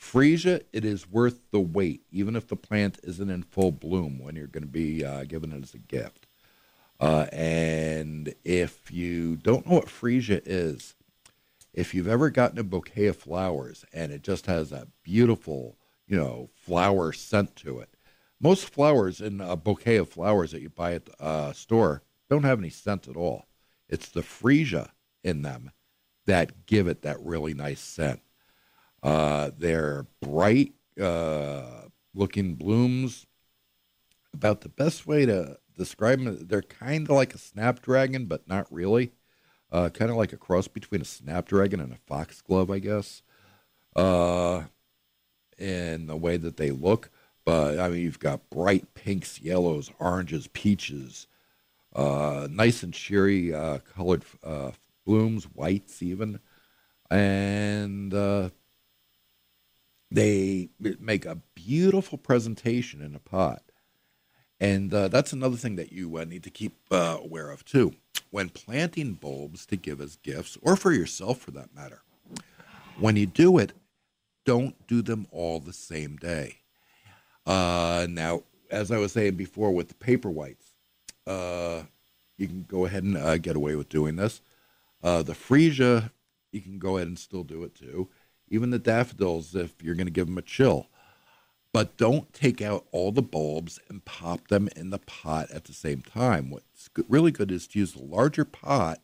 Freesia, 0.00 0.62
it 0.72 0.84
is 0.84 1.10
worth 1.10 1.40
the 1.50 1.60
wait, 1.60 2.02
even 2.10 2.34
if 2.34 2.48
the 2.48 2.56
plant 2.56 2.98
isn't 3.02 3.30
in 3.30 3.42
full 3.42 3.72
bloom 3.72 4.18
when 4.18 4.36
you're 4.36 4.46
going 4.46 4.64
to 4.64 4.68
be 4.68 5.04
uh, 5.04 5.24
given 5.24 5.52
it 5.52 5.62
as 5.62 5.74
a 5.74 5.78
gift. 5.78 6.26
Uh, 6.98 7.26
and 7.30 8.34
if 8.44 8.90
you 8.90 9.36
don't 9.36 9.66
know 9.66 9.76
what 9.76 9.86
freesia 9.86 10.40
is, 10.46 10.94
if 11.74 11.94
you've 11.94 12.08
ever 12.08 12.30
gotten 12.30 12.58
a 12.58 12.64
bouquet 12.64 13.06
of 13.06 13.16
flowers 13.16 13.84
and 13.92 14.12
it 14.12 14.22
just 14.22 14.46
has 14.46 14.72
a 14.72 14.88
beautiful, 15.02 15.76
you 16.06 16.16
know, 16.16 16.48
flower 16.54 17.12
scent 17.12 17.54
to 17.56 17.78
it, 17.78 17.91
most 18.42 18.68
flowers 18.68 19.20
in 19.20 19.40
a 19.40 19.56
bouquet 19.56 19.96
of 19.96 20.08
flowers 20.08 20.50
that 20.50 20.60
you 20.60 20.68
buy 20.68 20.94
at 20.94 21.08
a 21.20 21.24
uh, 21.24 21.52
store 21.52 22.02
don't 22.28 22.42
have 22.42 22.58
any 22.58 22.70
scent 22.70 23.08
at 23.08 23.16
all. 23.16 23.46
It's 23.88 24.08
the 24.08 24.22
freesia 24.22 24.90
in 25.22 25.42
them 25.42 25.70
that 26.26 26.66
give 26.66 26.88
it 26.88 27.02
that 27.02 27.20
really 27.20 27.54
nice 27.54 27.80
scent. 27.80 28.20
Uh, 29.02 29.50
they're 29.56 30.06
bright 30.20 30.72
uh, 31.00 31.82
looking 32.14 32.54
blooms. 32.54 33.26
About 34.34 34.62
the 34.62 34.70
best 34.70 35.06
way 35.06 35.26
to 35.26 35.58
describe 35.76 36.24
them. 36.24 36.46
They're 36.48 36.62
kind 36.62 37.08
of 37.08 37.14
like 37.14 37.34
a 37.34 37.38
snapdragon, 37.38 38.24
but 38.26 38.48
not 38.48 38.66
really. 38.72 39.12
Uh, 39.70 39.90
kind 39.90 40.10
of 40.10 40.16
like 40.16 40.32
a 40.32 40.38
cross 40.38 40.68
between 40.68 41.02
a 41.02 41.04
snapdragon 41.04 41.80
and 41.80 41.92
a 41.92 41.98
foxglove, 42.06 42.70
I 42.70 42.78
guess. 42.78 43.22
Uh, 43.94 44.62
in 45.58 46.06
the 46.06 46.16
way 46.16 46.38
that 46.38 46.56
they 46.56 46.70
look. 46.70 47.10
But 47.44 47.78
I 47.78 47.88
mean, 47.88 48.00
you've 48.00 48.20
got 48.20 48.48
bright 48.50 48.94
pinks, 48.94 49.40
yellows, 49.40 49.90
oranges, 49.98 50.46
peaches, 50.48 51.26
uh, 51.94 52.48
nice 52.50 52.82
and 52.82 52.94
cheery 52.94 53.52
uh, 53.52 53.78
colored 53.78 54.24
uh, 54.44 54.70
blooms, 55.04 55.44
whites 55.44 56.02
even, 56.02 56.40
and 57.10 58.14
uh, 58.14 58.50
they 60.10 60.68
make 60.78 61.26
a 61.26 61.38
beautiful 61.54 62.18
presentation 62.18 63.02
in 63.02 63.14
a 63.14 63.18
pot. 63.18 63.62
And 64.60 64.94
uh, 64.94 65.08
that's 65.08 65.32
another 65.32 65.56
thing 65.56 65.74
that 65.76 65.92
you 65.92 66.18
uh, 66.18 66.24
need 66.24 66.44
to 66.44 66.50
keep 66.50 66.76
aware 66.90 67.50
of 67.50 67.64
too. 67.64 67.94
When 68.30 68.48
planting 68.48 69.14
bulbs 69.14 69.66
to 69.66 69.76
give 69.76 70.00
as 70.00 70.16
gifts, 70.16 70.56
or 70.62 70.76
for 70.76 70.92
yourself 70.92 71.40
for 71.40 71.50
that 71.50 71.74
matter, 71.74 72.02
when 72.98 73.16
you 73.16 73.26
do 73.26 73.58
it, 73.58 73.72
don't 74.44 74.86
do 74.86 75.02
them 75.02 75.26
all 75.30 75.60
the 75.60 75.72
same 75.72 76.16
day. 76.16 76.61
Uh, 77.46 78.06
now, 78.08 78.42
as 78.70 78.90
I 78.90 78.98
was 78.98 79.12
saying 79.12 79.34
before 79.34 79.72
with 79.72 79.88
the 79.88 79.94
paper 79.94 80.30
whites, 80.30 80.74
uh, 81.26 81.82
you 82.38 82.46
can 82.48 82.64
go 82.68 82.84
ahead 82.84 83.04
and 83.04 83.16
uh, 83.16 83.38
get 83.38 83.56
away 83.56 83.76
with 83.76 83.88
doing 83.88 84.16
this. 84.16 84.40
the 85.02 85.34
freesia, 85.34 86.10
you 86.52 86.60
can 86.60 86.78
go 86.78 86.96
ahead 86.96 87.08
and 87.08 87.18
still 87.18 87.44
do 87.44 87.62
it 87.64 87.74
too. 87.74 88.08
Even 88.48 88.70
the 88.70 88.78
daffodils, 88.78 89.54
if 89.54 89.82
you're 89.82 89.94
going 89.94 90.06
to 90.06 90.12
give 90.12 90.26
them 90.26 90.38
a 90.38 90.42
chill. 90.42 90.88
but 91.72 91.96
don't 91.96 92.32
take 92.34 92.60
out 92.60 92.86
all 92.92 93.10
the 93.12 93.22
bulbs 93.22 93.78
and 93.88 94.04
pop 94.04 94.48
them 94.48 94.68
in 94.76 94.90
the 94.90 94.98
pot 94.98 95.50
at 95.50 95.64
the 95.64 95.72
same 95.72 96.02
time. 96.02 96.50
What's 96.50 96.90
really 97.08 97.30
good 97.30 97.50
is 97.50 97.66
to 97.68 97.78
use 97.78 97.94
a 97.94 98.02
larger 98.02 98.44
pot 98.44 99.00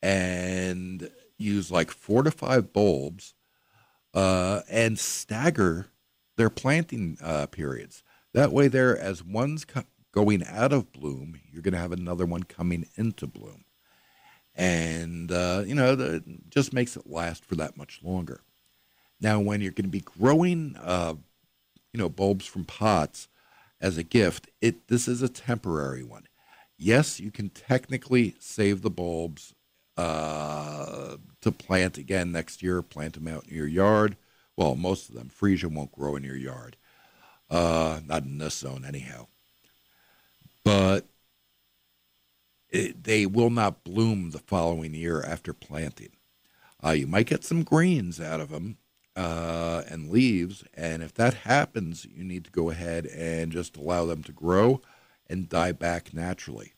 and 0.00 1.10
use 1.38 1.70
like 1.72 1.90
four 1.90 2.22
to 2.22 2.30
five 2.30 2.72
bulbs 2.72 3.34
uh, 4.14 4.60
and 4.70 4.98
stagger 4.98 5.88
their 6.38 6.48
planting 6.48 7.18
uh, 7.22 7.46
periods. 7.46 8.02
That 8.32 8.52
way, 8.52 8.68
there, 8.68 8.96
as 8.96 9.24
one's 9.24 9.64
co- 9.64 9.82
going 10.12 10.44
out 10.46 10.72
of 10.72 10.92
bloom, 10.92 11.40
you're 11.50 11.62
going 11.62 11.74
to 11.74 11.80
have 11.80 11.92
another 11.92 12.24
one 12.24 12.44
coming 12.44 12.86
into 12.94 13.26
bloom. 13.26 13.64
And, 14.54 15.30
uh, 15.30 15.64
you 15.66 15.74
know, 15.74 15.96
the, 15.96 16.22
just 16.48 16.72
makes 16.72 16.96
it 16.96 17.10
last 17.10 17.44
for 17.44 17.56
that 17.56 17.76
much 17.76 18.00
longer. 18.02 18.40
Now, 19.20 19.40
when 19.40 19.60
you're 19.60 19.72
going 19.72 19.84
to 19.84 19.90
be 19.90 20.00
growing, 20.00 20.76
uh, 20.80 21.14
you 21.92 21.98
know, 21.98 22.08
bulbs 22.08 22.46
from 22.46 22.64
pots 22.64 23.28
as 23.80 23.98
a 23.98 24.04
gift, 24.04 24.48
it 24.60 24.86
this 24.86 25.08
is 25.08 25.22
a 25.22 25.28
temporary 25.28 26.04
one. 26.04 26.24
Yes, 26.76 27.18
you 27.18 27.32
can 27.32 27.48
technically 27.48 28.36
save 28.38 28.82
the 28.82 28.90
bulbs 28.90 29.54
uh, 29.96 31.16
to 31.40 31.50
plant 31.50 31.98
again 31.98 32.30
next 32.30 32.62
year. 32.62 32.80
Plant 32.82 33.14
them 33.14 33.26
out 33.26 33.48
in 33.48 33.56
your 33.56 33.66
yard. 33.66 34.16
Well, 34.58 34.74
most 34.74 35.08
of 35.08 35.14
them. 35.14 35.30
Freesia 35.30 35.72
won't 35.72 35.92
grow 35.92 36.16
in 36.16 36.24
your 36.24 36.36
yard. 36.36 36.76
Uh, 37.48 38.00
not 38.04 38.24
in 38.24 38.38
this 38.38 38.56
zone, 38.56 38.84
anyhow. 38.84 39.28
But 40.64 41.06
it, 42.68 43.04
they 43.04 43.24
will 43.24 43.50
not 43.50 43.84
bloom 43.84 44.32
the 44.32 44.40
following 44.40 44.94
year 44.94 45.22
after 45.22 45.52
planting. 45.52 46.10
Uh, 46.84 46.90
you 46.90 47.06
might 47.06 47.28
get 47.28 47.44
some 47.44 47.62
greens 47.62 48.20
out 48.20 48.40
of 48.40 48.50
them 48.50 48.78
uh, 49.14 49.84
and 49.88 50.10
leaves, 50.10 50.64
and 50.74 51.04
if 51.04 51.14
that 51.14 51.34
happens, 51.34 52.04
you 52.04 52.24
need 52.24 52.44
to 52.44 52.50
go 52.50 52.68
ahead 52.68 53.06
and 53.06 53.52
just 53.52 53.76
allow 53.76 54.06
them 54.06 54.24
to 54.24 54.32
grow 54.32 54.80
and 55.30 55.48
die 55.48 55.70
back 55.70 56.12
naturally 56.12 56.72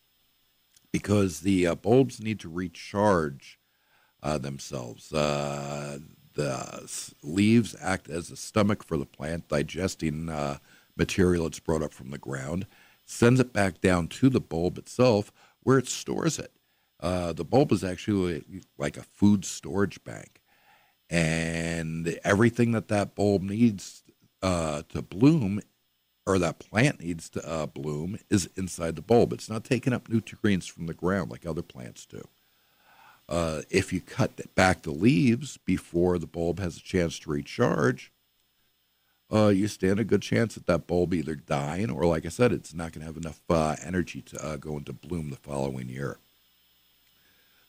because 0.92 1.40
the 1.40 1.66
uh, 1.66 1.74
bulbs 1.74 2.20
need 2.20 2.40
to 2.40 2.50
recharge 2.50 3.58
uh, 4.22 4.36
themselves. 4.36 5.14
The 6.34 7.12
leaves 7.22 7.74
act 7.80 8.08
as 8.08 8.30
a 8.30 8.36
stomach 8.36 8.84
for 8.84 8.96
the 8.96 9.06
plant, 9.06 9.48
digesting 9.48 10.28
uh, 10.28 10.58
material 10.96 11.46
it's 11.46 11.60
brought 11.60 11.82
up 11.82 11.92
from 11.92 12.10
the 12.10 12.18
ground, 12.18 12.66
sends 13.04 13.40
it 13.40 13.52
back 13.52 13.80
down 13.80 14.06
to 14.08 14.28
the 14.28 14.40
bulb 14.40 14.78
itself 14.78 15.32
where 15.62 15.78
it 15.78 15.88
stores 15.88 16.38
it. 16.38 16.52
Uh, 17.00 17.32
the 17.32 17.44
bulb 17.44 17.72
is 17.72 17.82
actually 17.82 18.44
like 18.78 18.96
a 18.96 19.02
food 19.02 19.44
storage 19.44 20.02
bank. 20.04 20.40
And 21.08 22.18
everything 22.22 22.72
that 22.72 22.88
that 22.88 23.14
bulb 23.14 23.42
needs 23.42 24.04
uh, 24.42 24.82
to 24.90 25.02
bloom 25.02 25.60
or 26.26 26.38
that 26.38 26.60
plant 26.60 27.00
needs 27.00 27.28
to 27.30 27.48
uh, 27.48 27.66
bloom 27.66 28.18
is 28.28 28.48
inside 28.56 28.94
the 28.94 29.02
bulb. 29.02 29.32
It's 29.32 29.50
not 29.50 29.64
taking 29.64 29.92
up 29.92 30.08
nutrients 30.08 30.66
from 30.66 30.86
the 30.86 30.94
ground 30.94 31.30
like 31.30 31.46
other 31.46 31.62
plants 31.62 32.06
do. 32.06 32.28
Uh, 33.30 33.62
if 33.70 33.92
you 33.92 34.00
cut 34.00 34.32
back 34.56 34.82
the 34.82 34.90
leaves 34.90 35.56
before 35.58 36.18
the 36.18 36.26
bulb 36.26 36.58
has 36.58 36.76
a 36.76 36.82
chance 36.82 37.16
to 37.20 37.30
recharge, 37.30 38.12
uh, 39.32 39.46
you 39.46 39.68
stand 39.68 40.00
a 40.00 40.04
good 40.04 40.20
chance 40.20 40.56
that 40.56 40.66
that 40.66 40.88
bulb 40.88 41.14
either 41.14 41.36
dying 41.36 41.90
or, 41.90 42.04
like 42.06 42.26
I 42.26 42.28
said, 42.28 42.50
it's 42.50 42.74
not 42.74 42.90
going 42.90 43.02
to 43.02 43.06
have 43.06 43.16
enough 43.16 43.40
uh, 43.48 43.76
energy 43.84 44.20
to 44.22 44.44
uh, 44.44 44.56
go 44.56 44.76
into 44.76 44.92
bloom 44.92 45.30
the 45.30 45.36
following 45.36 45.88
year. 45.88 46.18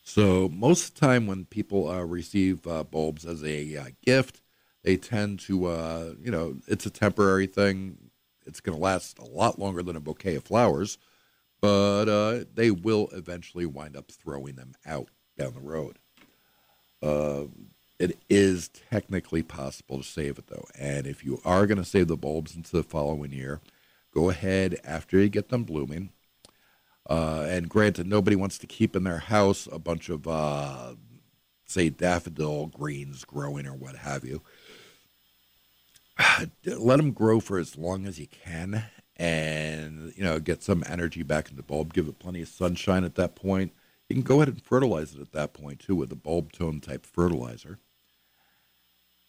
So 0.03 0.49
most 0.49 0.87
of 0.87 0.93
the 0.95 0.99
time, 0.99 1.27
when 1.27 1.45
people 1.45 1.87
uh, 1.87 2.01
receive 2.01 2.63
bulbs 2.63 3.23
as 3.23 3.43
a 3.43 3.93
gift, 4.03 4.41
they 4.81 4.97
tend 4.97 5.41
to, 5.41 6.15
you 6.19 6.31
know, 6.31 6.55
it's 6.67 6.87
a 6.87 6.89
temporary 6.89 7.45
thing 7.45 8.09
it's 8.47 8.59
going 8.61 8.75
to 8.75 8.83
last 8.83 9.19
a 9.19 9.25
lot 9.25 9.59
longer 9.59 9.83
than 9.83 9.95
a 9.95 9.99
bouquet 9.99 10.33
of 10.33 10.43
flowers, 10.43 10.97
but 11.61 12.45
they 12.55 12.71
will 12.71 13.09
eventually 13.13 13.67
wind 13.67 13.95
up 13.95 14.09
throwing 14.09 14.55
them 14.55 14.73
out 14.87 15.09
down 15.37 15.53
the 15.53 15.59
road. 15.59 15.97
Uh, 17.01 17.45
it 17.99 18.17
is 18.29 18.69
technically 18.69 19.43
possible 19.43 19.97
to 19.97 20.03
save 20.03 20.39
it 20.39 20.47
though, 20.47 20.67
and 20.77 21.05
if 21.05 21.23
you 21.23 21.39
are 21.45 21.67
going 21.67 21.77
to 21.77 21.85
save 21.85 22.07
the 22.07 22.17
bulbs 22.17 22.55
into 22.55 22.71
the 22.71 22.83
following 22.83 23.31
year, 23.31 23.61
go 24.13 24.29
ahead 24.29 24.79
after 24.83 25.19
you 25.19 25.29
get 25.29 25.49
them 25.49 25.63
blooming. 25.63 26.09
Uh, 27.09 27.45
and 27.47 27.69
granted, 27.69 28.07
nobody 28.07 28.35
wants 28.35 28.57
to 28.59 28.67
keep 28.67 28.95
in 28.95 29.03
their 29.03 29.19
house 29.19 29.67
a 29.71 29.79
bunch 29.79 30.09
of, 30.09 30.27
uh, 30.27 30.93
say, 31.65 31.89
daffodil 31.89 32.67
greens 32.67 33.25
growing 33.25 33.65
or 33.65 33.73
what 33.73 33.95
have 33.95 34.23
you. 34.23 34.41
let 36.65 36.97
them 36.97 37.11
grow 37.11 37.39
for 37.39 37.57
as 37.57 37.77
long 37.77 38.05
as 38.05 38.19
you 38.19 38.27
can 38.27 38.83
and 39.17 40.13
you 40.15 40.23
know 40.23 40.39
get 40.39 40.63
some 40.63 40.83
energy 40.87 41.23
back 41.23 41.49
in 41.49 41.55
the 41.55 41.63
bulb 41.63 41.93
give 41.93 42.07
it 42.07 42.19
plenty 42.19 42.41
of 42.41 42.47
sunshine 42.47 43.03
at 43.03 43.15
that 43.15 43.35
point 43.35 43.71
you 44.15 44.23
can 44.23 44.27
go 44.27 44.41
ahead 44.41 44.49
and 44.49 44.61
fertilize 44.61 45.15
it 45.15 45.21
at 45.21 45.31
that 45.31 45.53
point 45.53 45.79
too 45.79 45.95
with 45.95 46.11
a 46.11 46.15
bulb 46.15 46.51
tone 46.51 46.79
type 46.79 47.05
fertilizer 47.05 47.79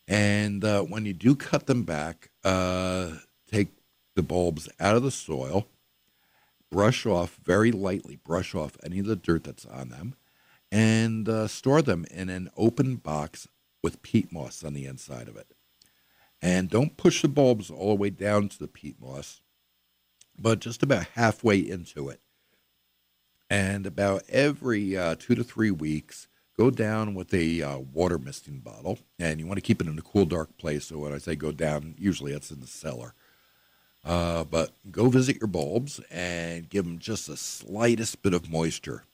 and 0.08 0.64
uh, 0.64 0.82
when 0.82 1.06
you 1.06 1.12
do 1.12 1.34
cut 1.34 1.66
them 1.66 1.84
back 1.84 2.30
uh, 2.44 3.10
take 3.50 3.68
the 4.14 4.22
bulbs 4.22 4.68
out 4.80 4.96
of 4.96 5.02
the 5.02 5.10
soil 5.10 5.66
brush 6.70 7.06
off 7.06 7.38
very 7.42 7.72
lightly 7.72 8.16
brush 8.16 8.54
off 8.54 8.76
any 8.82 8.98
of 8.98 9.06
the 9.06 9.16
dirt 9.16 9.44
that's 9.44 9.66
on 9.66 9.88
them 9.88 10.14
and 10.70 11.28
uh, 11.28 11.46
store 11.46 11.82
them 11.82 12.06
in 12.10 12.28
an 12.28 12.50
open 12.56 12.96
box 12.96 13.46
with 13.82 14.02
peat 14.02 14.32
moss 14.32 14.64
on 14.64 14.72
the 14.74 14.86
inside 14.86 15.28
of 15.28 15.36
it 15.36 15.54
and 16.42 16.68
don't 16.68 16.96
push 16.96 17.22
the 17.22 17.28
bulbs 17.28 17.70
all 17.70 17.90
the 17.90 18.00
way 18.00 18.10
down 18.10 18.48
to 18.48 18.58
the 18.58 18.66
peat 18.66 18.96
moss, 19.00 19.40
but 20.36 20.58
just 20.58 20.82
about 20.82 21.06
halfway 21.14 21.58
into 21.58 22.08
it. 22.08 22.20
And 23.52 23.86
about 23.86 24.22
every 24.30 24.96
uh, 24.96 25.14
two 25.18 25.34
to 25.34 25.44
three 25.44 25.70
weeks, 25.70 26.26
go 26.56 26.70
down 26.70 27.14
with 27.14 27.34
a 27.34 27.60
uh, 27.60 27.78
water 27.80 28.16
misting 28.16 28.60
bottle. 28.60 28.98
And 29.18 29.38
you 29.38 29.46
want 29.46 29.58
to 29.58 29.60
keep 29.60 29.82
it 29.82 29.86
in 29.86 29.98
a 29.98 30.00
cool, 30.00 30.24
dark 30.24 30.56
place. 30.56 30.86
So 30.86 30.96
when 31.00 31.12
I 31.12 31.18
say 31.18 31.36
go 31.36 31.52
down, 31.52 31.94
usually 31.98 32.32
it's 32.32 32.50
in 32.50 32.60
the 32.60 32.66
cellar. 32.66 33.12
Uh, 34.06 34.44
but 34.44 34.70
go 34.90 35.10
visit 35.10 35.36
your 35.38 35.48
bulbs 35.48 36.00
and 36.10 36.66
give 36.70 36.86
them 36.86 36.98
just 36.98 37.26
the 37.26 37.36
slightest 37.36 38.22
bit 38.22 38.32
of 38.32 38.48
moisture. 38.48 39.04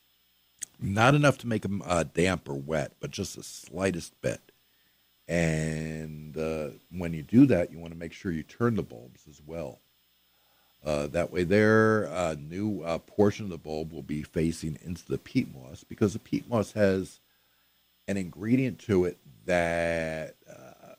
Not 0.80 1.16
enough 1.16 1.38
to 1.38 1.48
make 1.48 1.62
them 1.62 1.82
uh, 1.84 2.04
damp 2.04 2.48
or 2.48 2.54
wet, 2.54 2.92
but 3.00 3.10
just 3.10 3.34
the 3.34 3.42
slightest 3.42 4.12
bit. 4.22 4.52
And 5.26 6.38
uh, 6.38 6.68
when 6.92 7.12
you 7.12 7.24
do 7.24 7.44
that, 7.46 7.72
you 7.72 7.80
want 7.80 7.92
to 7.92 7.98
make 7.98 8.12
sure 8.12 8.30
you 8.30 8.44
turn 8.44 8.76
the 8.76 8.84
bulbs 8.84 9.22
as 9.28 9.42
well. 9.44 9.80
Uh, 10.84 11.06
that 11.08 11.32
way, 11.32 11.44
their 11.44 12.08
uh, 12.08 12.36
new 12.38 12.82
uh, 12.82 12.98
portion 12.98 13.44
of 13.44 13.50
the 13.50 13.58
bulb 13.58 13.92
will 13.92 14.02
be 14.02 14.22
facing 14.22 14.78
into 14.84 15.04
the 15.06 15.18
peat 15.18 15.48
moss 15.54 15.84
because 15.84 16.12
the 16.12 16.18
peat 16.18 16.48
moss 16.48 16.72
has 16.72 17.20
an 18.06 18.16
ingredient 18.16 18.78
to 18.78 19.04
it 19.04 19.18
that 19.44 20.36
uh, 20.48 20.94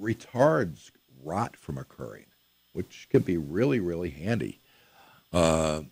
retards 0.00 0.90
rot 1.22 1.56
from 1.56 1.76
occurring, 1.76 2.26
which 2.72 3.08
can 3.10 3.22
be 3.22 3.36
really, 3.36 3.80
really 3.80 4.10
handy. 4.10 4.60
Uh, 5.32 5.82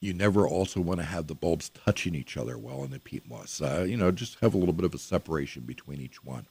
you 0.00 0.14
never 0.14 0.46
also 0.46 0.80
want 0.80 1.00
to 1.00 1.06
have 1.06 1.26
the 1.26 1.34
bulbs 1.34 1.70
touching 1.70 2.14
each 2.14 2.36
other 2.36 2.56
well 2.56 2.84
in 2.84 2.90
the 2.90 3.00
peat 3.00 3.28
moss. 3.28 3.60
you 3.60 3.96
know, 3.96 4.10
just 4.10 4.38
have 4.40 4.54
a 4.54 4.58
little 4.58 4.74
bit 4.74 4.84
of 4.84 4.94
a 4.94 4.98
separation 4.98 5.62
between 5.62 6.00
each 6.00 6.22
one 6.24 6.46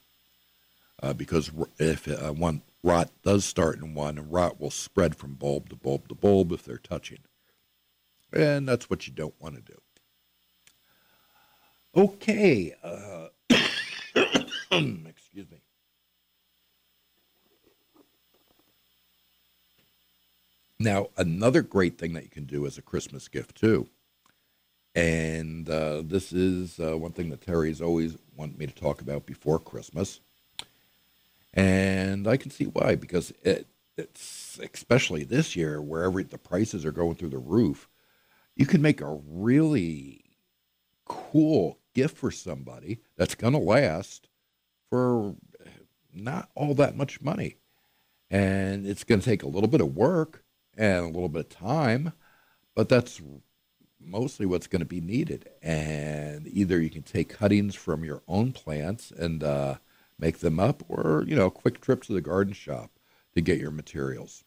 uh, 1.02 1.14
because 1.14 1.52
if 1.80 2.08
uh, 2.08 2.32
one 2.32 2.62
rot 2.84 3.10
does 3.24 3.46
start 3.46 3.78
in 3.78 3.94
one, 3.94 4.30
rot 4.30 4.60
will 4.60 4.72
spread 4.72 5.16
from 5.16 5.36
bulb 5.36 5.70
to 5.70 5.76
bulb 5.76 6.08
to 6.10 6.16
bulb 6.16 6.52
if 6.52 6.64
they're 6.64 6.78
touching. 6.78 7.20
And 8.32 8.68
that's 8.68 8.90
what 8.90 9.08
you 9.08 9.14
don't 9.14 9.40
want 9.40 9.56
to 9.56 9.62
do. 9.62 9.80
Okay. 11.96 12.74
Uh, 12.84 13.28
excuse 14.72 15.50
me. 15.52 15.62
Now, 20.80 21.08
another 21.16 21.62
great 21.62 21.98
thing 21.98 22.14
that 22.14 22.24
you 22.24 22.30
can 22.30 22.46
do 22.46 22.66
as 22.66 22.78
a 22.78 22.82
Christmas 22.82 23.28
gift, 23.30 23.56
too, 23.56 23.88
and 24.96 25.70
uh, 25.70 26.02
this 26.04 26.34
is 26.34 26.80
uh, 26.80 26.98
one 26.98 27.12
thing 27.12 27.30
that 27.30 27.42
Terry's 27.42 27.82
always 27.82 28.18
wanted 28.36 28.58
me 28.58 28.68
to 28.68 28.74
talk 28.76 29.00
about 29.00 29.26
before 29.26 29.60
Christmas 29.60 30.20
and 31.54 32.28
I 32.28 32.38
can 32.38 32.52
see 32.52 32.66
why 32.66 32.96
because 32.96 33.32
it, 33.44 33.68
it's 33.98 34.60
especially 34.74 35.24
this 35.24 35.56
year 35.56 35.82
wherever 35.82 36.24
the 36.24 36.38
prices 36.38 36.86
are 36.86 36.92
going 36.92 37.16
through 37.16 37.30
the 37.30 37.38
roof, 37.38 37.88
you 38.56 38.66
can 38.66 38.82
make 38.82 39.02
a 39.02 39.20
really 39.28 40.24
cool 41.06 41.80
gift 41.94 42.18
for 42.18 42.32
somebody 42.32 43.00
that's 43.18 43.36
going 43.36 43.54
to 43.54 43.60
last 43.60 44.30
for 44.90 45.36
not 46.14 46.50
all 46.56 46.74
that 46.76 46.96
much 46.96 47.22
money. 47.22 47.58
And 48.30 48.88
it's 48.88 49.04
going 49.04 49.22
to 49.22 49.26
take 49.26 49.44
a 49.44 49.48
little 49.48 49.68
bit 49.68 49.82
of 49.82 49.96
work 49.96 50.44
and 50.76 51.04
a 51.04 51.08
little 51.08 51.30
bit 51.30 51.46
of 51.46 51.50
time, 51.50 52.14
but 52.76 52.90
that's 52.90 53.22
mostly 54.00 54.46
what's 54.46 54.68
going 54.68 54.80
to 54.80 54.86
be 54.86 55.02
needed. 55.02 55.50
And 55.62 56.48
either 56.48 56.82
you 56.82 56.90
can 56.90 57.04
take 57.04 57.30
cuttings 57.30 57.76
from 57.76 58.04
your 58.04 58.24
own 58.28 58.52
plants 58.52 59.12
and 59.12 59.44
uh, 59.44 59.76
make 60.20 60.40
them 60.40 60.60
up, 60.60 60.84
or 60.88 61.24
you 61.28 61.36
know, 61.36 61.48
a 61.48 61.52
quick 61.52 61.82
trip 61.82 62.04
to 62.04 62.14
the 62.14 62.22
garden 62.22 62.54
shop. 62.54 62.92
to 63.36 63.42
get 63.42 63.60
your 63.60 63.72
materials 63.72 64.44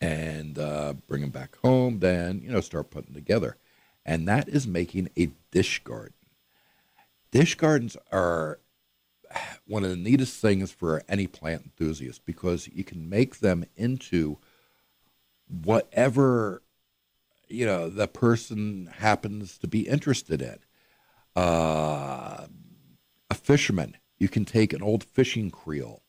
and 0.00 0.58
uh, 0.58 0.94
bring 1.06 1.22
them 1.22 1.30
back 1.30 1.56
home. 1.56 2.00
Then 2.00 2.40
you 2.42 2.50
know 2.50 2.60
start 2.60 2.90
putting 2.90 3.14
together, 3.14 3.56
and 4.04 4.26
that 4.28 4.48
is 4.48 4.66
making 4.66 5.08
a 5.18 5.30
dish 5.50 5.82
garden. 5.84 6.14
Dish 7.30 7.54
gardens 7.54 7.96
are 8.10 8.58
one 9.66 9.84
of 9.84 9.90
the 9.90 9.96
neatest 9.96 10.40
things 10.40 10.72
for 10.72 11.02
any 11.08 11.26
plant 11.26 11.62
enthusiast 11.64 12.24
because 12.24 12.68
you 12.68 12.84
can 12.84 13.08
make 13.08 13.38
them 13.38 13.64
into 13.76 14.38
whatever 15.64 16.62
you 17.48 17.66
know 17.66 17.88
the 17.88 18.08
person 18.08 18.90
happens 18.98 19.58
to 19.58 19.66
be 19.66 19.88
interested 19.88 20.40
in. 20.42 20.58
Uh, 21.36 22.46
a 23.30 23.34
fisherman, 23.34 23.96
you 24.20 24.28
can 24.28 24.44
take 24.44 24.72
an 24.72 24.82
old 24.82 25.02
fishing 25.02 25.50
creel 25.50 26.02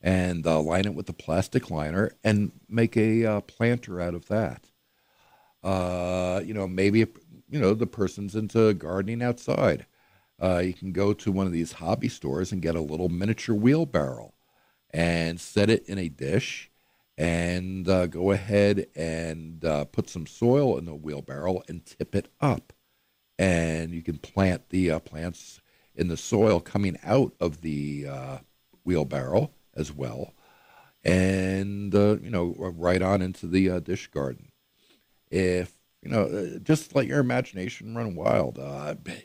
and 0.00 0.46
uh, 0.46 0.60
line 0.60 0.86
it 0.86 0.94
with 0.94 1.08
a 1.10 1.12
plastic 1.12 1.70
liner 1.70 2.12
and 2.24 2.52
make 2.68 2.96
a 2.96 3.26
uh, 3.26 3.40
planter 3.42 4.00
out 4.00 4.14
of 4.14 4.28
that. 4.28 4.64
Uh, 5.62 6.40
you 6.44 6.54
know, 6.54 6.68
maybe 6.68 7.00
you 7.50 7.60
know 7.60 7.74
the 7.74 7.86
person's 7.86 8.36
into 8.36 8.72
gardening 8.74 9.22
outside. 9.22 9.86
Uh, 10.40 10.58
you 10.58 10.72
can 10.72 10.92
go 10.92 11.12
to 11.12 11.32
one 11.32 11.46
of 11.46 11.52
these 11.52 11.72
hobby 11.72 12.08
stores 12.08 12.52
and 12.52 12.62
get 12.62 12.76
a 12.76 12.80
little 12.80 13.08
miniature 13.08 13.56
wheelbarrow 13.56 14.32
and 14.90 15.40
set 15.40 15.68
it 15.68 15.84
in 15.86 15.98
a 15.98 16.08
dish 16.08 16.70
and 17.18 17.88
uh, 17.88 18.06
go 18.06 18.30
ahead 18.30 18.86
and 18.94 19.64
uh, 19.64 19.84
put 19.86 20.08
some 20.08 20.26
soil 20.28 20.78
in 20.78 20.84
the 20.84 20.94
wheelbarrow 20.94 21.60
and 21.68 21.84
tip 21.84 22.14
it 22.14 22.28
up. 22.40 22.72
And 23.36 23.90
you 23.90 24.02
can 24.02 24.18
plant 24.18 24.68
the 24.68 25.00
plants 25.00 25.60
in 25.98 26.08
the 26.08 26.16
soil 26.16 26.60
coming 26.60 26.98
out 27.04 27.34
of 27.40 27.60
the 27.60 28.06
uh, 28.08 28.38
wheelbarrow 28.84 29.50
as 29.76 29.92
well. 29.92 30.32
And, 31.04 31.94
uh, 31.94 32.18
you 32.20 32.30
know, 32.30 32.54
right 32.56 33.02
on 33.02 33.20
into 33.20 33.46
the 33.46 33.70
uh, 33.70 33.80
dish 33.80 34.06
garden. 34.08 34.50
If, 35.30 35.72
you 36.02 36.10
know, 36.10 36.58
just 36.62 36.94
let 36.94 37.06
your 37.06 37.18
imagination 37.18 37.94
run 37.94 38.14
wild. 38.14 38.58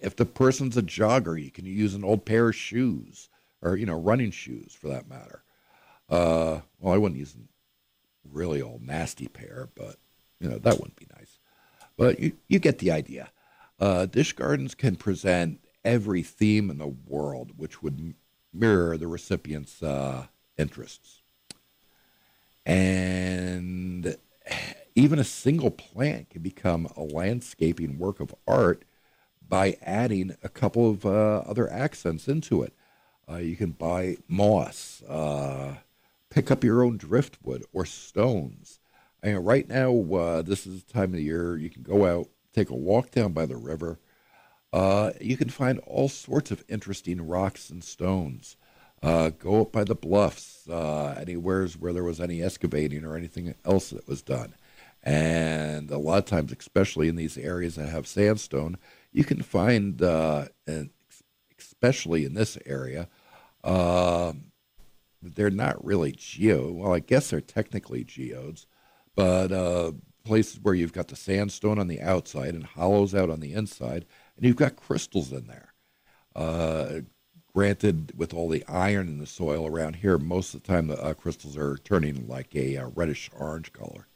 if 0.01 0.15
the 0.15 0.25
person's 0.25 0.75
a 0.75 0.81
jogger, 0.81 1.41
you 1.41 1.51
can 1.51 1.65
use 1.65 1.93
an 1.93 2.03
old 2.03 2.25
pair 2.25 2.49
of 2.49 2.55
shoes 2.55 3.29
or, 3.61 3.77
you 3.77 3.85
know, 3.85 3.97
running 3.97 4.31
shoes 4.31 4.73
for 4.73 4.89
that 4.89 5.07
matter. 5.07 5.43
well, 6.09 6.63
I 6.83 6.97
wouldn't 6.97 7.19
use 7.19 7.35
a 7.35 7.37
really 8.31 8.61
old 8.61 8.81
nasty 8.85 9.27
pair, 9.27 9.69
but 9.75 9.97
you 10.39 10.49
know 10.49 10.57
that 10.57 10.79
wouldn't 10.79 10.95
be 10.95 11.07
nice. 11.17 11.39
But 11.97 12.19
you 12.19 12.33
you 12.47 12.59
get 12.59 12.79
the 12.79 12.91
idea. 12.91 13.31
Uh, 13.79 14.05
dish 14.05 14.33
gardens 14.33 14.75
can 14.75 14.95
present 14.95 15.59
every 15.83 16.23
theme 16.23 16.69
in 16.69 16.77
the 16.77 16.87
world, 16.87 17.53
which 17.57 17.81
would 17.83 18.15
mirror 18.53 18.97
the 18.97 19.07
recipient's 19.07 19.81
uh, 19.81 20.27
interests. 20.57 21.21
And 22.65 24.15
even 24.95 25.19
a 25.19 25.23
single 25.23 25.71
plant 25.71 26.29
can 26.29 26.41
become 26.41 26.87
a 26.95 27.01
landscaping 27.01 27.97
work 27.97 28.19
of 28.19 28.33
art 28.47 28.83
by 29.47 29.77
adding 29.81 30.35
a 30.43 30.49
couple 30.49 30.89
of 30.89 31.05
uh, 31.05 31.43
other 31.45 31.71
accents 31.71 32.27
into 32.27 32.63
it. 32.63 32.73
Uh, 33.29 33.37
you 33.37 33.55
can 33.55 33.71
buy 33.71 34.17
moss, 34.27 35.01
uh, 35.03 35.75
pick 36.29 36.51
up 36.51 36.63
your 36.63 36.83
own 36.83 36.97
driftwood 36.97 37.63
or 37.73 37.85
stones. 37.85 38.79
I 39.23 39.27
mean, 39.27 39.37
right 39.37 39.67
now, 39.67 39.93
uh, 40.13 40.41
this 40.41 40.67
is 40.67 40.83
the 40.83 40.93
time 40.93 41.05
of 41.05 41.13
the 41.13 41.23
year 41.23 41.57
you 41.57 41.69
can 41.69 41.83
go 41.83 42.05
out, 42.05 42.29
take 42.53 42.69
a 42.69 42.75
walk 42.75 43.11
down 43.11 43.31
by 43.31 43.45
the 43.45 43.55
river. 43.55 43.99
Uh, 44.73 45.11
you 45.21 45.37
can 45.37 45.49
find 45.49 45.79
all 45.85 46.09
sorts 46.09 46.49
of 46.49 46.63
interesting 46.67 47.25
rocks 47.25 47.69
and 47.69 47.83
stones. 47.83 48.57
Uh, 49.03 49.29
go 49.29 49.61
up 49.61 49.71
by 49.71 49.83
the 49.83 49.93
bluffs, 49.93 50.67
uh, 50.67 51.13
anywhere 51.19 51.67
where 51.67 51.93
there 51.93 52.03
was 52.03 52.19
any 52.19 52.41
excavating 52.41 53.05
or 53.05 53.15
anything 53.15 53.53
else 53.65 53.91
that 53.91 54.07
was 54.07 54.23
done. 54.23 54.55
And 55.03 55.91
a 55.91 55.97
lot 55.97 56.19
of 56.19 56.25
times, 56.25 56.53
especially 56.57 57.09
in 57.09 57.17
these 57.17 57.37
areas 57.37 57.75
that 57.75 57.89
have 57.89 58.07
sandstone, 58.07 58.77
you 59.11 59.23
can 59.23 59.43
find, 59.43 60.01
uh, 60.01 60.45
and 60.65 60.89
especially 61.59 62.25
in 62.25 62.33
this 62.33 62.57
area, 62.65 63.09
um, 63.63 64.45
they're 65.21 65.49
not 65.51 65.83
really 65.85 66.13
geo. 66.13 66.71
Well, 66.71 66.93
I 66.93 66.99
guess 66.99 67.29
they're 67.29 67.41
technically 67.41 68.03
geodes, 68.05 68.65
but 69.15 69.51
uh, 69.51 69.91
places 70.23 70.59
where 70.61 70.73
you've 70.73 70.93
got 70.93 71.09
the 71.09 71.15
sandstone 71.15 71.77
on 71.77 71.87
the 71.87 72.01
outside 72.01 72.55
and 72.55 72.63
hollows 72.63 73.13
out 73.13 73.29
on 73.29 73.41
the 73.41 73.53
inside, 73.53 74.05
and 74.35 74.45
you've 74.45 74.55
got 74.55 74.75
crystals 74.75 75.31
in 75.31 75.47
there. 75.47 75.73
Uh, 76.35 77.01
granted, 77.53 78.13
with 78.17 78.33
all 78.33 78.49
the 78.49 78.65
iron 78.67 79.07
in 79.07 79.19
the 79.19 79.25
soil 79.25 79.67
around 79.67 79.97
here, 79.97 80.17
most 80.17 80.53
of 80.53 80.63
the 80.63 80.67
time 80.67 80.87
the 80.87 81.01
uh, 81.01 81.13
crystals 81.13 81.57
are 81.57 81.77
turning 81.77 82.27
like 82.27 82.55
a 82.55 82.77
uh, 82.77 82.87
reddish 82.95 83.29
orange 83.37 83.71
color. 83.73 84.07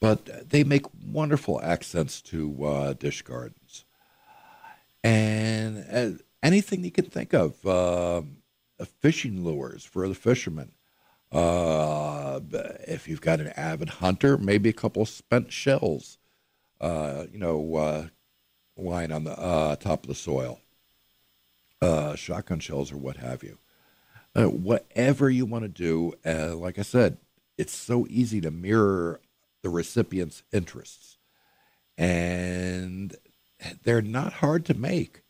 But 0.00 0.50
they 0.50 0.62
make 0.62 0.84
wonderful 1.04 1.60
accents 1.62 2.20
to 2.22 2.64
uh, 2.64 2.92
dish 2.92 3.22
gardens. 3.22 3.84
And 5.02 5.86
uh, 5.90 6.22
anything 6.42 6.84
you 6.84 6.90
can 6.90 7.06
think 7.06 7.32
of 7.32 7.64
um, 7.66 8.38
fishing 9.00 9.44
lures 9.44 9.84
for 9.84 10.06
the 10.08 10.14
fishermen. 10.14 10.72
Uh, 11.32 12.40
if 12.86 13.08
you've 13.08 13.20
got 13.20 13.40
an 13.40 13.48
avid 13.56 13.88
hunter, 13.88 14.38
maybe 14.38 14.68
a 14.68 14.74
couple 14.74 15.04
spent 15.06 15.52
shells, 15.52 16.18
uh, 16.80 17.24
you 17.32 17.38
know, 17.38 17.74
uh, 17.76 18.06
lying 18.76 19.12
on 19.12 19.24
the 19.24 19.38
uh, 19.38 19.76
top 19.76 20.04
of 20.04 20.08
the 20.08 20.14
soil, 20.14 20.60
uh, 21.80 22.14
shotgun 22.14 22.60
shells 22.60 22.92
or 22.92 22.96
what 22.96 23.16
have 23.16 23.42
you. 23.42 23.58
Uh, 24.34 24.46
whatever 24.46 25.30
you 25.30 25.46
want 25.46 25.64
to 25.64 25.68
do, 25.68 26.12
like 26.24 26.78
I 26.78 26.82
said, 26.82 27.18
it's 27.56 27.74
so 27.74 28.06
easy 28.10 28.40
to 28.42 28.50
mirror 28.50 29.20
the 29.62 29.70
recipient's 29.70 30.42
interests, 30.52 31.16
and 31.96 33.16
they're 33.82 34.02
not 34.02 34.34
hard 34.34 34.66
to 34.66 34.74
make. 34.74 35.22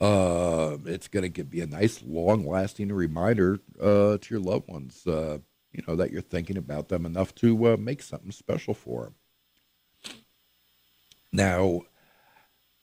Uh, 0.00 0.76
it's 0.84 1.08
going 1.08 1.32
to 1.32 1.44
be 1.44 1.60
a 1.60 1.66
nice, 1.66 2.02
long-lasting 2.04 2.92
reminder 2.92 3.60
uh, 3.80 4.18
to 4.18 4.26
your 4.28 4.40
loved 4.40 4.68
ones. 4.68 5.06
Uh, 5.06 5.38
you 5.72 5.82
know 5.88 5.96
that 5.96 6.10
you're 6.10 6.20
thinking 6.20 6.56
about 6.56 6.88
them 6.88 7.06
enough 7.06 7.34
to 7.36 7.66
uh, 7.66 7.76
make 7.76 8.02
something 8.02 8.30
special 8.30 8.74
for 8.74 9.04
them. 9.04 9.14
Now, 11.32 11.82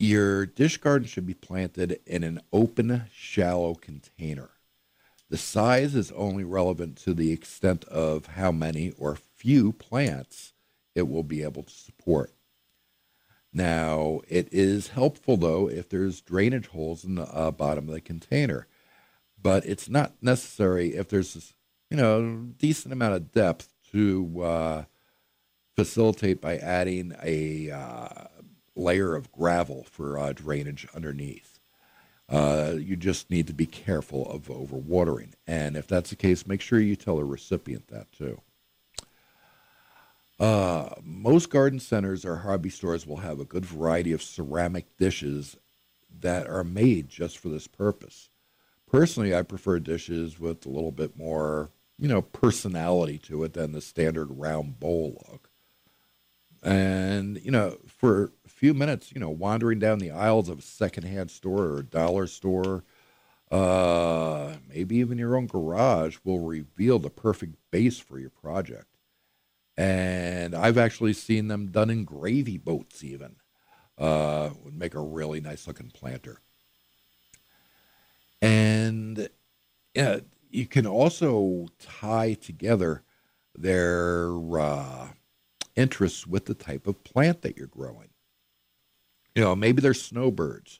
your 0.01 0.45
dish 0.45 0.77
garden 0.77 1.07
should 1.07 1.25
be 1.27 1.33
planted 1.33 1.99
in 2.05 2.23
an 2.23 2.41
open, 2.51 3.03
shallow 3.13 3.75
container. 3.75 4.49
The 5.29 5.37
size 5.37 5.95
is 5.95 6.11
only 6.11 6.43
relevant 6.43 6.97
to 6.99 7.13
the 7.13 7.31
extent 7.31 7.85
of 7.85 8.25
how 8.25 8.51
many 8.51 8.91
or 8.97 9.15
few 9.15 9.71
plants 9.71 10.53
it 10.95 11.07
will 11.07 11.23
be 11.23 11.43
able 11.43 11.63
to 11.63 11.73
support. 11.73 12.33
Now, 13.53 14.21
it 14.27 14.49
is 14.51 14.89
helpful 14.89 15.37
though 15.37 15.69
if 15.69 15.87
there's 15.89 16.21
drainage 16.21 16.67
holes 16.67 17.05
in 17.05 17.15
the 17.15 17.23
uh, 17.23 17.51
bottom 17.51 17.87
of 17.87 17.93
the 17.93 18.01
container, 18.01 18.67
but 19.41 19.65
it's 19.65 19.89
not 19.89 20.13
necessary 20.21 20.95
if 20.95 21.09
there's 21.09 21.33
this, 21.33 21.53
you 21.89 21.97
know 21.97 22.47
decent 22.57 22.93
amount 22.93 23.15
of 23.15 23.31
depth 23.31 23.69
to 23.91 24.41
uh, 24.41 24.83
facilitate 25.75 26.41
by 26.41 26.57
adding 26.57 27.13
a 27.23 27.71
uh, 27.71 28.25
layer 28.75 29.15
of 29.15 29.31
gravel 29.31 29.85
for 29.89 30.17
uh, 30.17 30.33
drainage 30.33 30.87
underneath. 30.95 31.59
Uh, 32.29 32.75
you 32.77 32.95
just 32.95 33.29
need 33.29 33.47
to 33.47 33.53
be 33.53 33.65
careful 33.65 34.29
of 34.31 34.47
overwatering, 34.47 35.33
and 35.45 35.75
if 35.75 35.87
that's 35.87 36.11
the 36.11 36.15
case, 36.15 36.47
make 36.47 36.61
sure 36.61 36.79
you 36.79 36.95
tell 36.95 37.17
the 37.17 37.25
recipient 37.25 37.87
that 37.89 38.11
too. 38.11 38.41
Uh, 40.41 40.95
most 41.03 41.51
garden 41.51 41.79
centers 41.79 42.25
or 42.25 42.37
hobby 42.37 42.69
stores 42.69 43.05
will 43.05 43.17
have 43.17 43.39
a 43.39 43.45
good 43.45 43.63
variety 43.63 44.11
of 44.11 44.23
ceramic 44.23 44.97
dishes 44.97 45.55
that 46.19 46.47
are 46.47 46.63
made 46.63 47.09
just 47.09 47.37
for 47.37 47.49
this 47.49 47.67
purpose. 47.67 48.29
Personally, 48.89 49.35
I 49.35 49.43
prefer 49.43 49.79
dishes 49.79 50.39
with 50.39 50.65
a 50.65 50.69
little 50.69 50.91
bit 50.91 51.15
more, 51.15 51.69
you 51.99 52.07
know, 52.07 52.23
personality 52.23 53.19
to 53.19 53.43
it 53.43 53.53
than 53.53 53.71
the 53.71 53.81
standard 53.81 54.31
round 54.31 54.79
bowl 54.79 55.23
look. 55.29 55.50
And, 56.63 57.39
you 57.43 57.51
know, 57.51 57.77
for 57.87 58.31
a 58.45 58.49
few 58.49 58.73
minutes, 58.73 59.11
you 59.11 59.19
know, 59.19 59.29
wandering 59.29 59.79
down 59.79 59.99
the 59.99 60.11
aisles 60.11 60.49
of 60.49 60.59
a 60.59 60.63
secondhand 60.63 61.31
store 61.31 61.63
or 61.65 61.79
a 61.79 61.83
dollar 61.83 62.27
store, 62.27 62.83
uh, 63.51 64.55
maybe 64.69 64.97
even 64.97 65.17
your 65.17 65.35
own 65.35 65.47
garage 65.47 66.17
will 66.23 66.39
reveal 66.39 66.99
the 66.99 67.09
perfect 67.09 67.55
base 67.71 67.99
for 67.99 68.19
your 68.19 68.29
project 68.29 68.85
and 69.77 70.53
I've 70.53 70.77
actually 70.77 71.13
seen 71.13 71.47
them 71.47 71.67
done 71.67 71.89
in 71.89 72.03
gravy 72.05 72.57
boats. 72.57 73.03
Even 73.03 73.35
uh, 73.97 74.51
would 74.63 74.77
make 74.77 74.95
a 74.95 74.99
really 75.01 75.41
nice 75.41 75.67
looking 75.67 75.89
planter. 75.91 76.39
And 78.41 79.29
yeah, 79.93 80.19
you 80.49 80.67
can 80.67 80.87
also 80.87 81.67
tie 81.79 82.33
together 82.33 83.03
their 83.55 84.31
uh, 84.59 85.09
interests 85.81 86.25
with 86.25 86.45
the 86.45 86.53
type 86.53 86.87
of 86.87 87.03
plant 87.03 87.41
that 87.41 87.57
you're 87.57 87.67
growing. 87.67 88.09
You 89.35 89.43
know, 89.43 89.55
maybe 89.55 89.81
they're 89.81 89.93
snowbirds, 89.93 90.79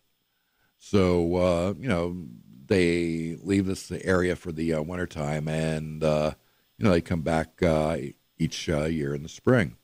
so 0.78 1.36
uh, 1.36 1.74
you 1.78 1.88
know 1.88 2.28
they 2.72 3.36
leave 3.44 3.66
this 3.66 3.92
area 3.92 4.34
for 4.34 4.54
the 4.54 4.74
uh, 4.74 4.82
wintertime 4.82 5.50
and, 5.50 6.06
uh, 6.06 6.32
you 6.78 6.86
know, 6.86 6.92
they 6.92 7.02
come 7.02 7.22
back 7.22 7.62
uh, 7.62 7.98
each 8.38 8.70
uh, 8.70 8.86
year 8.86 9.14
in 9.14 9.24
the 9.24 9.30
spring. 9.30 9.76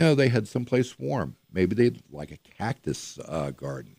You 0.00 0.06
know, 0.06 0.14
they 0.16 0.28
had 0.28 0.48
someplace 0.48 0.98
warm. 0.98 1.36
Maybe 1.52 1.76
they'd 1.76 2.02
like 2.10 2.32
a 2.32 2.38
cactus 2.38 3.20
uh, 3.24 3.52
garden. 3.52 3.96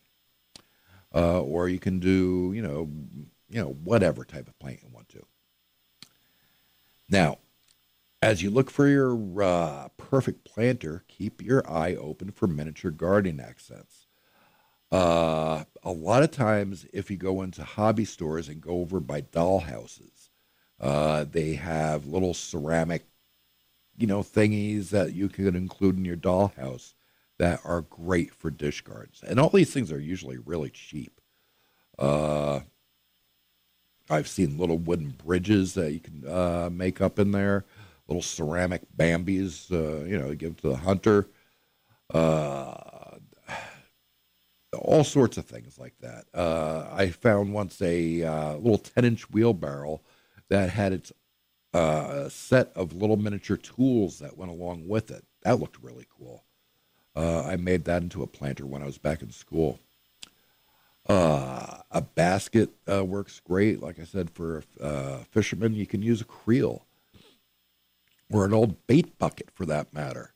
Uh, 1.16 1.40
or 1.42 1.70
you 1.70 1.80
can 1.80 2.00
do, 2.00 2.52
you 2.54 2.62
know, 2.62 2.90
you 3.50 3.62
know, 3.62 3.78
whatever 3.86 4.26
type 4.26 4.50
of 4.50 4.60
plant 4.60 4.80
you 4.82 4.90
want 4.92 5.08
to. 5.10 5.26
Now, 7.08 7.38
as 8.24 8.42
you 8.42 8.50
look 8.50 8.72
for 8.72 8.88
your 8.88 9.44
uh, 9.44 9.90
perfect 9.98 10.46
planter, 10.46 11.04
keep 11.10 11.42
your 11.42 11.70
eye 11.70 11.94
open 11.96 12.32
for 12.32 12.48
miniature 12.48 12.90
gardening 12.90 13.42
accents. 13.42 14.08
Uh, 14.92 15.66
a 15.84 15.92
lot 15.92 16.24
of 16.24 16.32
times, 16.32 16.86
if 16.94 17.12
you 17.12 17.18
go 17.18 17.42
into 17.42 17.64
hobby 17.64 18.06
stores 18.06 18.48
and 18.48 18.62
go 18.62 18.80
over 18.80 19.02
by 19.02 19.22
doll 19.22 19.60
houses, 19.60 20.30
uh, 20.80 21.26
they 21.30 21.56
have 21.56 22.06
little 22.08 22.34
ceramic, 22.34 23.04
you 23.98 24.08
know, 24.08 24.22
thingies 24.22 24.90
that 24.90 25.14
you 25.14 25.28
can 25.28 25.56
include 25.56 25.98
in 25.98 26.06
your 26.06 26.16
dollhouse 26.16 26.94
that 27.40 27.60
are 27.66 27.82
great 27.82 28.34
for 28.34 28.50
dish 28.50 28.82
gardens. 28.82 29.22
And 29.28 29.38
all 29.40 29.50
these 29.50 29.74
things 29.74 29.92
are 29.92 30.00
usually 30.00 30.38
really 30.38 30.70
cheap. 30.70 31.20
Uh, 32.00 32.62
I've 34.10 34.28
seen 34.28 34.58
little 34.58 34.78
wooden 34.78 35.12
bridges 35.12 35.74
that 35.74 35.92
you 35.94 36.00
can 36.00 36.28
uh, 36.28 36.70
make 36.72 37.02
up 37.02 37.20
in 37.20 37.32
there, 37.32 37.66
little 38.08 38.22
ceramic 38.22 38.82
Bambis, 38.96 39.72
uh, 39.72 40.04
you 40.06 40.18
know, 40.18 40.34
give 40.36 40.58
to 40.62 40.70
the 40.70 40.76
hunter. 40.76 41.28
Uh, 42.14 42.74
all 44.78 45.04
sorts 45.04 45.38
of 45.38 45.46
things 45.46 45.78
like 45.78 45.94
that. 46.00 46.26
Uh, 46.34 46.88
I 46.92 47.10
found 47.10 47.54
once 47.54 47.82
a 47.82 48.24
uh, 48.24 48.56
little 48.56 48.78
10 48.78 49.06
inch 49.06 49.30
wheelbarrow 49.30 50.02
that 50.50 50.70
had 50.70 50.94
its 50.94 51.12
uh, 51.74 52.28
set 52.30 52.72
of 52.76 52.94
little 52.94 53.18
miniature 53.18 53.58
tools 53.58 54.20
that 54.20 54.38
went 54.38 54.52
along 54.52 54.88
with 54.88 55.12
it. 55.12 55.24
That 55.44 55.60
looked 55.60 55.82
really 55.82 56.08
cool. 56.18 56.44
I 57.16 57.58
made 57.58 57.86
that 57.86 58.02
into 58.02 58.24
a 58.24 58.28
planter 58.28 58.66
when 58.66 58.82
I 58.82 58.86
was 58.86 58.98
back 58.98 59.22
in 59.22 59.30
school. 59.30 59.80
Uh, 61.08 61.80
a 61.92 62.02
basket 62.02 62.70
uh, 62.92 63.04
works 63.04 63.42
great. 63.42 63.82
Like 63.82 64.00
I 64.00 64.06
said, 64.06 64.30
for 64.30 64.64
uh, 64.82 65.20
fishermen, 65.32 65.74
you 65.74 65.86
can 65.86 66.02
use 66.02 66.22
a 66.22 66.26
creel 66.26 66.86
or 68.34 68.46
an 68.46 68.54
old 68.54 68.88
bait 68.88 69.18
bucket 69.18 69.50
for 69.54 69.66
that 69.66 69.94
matter. 69.94 70.34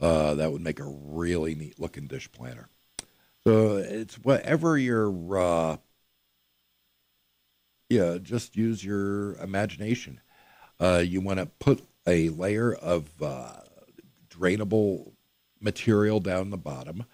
Uh, 0.00 0.34
that 0.34 0.50
would 0.50 0.62
make 0.62 0.80
a 0.80 0.84
really 0.84 1.54
neat 1.54 1.78
looking 1.78 2.06
dish 2.06 2.30
planter. 2.32 2.68
So 3.44 3.76
it's 3.76 4.14
whatever 4.16 4.78
your, 4.78 5.36
uh, 5.36 5.76
yeah, 7.88 8.18
just 8.22 8.56
use 8.56 8.84
your 8.84 9.34
imagination. 9.34 10.20
Uh, 10.80 11.02
you 11.04 11.20
want 11.20 11.38
to 11.38 11.46
put 11.46 11.84
a 12.06 12.30
layer 12.30 12.72
of 12.72 13.10
drainable 14.28 15.12
material 15.60 16.20
down 16.20 16.50
the 16.50 16.56
bottom 16.56 17.04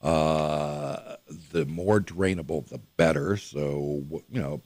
uh, 0.00 1.16
the 1.52 1.66
more 1.66 2.00
drainable, 2.00 2.66
the 2.68 2.78
better. 2.96 3.36
So, 3.36 4.04
you 4.30 4.40
know, 4.40 4.62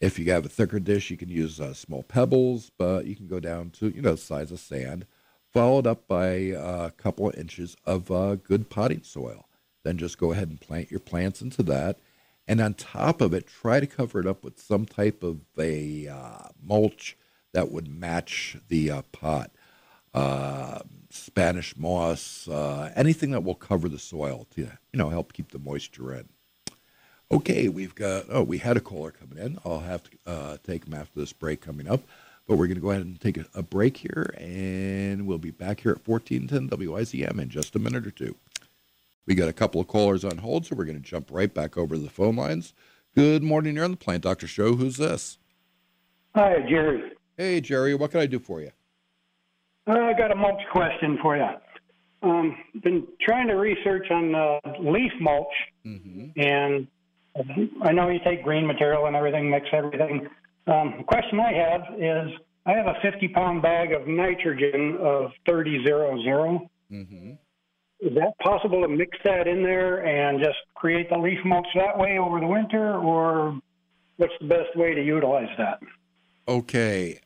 if 0.00 0.18
you 0.18 0.30
have 0.30 0.44
a 0.44 0.50
thicker 0.50 0.78
dish, 0.78 1.10
you 1.10 1.16
can 1.16 1.28
use 1.28 1.60
uh, 1.60 1.72
small 1.72 2.02
pebbles, 2.02 2.70
but 2.76 3.06
you 3.06 3.16
can 3.16 3.26
go 3.26 3.40
down 3.40 3.70
to, 3.70 3.88
you 3.88 4.02
know, 4.02 4.16
size 4.16 4.52
of 4.52 4.60
sand, 4.60 5.06
followed 5.52 5.86
up 5.86 6.06
by 6.06 6.26
a 6.26 6.90
couple 6.92 7.28
of 7.28 7.34
inches 7.36 7.76
of 7.84 8.10
uh, 8.10 8.34
good 8.36 8.68
potting 8.68 9.02
soil. 9.02 9.48
Then 9.84 9.96
just 9.98 10.18
go 10.18 10.32
ahead 10.32 10.48
and 10.48 10.60
plant 10.60 10.90
your 10.90 11.00
plants 11.00 11.40
into 11.40 11.62
that. 11.64 11.98
And 12.48 12.60
on 12.60 12.74
top 12.74 13.20
of 13.20 13.32
it, 13.32 13.46
try 13.46 13.80
to 13.80 13.86
cover 13.86 14.20
it 14.20 14.26
up 14.26 14.44
with 14.44 14.60
some 14.60 14.84
type 14.84 15.22
of 15.22 15.40
a 15.58 16.08
uh, 16.08 16.48
mulch 16.62 17.16
that 17.52 17.70
would 17.70 17.88
match 17.88 18.56
the 18.68 18.90
uh, 18.90 19.02
pot. 19.12 19.50
Uh, 20.12 20.80
Spanish 21.10 21.76
moss, 21.76 22.48
uh, 22.48 22.90
anything 22.94 23.30
that 23.30 23.44
will 23.44 23.54
cover 23.54 23.88
the 23.88 23.98
soil 23.98 24.46
to 24.50 24.62
you 24.62 24.70
know 24.94 25.08
help 25.08 25.32
keep 25.32 25.50
the 25.52 25.58
moisture 25.58 26.14
in. 26.14 26.28
Okay, 27.30 27.68
we've 27.68 27.94
got 27.94 28.26
oh 28.30 28.42
we 28.42 28.58
had 28.58 28.76
a 28.76 28.80
caller 28.80 29.10
coming 29.10 29.38
in. 29.38 29.58
I'll 29.64 29.80
have 29.80 30.04
to 30.04 30.10
uh, 30.26 30.56
take 30.64 30.86
him 30.86 30.94
after 30.94 31.18
this 31.18 31.32
break 31.32 31.60
coming 31.60 31.88
up, 31.88 32.02
but 32.46 32.56
we're 32.56 32.68
going 32.68 32.76
to 32.76 32.80
go 32.80 32.90
ahead 32.90 33.02
and 33.02 33.20
take 33.20 33.36
a, 33.36 33.46
a, 33.54 33.62
break 33.62 33.96
here, 33.96 34.32
and 34.38 35.26
we'll 35.26 35.38
be 35.38 35.50
back 35.50 35.80
here 35.80 35.90
at 35.90 36.06
1410 36.06 36.78
WIZM 36.78 37.40
in 37.40 37.48
just 37.48 37.74
a 37.74 37.80
minute 37.80 38.06
or 38.06 38.12
two. 38.12 38.36
We 39.26 39.34
got 39.34 39.48
a 39.48 39.52
couple 39.52 39.80
of 39.80 39.88
callers 39.88 40.24
on 40.24 40.38
hold, 40.38 40.66
so 40.66 40.76
we're 40.76 40.84
going 40.84 41.02
to 41.02 41.08
jump 41.08 41.28
right 41.32 41.52
back 41.52 41.76
over 41.76 41.96
to 41.96 42.00
the 42.00 42.08
phone 42.08 42.36
lines. 42.36 42.74
Good 43.16 43.42
morning, 43.42 43.74
you're 43.74 43.84
on 43.84 43.90
the 43.90 43.96
Plant 43.96 44.22
Doctor 44.22 44.46
Show. 44.46 44.76
Who's 44.76 44.96
this? 44.96 45.38
Hi, 46.36 46.64
Jerry. 46.68 47.10
Hey, 47.36 47.60
Jerry. 47.60 47.94
What 47.96 48.12
can 48.12 48.20
I 48.20 48.26
do 48.26 48.38
for 48.38 48.60
you? 48.60 48.70
Uh, 49.88 49.98
I 49.98 50.12
got 50.12 50.30
a 50.30 50.36
mulch 50.36 50.62
question 50.70 51.18
for 51.20 51.36
you. 51.36 51.48
Um, 52.22 52.56
been 52.82 53.06
trying 53.20 53.48
to 53.48 53.54
research 53.54 54.10
on 54.10 54.34
uh, 54.34 54.60
leaf 54.80 55.12
mulch, 55.20 55.46
mm-hmm. 55.84 56.38
and 56.40 56.86
I 57.82 57.92
know 57.92 58.08
you 58.08 58.20
take 58.24 58.42
green 58.42 58.66
material 58.66 59.06
and 59.06 59.16
everything, 59.16 59.50
mix 59.50 59.66
everything. 59.72 60.28
Um, 60.66 60.94
the 60.98 61.04
question 61.04 61.38
I 61.40 61.52
have 61.52 61.80
is, 61.98 62.32
I 62.66 62.72
have 62.72 62.86
a 62.86 62.94
50 63.02 63.28
pound 63.28 63.62
bag 63.62 63.92
of 63.92 64.08
nitrogen 64.08 64.98
of 65.00 65.30
3000. 65.48 66.68
Mm-hmm. 66.90 67.30
Is 68.00 68.14
that 68.14 68.32
possible 68.42 68.82
to 68.82 68.88
mix 68.88 69.16
that 69.24 69.46
in 69.46 69.62
there 69.62 70.04
and 70.04 70.38
just 70.38 70.58
create 70.74 71.08
the 71.08 71.16
leaf 71.18 71.38
mulch 71.44 71.66
that 71.74 71.96
way 71.96 72.18
over 72.18 72.40
the 72.40 72.46
winter, 72.46 72.94
or 72.94 73.58
what's 74.16 74.32
the 74.40 74.48
best 74.48 74.76
way 74.76 74.94
to 74.94 75.02
utilize 75.02 75.48
that? 75.56 75.80
Okay. 76.48 77.20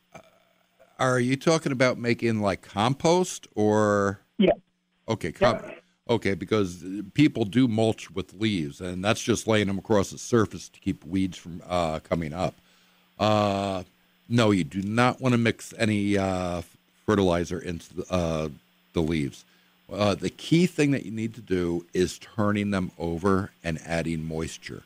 Are 0.99 1.19
you 1.19 1.37
talking 1.37 1.73
about 1.73 1.99
making 1.99 2.41
like 2.41 2.63
compost 2.63 3.49
or? 3.55 4.21
Yeah. 4.39 4.53
Okay. 5.09 5.33
Com- 5.33 5.57
yeah. 5.57 5.75
Okay, 6.11 6.35
because 6.35 6.85
people 7.15 7.45
do 7.45 7.69
mulch 7.69 8.11
with 8.11 8.35
leaves, 8.35 8.81
and 8.81 9.05
that's 9.05 9.23
just 9.23 9.47
laying 9.47 9.69
them 9.69 9.79
across 9.79 10.11
the 10.11 10.19
surface 10.19 10.69
to 10.69 10.81
keep 10.81 11.05
weeds 11.05 11.39
from 11.39 11.63
uh, 11.69 12.01
coming 12.01 12.33
up. 12.33 12.55
Uh, 13.19 13.85
no, 14.29 14.51
you 14.51 14.65
do 14.65 14.83
not 14.83 15.21
want 15.21 15.35
to 15.35 15.39
mix 15.39 15.73
any 15.79 16.19
uh, 16.19 16.63
fertilizer 17.07 17.61
into 17.61 17.95
the, 17.95 18.13
uh, 18.13 18.49
the 18.93 19.01
leaves. 19.01 19.45
Uh, 19.93 20.17
the 20.17 20.31
key 20.31 20.67
thing 20.67 20.91
that 20.91 21.05
you 21.05 21.13
need 21.13 21.33
to 21.35 21.41
do 21.41 21.87
is 21.95 22.19
turning 22.19 22.73
them 22.73 22.91
over 22.99 23.53
and 23.63 23.79
adding 23.87 24.25
moisture. 24.25 24.83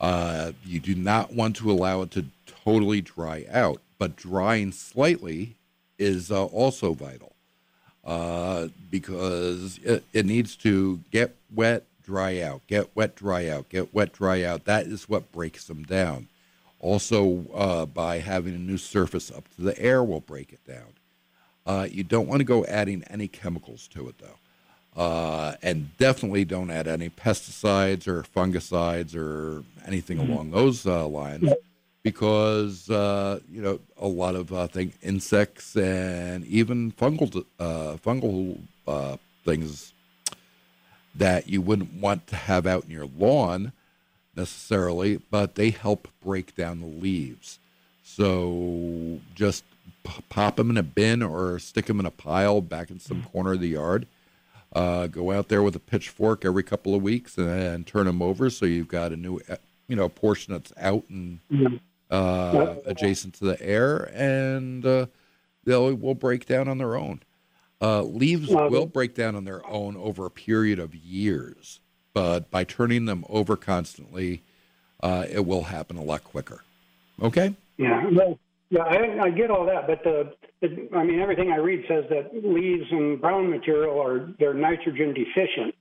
Uh, 0.00 0.50
you 0.64 0.80
do 0.80 0.96
not 0.96 1.32
want 1.32 1.54
to 1.54 1.70
allow 1.70 2.02
it 2.02 2.10
to 2.10 2.26
totally 2.64 3.00
dry 3.00 3.46
out 3.52 3.80
but 4.02 4.16
drying 4.16 4.72
slightly 4.72 5.54
is 5.96 6.28
also 6.32 6.92
vital 6.92 7.32
uh, 8.04 8.68
because 8.90 9.78
it, 9.78 10.04
it, 10.12 10.26
needs 10.26 10.56
to 10.56 11.00
get 11.10 11.36
wet, 11.54 11.84
dry 12.02 12.40
out, 12.40 12.66
get 12.66 12.94
wet, 12.96 13.14
dry 13.14 13.48
out, 13.48 13.68
get 13.68 13.94
wet, 13.94 14.12
dry 14.12 14.42
out. 14.42 14.64
That 14.64 14.86
is 14.86 15.08
what 15.08 15.30
breaks 15.32 15.66
them 15.66 15.84
down. 15.84 16.28
Also, 16.80 17.44
uh, 17.54 17.86
by 17.86 18.18
having 18.18 18.54
a 18.54 18.58
new 18.58 18.76
surface 18.76 19.30
up 19.30 19.44
to 19.54 19.62
the 19.62 19.78
air 19.78 20.02
will 20.02 20.20
break 20.20 20.52
it 20.52 20.66
down. 20.66 20.94
Uh, 21.64 21.86
you 21.88 22.02
don't 22.02 22.26
want 22.26 22.40
to 22.40 22.44
go 22.44 22.64
adding 22.64 23.04
any 23.08 23.28
chemicals 23.28 23.86
to 23.88 24.08
it 24.08 24.16
though. 24.18 25.00
Uh, 25.00 25.54
and 25.62 25.96
definitely 25.96 26.44
don't 26.44 26.70
add 26.70 26.86
any 26.86 27.08
pesticides 27.08 28.06
or 28.06 28.24
fungicides 28.24 29.16
or 29.16 29.64
anything 29.86 30.18
mm-hmm. 30.18 30.32
along 30.32 30.50
those 30.50 30.84
uh, 30.86 31.06
lines 31.06 31.50
because 32.02 32.90
uh, 32.90 33.40
you 33.50 33.62
know 33.62 33.80
a 33.98 34.08
lot 34.08 34.34
of 34.34 34.52
uh, 34.52 34.66
thing 34.66 34.92
insects 35.02 35.76
and 35.76 36.44
even 36.46 36.92
fungal 36.92 37.44
uh, 37.58 37.96
fungal 38.04 38.58
uh, 38.86 39.16
things 39.44 39.92
that 41.14 41.48
you 41.48 41.60
wouldn't 41.60 41.92
want 41.94 42.26
to 42.26 42.36
have 42.36 42.66
out 42.66 42.84
in 42.84 42.90
your 42.90 43.08
lawn 43.18 43.72
necessarily, 44.34 45.20
but 45.30 45.56
they 45.56 45.70
help 45.70 46.08
break 46.24 46.54
down 46.56 46.80
the 46.80 46.86
leaves. 46.86 47.58
So 48.02 49.20
just 49.34 49.62
p- 50.04 50.22
pop 50.30 50.56
them 50.56 50.70
in 50.70 50.78
a 50.78 50.82
bin 50.82 51.22
or 51.22 51.58
stick 51.58 51.84
them 51.84 52.00
in 52.00 52.06
a 52.06 52.10
pile 52.10 52.62
back 52.62 52.90
in 52.90 52.98
some 52.98 53.22
corner 53.24 53.52
of 53.52 53.60
the 53.60 53.68
yard. 53.68 54.06
Uh, 54.72 55.06
go 55.06 55.30
out 55.32 55.48
there 55.48 55.62
with 55.62 55.76
a 55.76 55.78
pitchfork 55.78 56.46
every 56.46 56.62
couple 56.62 56.94
of 56.94 57.02
weeks 57.02 57.36
and, 57.36 57.50
and 57.50 57.86
turn 57.86 58.06
them 58.06 58.22
over 58.22 58.48
so 58.48 58.64
you've 58.64 58.88
got 58.88 59.12
a 59.12 59.16
new 59.16 59.38
you 59.86 59.94
know 59.94 60.08
portion 60.08 60.54
that's 60.54 60.72
out 60.78 61.04
and 61.10 61.40
uh, 62.12 62.76
adjacent 62.84 63.34
to 63.34 63.44
the 63.44 63.60
air, 63.60 64.10
and 64.14 64.84
uh, 64.84 65.06
they 65.64 65.76
will 65.76 66.14
break 66.14 66.46
down 66.46 66.68
on 66.68 66.78
their 66.78 66.94
own. 66.94 67.22
Uh, 67.80 68.02
leaves 68.02 68.48
will 68.48 68.86
break 68.86 69.14
down 69.14 69.34
on 69.34 69.44
their 69.44 69.66
own 69.66 69.96
over 69.96 70.24
a 70.26 70.30
period 70.30 70.78
of 70.78 70.94
years, 70.94 71.80
but 72.14 72.48
by 72.50 72.62
turning 72.62 73.06
them 73.06 73.24
over 73.28 73.56
constantly, 73.56 74.42
uh, 75.02 75.26
it 75.28 75.44
will 75.44 75.64
happen 75.64 75.96
a 75.96 76.02
lot 76.02 76.22
quicker. 76.22 76.62
Okay? 77.20 77.56
Yeah, 77.78 78.08
well, 78.12 78.38
yeah, 78.70 78.82
I, 78.84 79.24
I 79.24 79.30
get 79.30 79.50
all 79.50 79.66
that, 79.66 79.88
but 79.88 80.04
the, 80.04 80.32
the, 80.60 80.88
I 80.96 81.02
mean, 81.02 81.18
everything 81.18 81.50
I 81.50 81.56
read 81.56 81.84
says 81.88 82.04
that 82.10 82.30
leaves 82.44 82.86
and 82.90 83.20
brown 83.20 83.50
material 83.50 84.00
are 84.00 84.32
they're 84.38 84.54
nitrogen 84.54 85.12
deficient. 85.12 85.74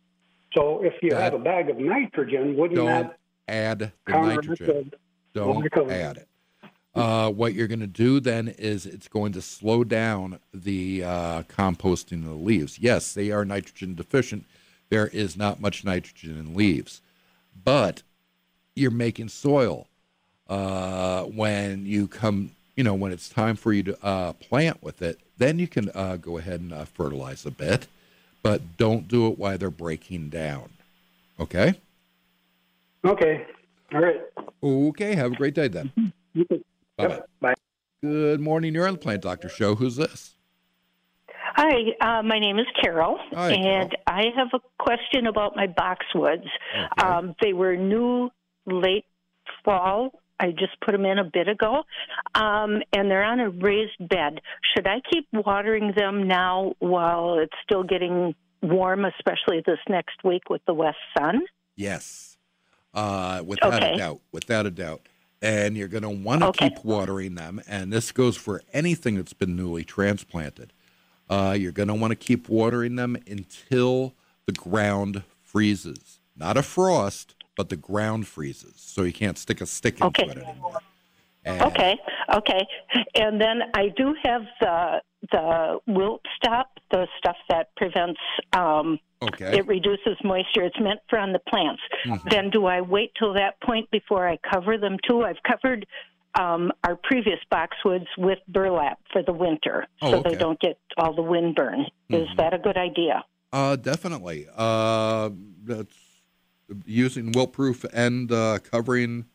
So 0.54 0.84
if 0.84 0.94
you 1.02 1.12
that, 1.12 1.22
have 1.22 1.34
a 1.34 1.40
bag 1.40 1.70
of 1.70 1.78
nitrogen, 1.78 2.58
wouldn't 2.58 2.84
that 2.86 3.18
add 3.48 3.92
the 4.08 4.12
nitrogen? 4.12 4.92
Don't 5.34 5.66
add 5.90 6.18
it. 6.18 6.28
Uh, 6.94 7.32
what 7.32 7.54
you're 7.54 7.68
going 7.68 7.80
to 7.80 7.88
do 7.88 8.20
then 8.20 8.50
is 8.50 8.86
it's 8.86 9.08
going 9.08 9.32
to 9.32 9.42
slow 9.42 9.84
down 9.84 10.40
the 10.54 11.04
uh, 11.04 11.44
composting 11.44 12.24
of 12.24 12.30
the 12.30 12.34
leaves. 12.34 12.80
Yes, 12.80 13.14
they 13.14 13.32
are 13.32 13.46
nitrogen 13.46 13.96
deficient. 13.96 14.46
There 14.90 15.08
is 15.08 15.38
not 15.38 15.62
much 15.62 15.86
nitrogen 15.86 16.38
in 16.38 16.54
leaves, 16.54 17.02
but 17.64 18.04
you're 18.76 18.92
making 18.92 19.30
soil 19.30 19.88
uh, 20.50 21.24
when 21.24 21.86
you 21.86 22.08
come. 22.08 22.52
You 22.76 22.84
know 22.84 22.94
when 22.94 23.12
it's 23.12 23.30
time 23.30 23.56
for 23.56 23.72
you 23.72 23.84
to 23.84 24.06
uh, 24.06 24.34
plant 24.34 24.84
with 24.84 25.02
it, 25.02 25.20
then 25.38 25.60
you 25.60 25.68
can 25.68 25.90
uh, 25.94 26.18
go 26.18 26.38
ahead 26.38 26.60
and 26.60 26.74
uh, 26.74 26.86
fertilize 26.86 27.46
a 27.46 27.52
bit, 27.52 27.88
but 28.44 28.78
don't 28.78 29.08
do 29.08 29.28
it 29.28 29.38
while 29.38 29.58
they're 29.58 29.70
breaking 29.70 30.30
down. 30.30 30.70
Okay. 31.40 31.76
Okay. 33.06 33.46
All 33.94 34.02
right. 34.02 34.22
Okay. 34.64 35.16
Have 35.16 35.34
a 35.34 35.36
great 35.36 35.56
day 35.56 35.68
then. 35.68 35.92
Bye 36.36 36.44
yep. 37.00 37.30
Bye. 37.40 37.54
Good 38.02 38.40
morning. 38.40 38.74
You're 38.74 38.88
on 38.88 38.94
the 38.94 39.00
Plant 39.00 39.22
Doctor 39.22 39.50
Show. 39.50 39.76
Who's 39.76 39.96
this? 39.96 40.36
Hi, 41.54 41.92
uh, 42.00 42.24
my 42.24 42.40
name 42.40 42.60
is 42.60 42.66
Carol, 42.82 43.20
Hi, 43.34 43.52
and 43.52 43.64
Carol. 43.64 43.90
I 44.08 44.24
have 44.38 44.48
a 44.54 44.60
question 44.82 45.28
about 45.28 45.56
my 45.56 45.68
boxwoods. 45.68 46.48
Okay. 46.74 47.08
Um, 47.08 47.36
they 47.42 47.52
were 47.52 47.76
new 47.76 48.30
late 48.66 49.06
fall. 49.66 50.12
I 50.40 50.52
just 50.52 50.80
put 50.84 50.94
them 50.94 51.06
in 51.06 51.20
a 51.20 51.24
bit 51.24 51.48
ago, 51.48 51.84
um, 52.34 52.82
and 52.94 53.12
they're 53.12 53.24
on 53.24 53.40
a 53.40 53.50
raised 53.50 53.98
bed. 54.00 54.40
Should 54.74 54.88
I 54.88 55.02
keep 55.12 55.28
watering 55.34 55.94
them 55.96 56.28
now 56.28 56.74
while 56.80 57.38
it's 57.38 57.54
still 57.64 57.84
getting 57.84 58.34
warm, 58.64 59.06
especially 59.06 59.62
this 59.66 59.78
next 59.88 60.24
week 60.24 60.50
with 60.50 60.62
the 60.66 60.74
west 60.74 60.98
sun? 61.18 61.42
Yes, 61.76 62.31
uh, 62.94 63.42
without 63.46 63.74
Okay. 63.84 63.94
a 63.94 63.98
doubt, 63.98 64.22
without 64.32 64.66
a 64.66 64.72
doubt. 64.72 65.02
And 65.42 65.76
you're 65.76 65.88
going 65.88 66.04
to 66.04 66.10
want 66.10 66.42
to 66.42 66.48
Okay. 66.48 66.70
keep 66.70 66.84
watering 66.86 67.36
them. 67.36 67.62
And 67.68 67.92
this 67.92 68.12
goes 68.12 68.38
for 68.38 68.62
anything 68.74 69.16
that's 69.16 69.34
been 69.34 69.56
newly 69.56 69.84
transplanted. 69.84 70.72
Uh, 71.30 71.56
you're 71.58 71.72
going 71.72 71.88
to 71.88 71.96
want 71.96 72.12
to 72.12 72.16
keep 72.16 72.48
watering 72.50 72.96
them 72.96 73.18
until 73.28 74.14
the 74.46 74.52
ground 74.52 75.24
freezes. 75.42 76.20
Not 76.36 76.58
a 76.58 76.64
frost, 76.64 77.36
but 77.56 77.70
the 77.70 77.76
ground 77.78 78.28
freezes. 78.28 78.74
So 78.78 79.04
you 79.04 79.14
can't 79.14 79.38
stick 79.38 79.62
a 79.62 79.66
stick 79.66 79.96
into 79.96 80.08
Okay. 80.08 80.30
it 80.32 80.38
anymore. 80.38 80.80
And- 81.44 81.62
Okay, 81.64 81.98
okay. 82.36 82.68
And 83.16 83.42
then 83.42 83.64
I 83.74 83.88
do 83.98 84.14
have 84.24 84.44
the 84.60 85.02
the 85.32 85.80
wilt 85.88 86.22
stop, 86.36 86.72
the 86.92 87.08
stuff 87.18 87.36
that 87.50 87.68
prevents 87.78 88.20
um, 88.58 89.00
Okay. 89.24 89.56
it 89.60 89.68
reduces 89.68 90.18
moisture. 90.24 90.64
It's 90.64 90.80
meant 90.80 91.00
for 91.08 91.20
on 91.20 91.32
the 91.32 91.38
plants. 91.48 91.82
Mhm. 92.08 92.30
Then 92.32 92.50
do 92.50 92.66
I 92.66 92.82
wait 92.82 93.12
till 93.20 93.34
that 93.36 93.62
point 93.62 93.88
before 93.92 94.28
I 94.28 94.38
cover 94.52 94.80
them 94.80 94.98
too? 95.08 95.22
I've 95.24 95.42
covered 95.44 95.86
um, 96.40 96.72
our 96.84 96.96
previous 97.04 97.38
boxwoods 97.54 98.08
with 98.18 98.40
burlap 98.48 98.98
for 99.14 99.22
the 99.22 99.34
winter, 99.34 99.86
Oh, 100.02 100.10
so 100.12 100.18
okay. 100.20 100.30
they 100.32 100.36
don't 100.38 100.60
get 100.60 100.80
all 100.98 101.14
the 101.14 101.22
wind 101.22 101.54
burn. 101.56 101.82
Is 102.10 102.28
Mhm. 102.30 102.36
that 102.38 102.54
a 102.56 102.58
good 102.58 102.78
idea? 102.78 103.24
Uh, 103.54 103.76
definitely. 103.76 104.48
Uh, 104.56 105.30
that's 105.66 105.96
using 106.86 107.32
Wilt-Pruf 107.34 107.84
and 107.94 108.32
uh, 108.32 108.60
covering. 108.60 109.26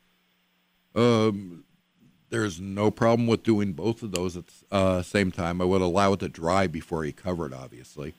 Um, 0.95 1.66
there's 2.31 2.61
no 2.61 2.91
problem 2.91 3.27
with 3.27 3.43
doing 3.43 3.72
both 3.72 4.03
of 4.03 4.12
those 4.12 4.37
at 4.37 4.45
the 4.47 4.55
uh, 4.77 5.03
same 5.03 5.31
time. 5.31 5.61
I 5.61 5.64
would 5.64 5.83
allow 5.83 6.12
it 6.14 6.20
to 6.20 6.29
dry 6.29 6.66
before 6.66 7.05
you 7.05 7.12
cover 7.12 7.47
it, 7.47 7.53
obviously. 7.53 8.14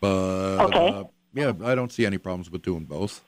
But 0.00 0.64
Okay. 0.66 0.88
uh, 0.88 1.04
yeah, 1.34 1.52
I 1.64 1.74
don't 1.74 1.92
see 1.92 2.06
any 2.06 2.18
problems 2.18 2.50
with 2.50 2.62
doing 2.62 2.84
both. 2.84 3.22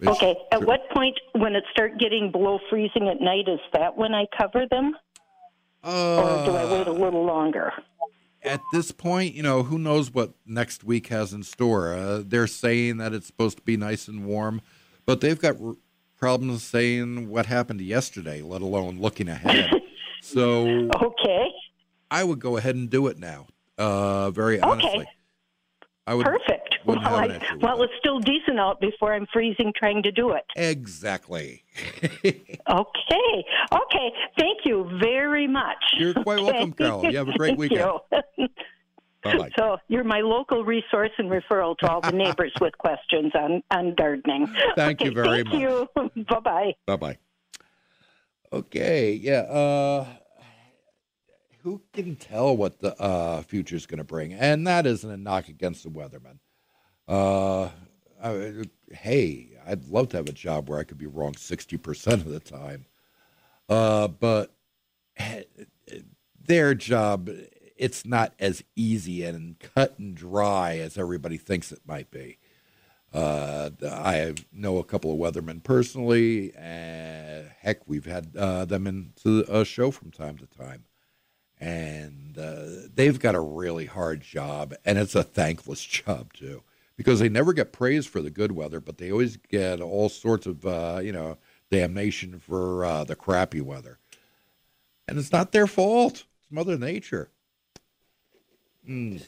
It's- 0.00 0.16
Okay. 0.16 0.36
At 0.52 0.62
what 0.64 0.88
point, 0.90 1.18
when 1.32 1.54
it 1.56 1.64
start 1.70 1.98
getting 1.98 2.30
below 2.30 2.58
freezing 2.70 3.08
at 3.08 3.20
night, 3.20 3.48
is 3.48 3.60
that 3.72 3.96
when 3.96 4.14
I 4.14 4.26
cover 4.36 4.66
them, 4.70 4.94
or 5.82 6.42
do 6.44 6.52
I 6.52 6.72
wait 6.72 6.86
a 6.86 6.90
Uh, 6.90 6.94
little 6.94 7.24
longer? 7.24 7.72
at 8.42 8.60
this 8.72 8.92
point, 8.92 9.34
you 9.34 9.42
know, 9.42 9.62
who 9.64 9.76
knows 9.78 10.12
what 10.14 10.32
next 10.46 10.84
week 10.84 11.08
has 11.08 11.32
in 11.32 11.42
store? 11.42 11.92
Uh, 11.94 12.22
they're 12.24 12.46
saying 12.46 12.98
that 12.98 13.12
it's 13.12 13.26
supposed 13.26 13.56
to 13.58 13.62
be 13.64 13.76
nice 13.76 14.06
and 14.06 14.24
warm, 14.24 14.60
but 15.04 15.20
they've 15.20 15.40
got 15.40 15.56
problems 16.18 16.62
saying 16.62 17.28
what 17.28 17.46
happened 17.46 17.80
yesterday, 17.80 18.42
let 18.42 18.62
alone 18.62 18.98
looking 19.00 19.28
ahead. 19.28 19.70
so 20.20 20.88
Okay. 21.02 21.46
I 22.10 22.24
would 22.24 22.38
go 22.38 22.56
ahead 22.56 22.74
and 22.76 22.88
do 22.88 23.06
it 23.08 23.18
now. 23.18 23.46
Uh, 23.78 24.30
very 24.30 24.60
honestly, 24.60 25.06
I 26.06 26.14
would 26.14 26.24
Perfect. 26.24 26.78
Well, 26.86 26.96
wouldn't 26.98 27.32
have 27.32 27.46
an 27.50 27.60
I, 27.60 27.66
well, 27.66 27.82
it's 27.82 27.92
still 27.98 28.20
decent 28.20 28.60
out 28.60 28.80
before 28.80 29.12
I'm 29.12 29.26
freezing 29.32 29.72
trying 29.76 30.02
to 30.04 30.12
do 30.12 30.30
it. 30.32 30.44
exactly. 30.56 31.64
Okay. 32.68 33.44
Okay. 33.72 34.12
Thank 34.38 34.60
you 34.64 34.90
very 35.00 35.46
much. 35.46 35.76
You're 35.98 36.14
quite 36.14 36.38
Okay. 36.38 36.44
welcome, 36.52 36.72
Carol. 36.72 37.04
You 37.04 37.16
have 37.18 37.28
a 37.28 37.36
great 37.38 37.56
weekend. 37.58 37.90
You. 39.34 39.48
So 39.58 39.78
you're 39.88 40.04
my 40.04 40.20
local 40.20 40.64
resource 40.64 41.10
and 41.18 41.30
referral 41.30 41.76
to 41.78 41.90
all 41.90 42.00
the 42.00 42.12
neighbors 42.12 42.52
with 42.60 42.76
questions 42.78 43.32
on, 43.34 43.62
on 43.70 43.94
gardening. 43.94 44.46
Thank 44.74 45.00
you 45.02 45.10
Okay, 45.10 45.14
very 45.14 45.44
thank 45.44 45.54
you. 45.54 45.88
bye 46.28 46.40
bye. 46.40 46.72
Bye 46.86 46.96
bye. 46.96 47.18
Okay, 48.52 49.12
yeah. 49.12 49.40
Uh, 49.40 50.06
who 51.62 51.82
can 51.92 52.14
tell 52.16 52.56
what 52.56 52.78
the 52.80 52.94
uh, 53.00 53.42
future 53.42 53.74
is 53.76 53.86
going 53.86 53.98
to 53.98 54.04
bring? 54.04 54.32
And 54.32 54.66
that 54.66 54.86
isn't 54.86 55.10
a 55.10 55.16
knock 55.16 55.48
against 55.48 55.82
the 55.82 55.90
weatherman. 55.90 56.38
Uh, 57.08 57.70
I, 58.22 58.62
hey, 58.92 59.50
I'd 59.66 59.88
love 59.88 60.08
to 60.10 60.16
have 60.16 60.28
a 60.28 60.32
job 60.32 60.68
where 60.68 60.78
I 60.78 60.84
could 60.84 60.98
be 60.98 61.06
wrong 61.06 61.32
60% 61.32 62.12
of 62.12 62.24
the 62.26 62.40
time. 62.40 62.86
Uh, 63.68 64.06
but 64.08 64.54
their 66.46 66.74
job, 66.74 67.28
it's 67.76 68.06
not 68.06 68.34
as 68.38 68.62
easy 68.74 69.24
and 69.24 69.58
cut 69.58 69.98
and 69.98 70.14
dry 70.14 70.78
as 70.78 70.98
everybody 70.98 71.36
thinks 71.36 71.72
it 71.72 71.80
might 71.86 72.10
be. 72.10 72.38
Uh, 73.12 73.70
I 73.90 74.34
know 74.52 74.78
a 74.78 74.84
couple 74.84 75.12
of 75.12 75.18
weathermen 75.18 75.62
personally, 75.62 76.52
and 76.54 77.50
heck, 77.60 77.86
we've 77.88 78.04
had 78.04 78.36
uh, 78.36 78.64
them 78.64 78.86
into 78.86 79.44
a 79.48 79.64
show 79.64 79.90
from 79.90 80.10
time 80.10 80.36
to 80.38 80.46
time. 80.46 80.84
And 81.58 82.36
uh, 82.36 82.88
they've 82.94 83.18
got 83.18 83.34
a 83.34 83.40
really 83.40 83.86
hard 83.86 84.20
job, 84.20 84.74
and 84.84 84.98
it's 84.98 85.14
a 85.14 85.22
thankless 85.22 85.82
job 85.84 86.32
too, 86.34 86.62
because 86.96 87.20
they 87.20 87.30
never 87.30 87.52
get 87.52 87.72
praised 87.72 88.08
for 88.08 88.20
the 88.20 88.30
good 88.30 88.52
weather, 88.52 88.80
but 88.80 88.98
they 88.98 89.10
always 89.10 89.36
get 89.36 89.80
all 89.80 90.08
sorts 90.08 90.46
of, 90.46 90.66
uh, 90.66 91.00
you 91.02 91.12
know, 91.12 91.38
damnation 91.70 92.38
for 92.38 92.84
uh, 92.84 93.04
the 93.04 93.16
crappy 93.16 93.60
weather. 93.60 93.98
And 95.08 95.18
it's 95.18 95.32
not 95.32 95.52
their 95.52 95.66
fault; 95.66 96.24
it's 96.42 96.50
Mother 96.50 96.76
Nature. 96.76 97.30
Mm. 98.88 99.22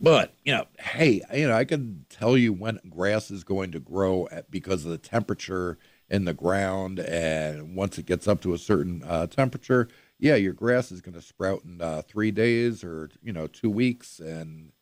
But 0.00 0.34
you 0.44 0.52
know, 0.52 0.66
hey, 0.78 1.22
you 1.34 1.48
know, 1.48 1.54
I 1.54 1.64
can 1.64 2.04
tell 2.10 2.36
you 2.36 2.52
when 2.52 2.80
grass 2.88 3.30
is 3.30 3.44
going 3.44 3.72
to 3.72 3.80
grow 3.80 4.28
at, 4.30 4.50
because 4.50 4.84
of 4.84 4.90
the 4.90 4.98
temperature 4.98 5.78
in 6.10 6.24
the 6.24 6.34
ground, 6.34 6.98
and 7.00 7.74
once 7.74 7.98
it 7.98 8.06
gets 8.06 8.28
up 8.28 8.40
to 8.42 8.54
a 8.54 8.58
certain 8.58 9.02
uh, 9.06 9.26
temperature, 9.26 9.88
yeah, 10.18 10.34
your 10.34 10.52
grass 10.52 10.92
is 10.92 11.00
going 11.00 11.14
to 11.14 11.22
sprout 11.22 11.64
in 11.64 11.80
uh, 11.80 12.02
three 12.06 12.30
days 12.30 12.84
or 12.84 13.10
you 13.22 13.32
know 13.32 13.46
two 13.46 13.70
weeks, 13.70 14.18
and 14.18 14.72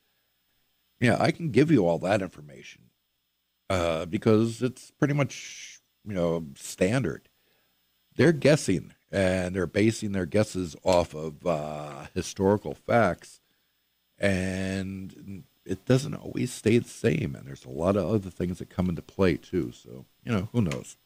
yeah, 1.00 1.16
I 1.20 1.30
can 1.30 1.50
give 1.50 1.70
you 1.70 1.86
all 1.86 1.98
that 2.00 2.22
information 2.22 2.82
uh, 3.70 4.06
because 4.06 4.62
it's 4.62 4.90
pretty 4.90 5.14
much 5.14 5.80
you 6.04 6.14
know 6.14 6.44
standard. 6.56 7.28
They're 8.16 8.32
guessing, 8.32 8.92
and 9.14 9.54
they're 9.54 9.66
basing 9.66 10.12
their 10.12 10.26
guesses 10.26 10.74
off 10.82 11.14
of 11.14 11.46
uh, 11.46 12.06
historical 12.14 12.74
facts. 12.74 13.40
And 14.18 15.44
it 15.64 15.84
doesn't 15.86 16.14
always 16.14 16.52
stay 16.52 16.78
the 16.78 16.88
same 16.88 17.34
and 17.34 17.46
there's 17.46 17.64
a 17.64 17.70
lot 17.70 17.96
of 17.96 18.06
other 18.06 18.30
things 18.30 18.58
that 18.58 18.68
come 18.68 18.88
into 18.88 19.02
play 19.02 19.36
too 19.36 19.72
so 19.72 20.04
you 20.24 20.30
know 20.30 20.48
who 20.52 20.60
knows 20.60 20.96